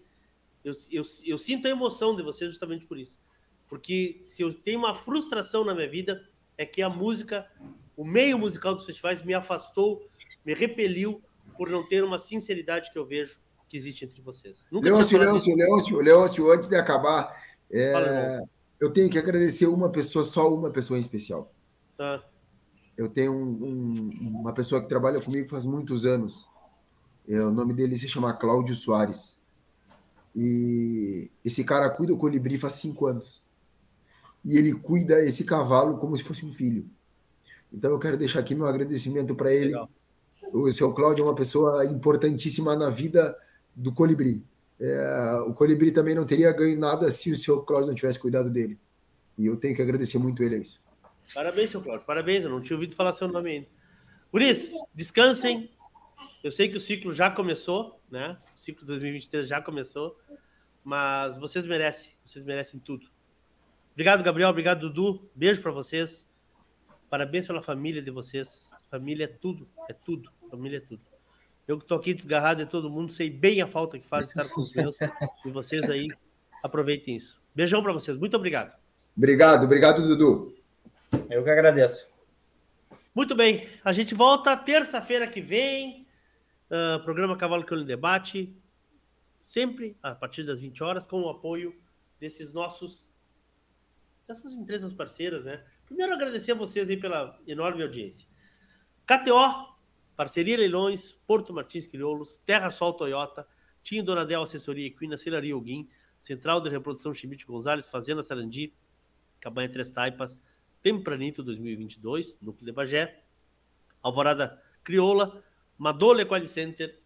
[0.65, 3.21] Eu, eu, eu sinto a emoção de vocês justamente por isso.
[3.69, 7.51] Porque se eu tenho uma frustração na minha vida, é que a música,
[7.97, 10.08] o meio musical dos festivais me afastou
[10.49, 11.21] me repeliu
[11.59, 13.39] por não ter uma sinceridade que eu vejo
[13.69, 14.65] que existe entre vocês.
[14.73, 17.37] Nunca Leôncio, Leôncio, Leôncio, Leôncio, antes de acabar,
[17.71, 18.41] é,
[18.81, 21.53] eu tenho que agradecer uma pessoa, só uma pessoa em especial.
[21.99, 22.25] Tá.
[22.97, 26.49] Eu tenho um, um, uma pessoa que trabalha comigo faz muitos anos.
[27.29, 29.39] É, o nome dele se chama Cláudio Soares.
[30.35, 33.45] E esse cara cuida do colibri faz cinco anos.
[34.43, 36.89] E ele cuida esse cavalo como se fosse um filho.
[37.71, 39.73] Então eu quero deixar aqui meu agradecimento para ele.
[39.73, 39.91] Legal
[40.53, 43.37] o seu Cláudio é uma pessoa importantíssima na vida
[43.75, 44.45] do Colibri.
[44.81, 48.49] É, o Colibri também não teria ganho nada se o seu Cláudio não tivesse cuidado
[48.49, 48.79] dele.
[49.37, 50.81] E eu tenho que agradecer muito ele a isso.
[51.35, 52.07] Parabéns, seu Cláudio.
[52.07, 52.45] Parabéns.
[52.45, 53.67] Eu não tinha ouvido falar seu nome ainda.
[54.31, 55.71] Por isso, descansem.
[56.43, 58.39] Eu sei que o ciclo já começou, né?
[58.55, 60.19] O ciclo 2023 já começou.
[60.85, 62.13] Mas vocês merecem.
[62.25, 63.09] Vocês merecem tudo.
[63.93, 64.49] Obrigado, Gabriel.
[64.49, 65.29] Obrigado, Dudu.
[65.35, 66.27] Beijo para vocês.
[67.11, 68.71] Parabéns pela família de vocês.
[68.91, 69.69] Família é tudo.
[69.89, 70.31] É tudo.
[70.51, 71.01] Família é tudo.
[71.67, 74.49] Eu que tô aqui desgarrado de todo mundo, sei bem a falta que faz estar
[74.49, 74.97] com os meus.
[75.45, 76.09] e vocês aí
[76.63, 77.41] aproveitem isso.
[77.55, 78.17] Beijão para vocês.
[78.17, 78.75] Muito obrigado.
[79.17, 80.55] Obrigado, obrigado, Dudu.
[81.31, 82.09] Eu que agradeço.
[83.15, 83.69] Muito bem.
[83.85, 86.07] A gente volta terça-feira que vem.
[86.71, 88.57] Uh, programa Cavalo que Debate.
[89.41, 91.75] Sempre a partir das 20 horas, com o apoio
[92.21, 93.09] desses nossos.
[94.27, 95.65] dessas empresas parceiras, né?
[95.85, 98.29] Primeiro, agradecer a vocês aí pela enorme audiência.
[99.07, 99.78] KTO,
[100.19, 103.47] Parceria Leilões, Porto Martins Crioulos, Terra Sol Toyota,
[103.85, 105.89] Tinho Donadel Assessoria Equina, Celaria Alguim,
[106.19, 108.75] Central de Reprodução Chimite Gonzalez, Fazenda Sarandi,
[109.39, 110.37] Cabanha Três Taipas,
[110.83, 113.23] Tempranito 2022, Núcleo de Bagé,
[114.03, 115.41] Alvorada Crioula,
[115.79, 117.01] Madole Quali Center,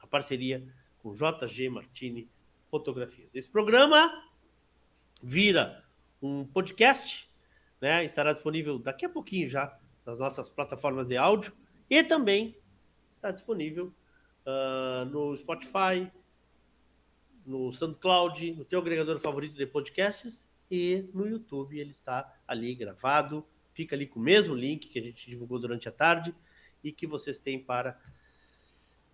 [0.00, 0.66] a parceria
[1.00, 2.30] com JG Martini
[2.70, 3.34] Fotografias.
[3.34, 4.24] Esse programa
[5.22, 5.84] vira
[6.22, 7.30] um podcast,
[7.78, 8.06] né?
[8.06, 11.52] Estará disponível daqui a pouquinho já nas nossas plataformas de áudio
[11.88, 12.56] e também
[13.10, 13.92] está disponível
[14.46, 16.10] uh, no Spotify,
[17.44, 23.44] no SoundCloud, no teu agregador favorito de podcasts e no YouTube ele está ali gravado,
[23.72, 26.34] fica ali com o mesmo link que a gente divulgou durante a tarde
[26.84, 27.98] e que vocês têm para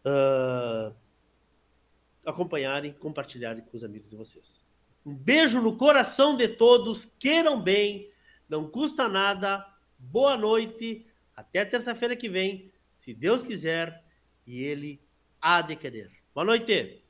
[0.05, 0.95] uh,
[2.25, 4.65] acompanharem, compartilharem com os amigos de vocês.
[5.05, 8.11] Um beijo no coração de todos, queiram bem,
[8.49, 9.67] não custa nada.
[9.99, 11.07] Boa noite,
[11.37, 14.05] até terça-feira que vem, se Deus quiser,
[14.47, 15.01] e Ele
[15.41, 16.11] há de querer.
[16.35, 17.03] Boa noite.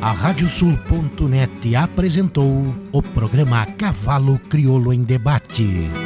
[0.00, 2.48] A Radiosul.net apresentou
[2.92, 6.05] o programa Cavalo Crioulo em Debate.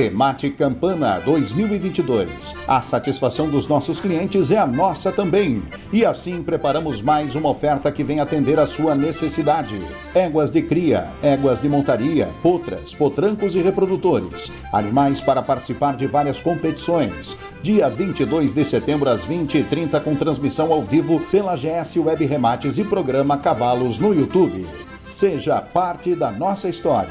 [0.00, 2.54] Remate Campana 2022.
[2.66, 5.62] A satisfação dos nossos clientes é a nossa também.
[5.92, 9.78] E assim preparamos mais uma oferta que vem atender a sua necessidade.
[10.14, 14.50] Éguas de cria, éguas de montaria, potras, potrancos e reprodutores.
[14.72, 17.36] Animais para participar de várias competições.
[17.62, 22.84] Dia 22 de setembro às 20h30 com transmissão ao vivo pela GS Web Remates e
[22.84, 24.66] programa Cavalos no YouTube.
[25.04, 27.10] Seja parte da nossa história.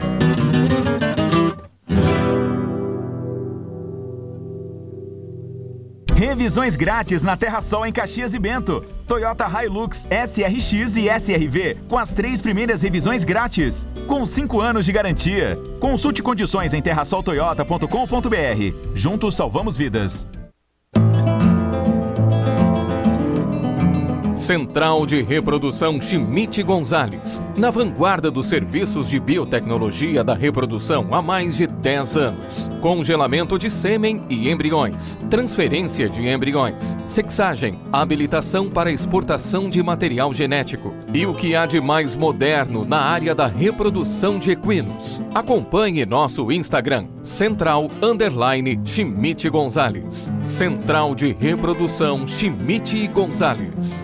[6.41, 8.83] Revisões grátis na Terra Sol em Caxias e Bento.
[9.07, 14.91] Toyota Hilux SRX e SRV com as três primeiras revisões grátis, com cinco anos de
[14.91, 15.59] garantia.
[15.79, 18.75] Consulte condições em terrasoltoyota.com.br.
[18.95, 20.27] Juntos salvamos vidas.
[24.35, 31.57] Central de Reprodução Schmidt Gonzalez, na vanguarda dos serviços de biotecnologia da reprodução há mais
[31.57, 32.70] de 10 anos.
[32.81, 40.91] Congelamento de sêmen e embriões, transferência de embriões, sexagem, habilitação para exportação de material genético
[41.13, 45.21] e o que há de mais moderno na área da reprodução de equinos.
[45.31, 50.33] Acompanhe nosso Instagram, Central Underline Schmidt Gonzalez.
[50.43, 54.03] Central de Reprodução Schmidt Gonzalez.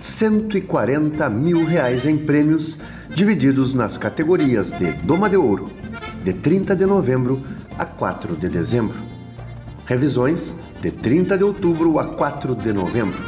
[0.00, 2.78] 140 mil reais em prêmios
[3.10, 5.68] divididos nas categorias de Doma de Ouro,
[6.22, 7.42] de 30 de novembro
[7.76, 8.96] a 4 de dezembro.
[9.86, 13.18] Revisões, de 30 de outubro a 4 de novembro.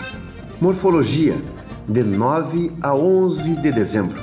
[0.61, 1.37] Morfologia,
[1.89, 4.21] de 9 a 11 de dezembro.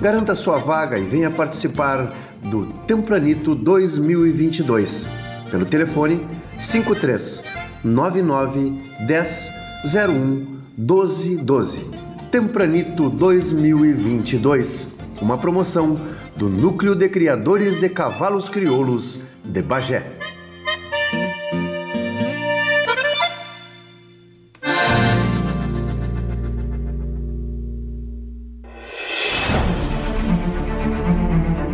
[0.00, 5.06] Garanta sua vaga e venha participar do Tempranito 2022
[5.50, 6.26] pelo telefone
[6.60, 7.44] 53
[7.84, 8.72] 99
[9.06, 9.50] 10
[9.84, 11.86] 01 12 12.
[12.30, 14.88] Tempranito 2022.
[15.22, 15.98] Uma promoção
[16.36, 20.04] do Núcleo de Criadores de Cavalos Crioulos de Bagé.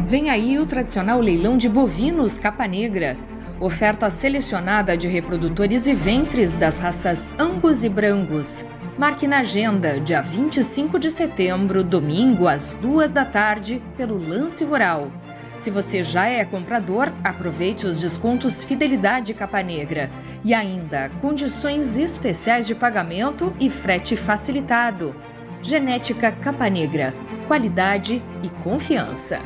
[0.06, 3.16] Vem aí o tradicional leilão de bovinos capa negra.
[3.58, 8.64] Oferta selecionada de reprodutores e ventres das raças Angus e Brangus.
[8.98, 15.10] Marque na agenda, dia 25 de setembro, domingo, às duas da tarde, pelo Lance Rural.
[15.54, 20.10] Se você já é comprador, aproveite os descontos Fidelidade Capa Negra.
[20.44, 25.14] E ainda, condições especiais de pagamento e frete facilitado.
[25.62, 27.14] Genética Capa Negra.
[27.48, 29.38] Qualidade e confiança.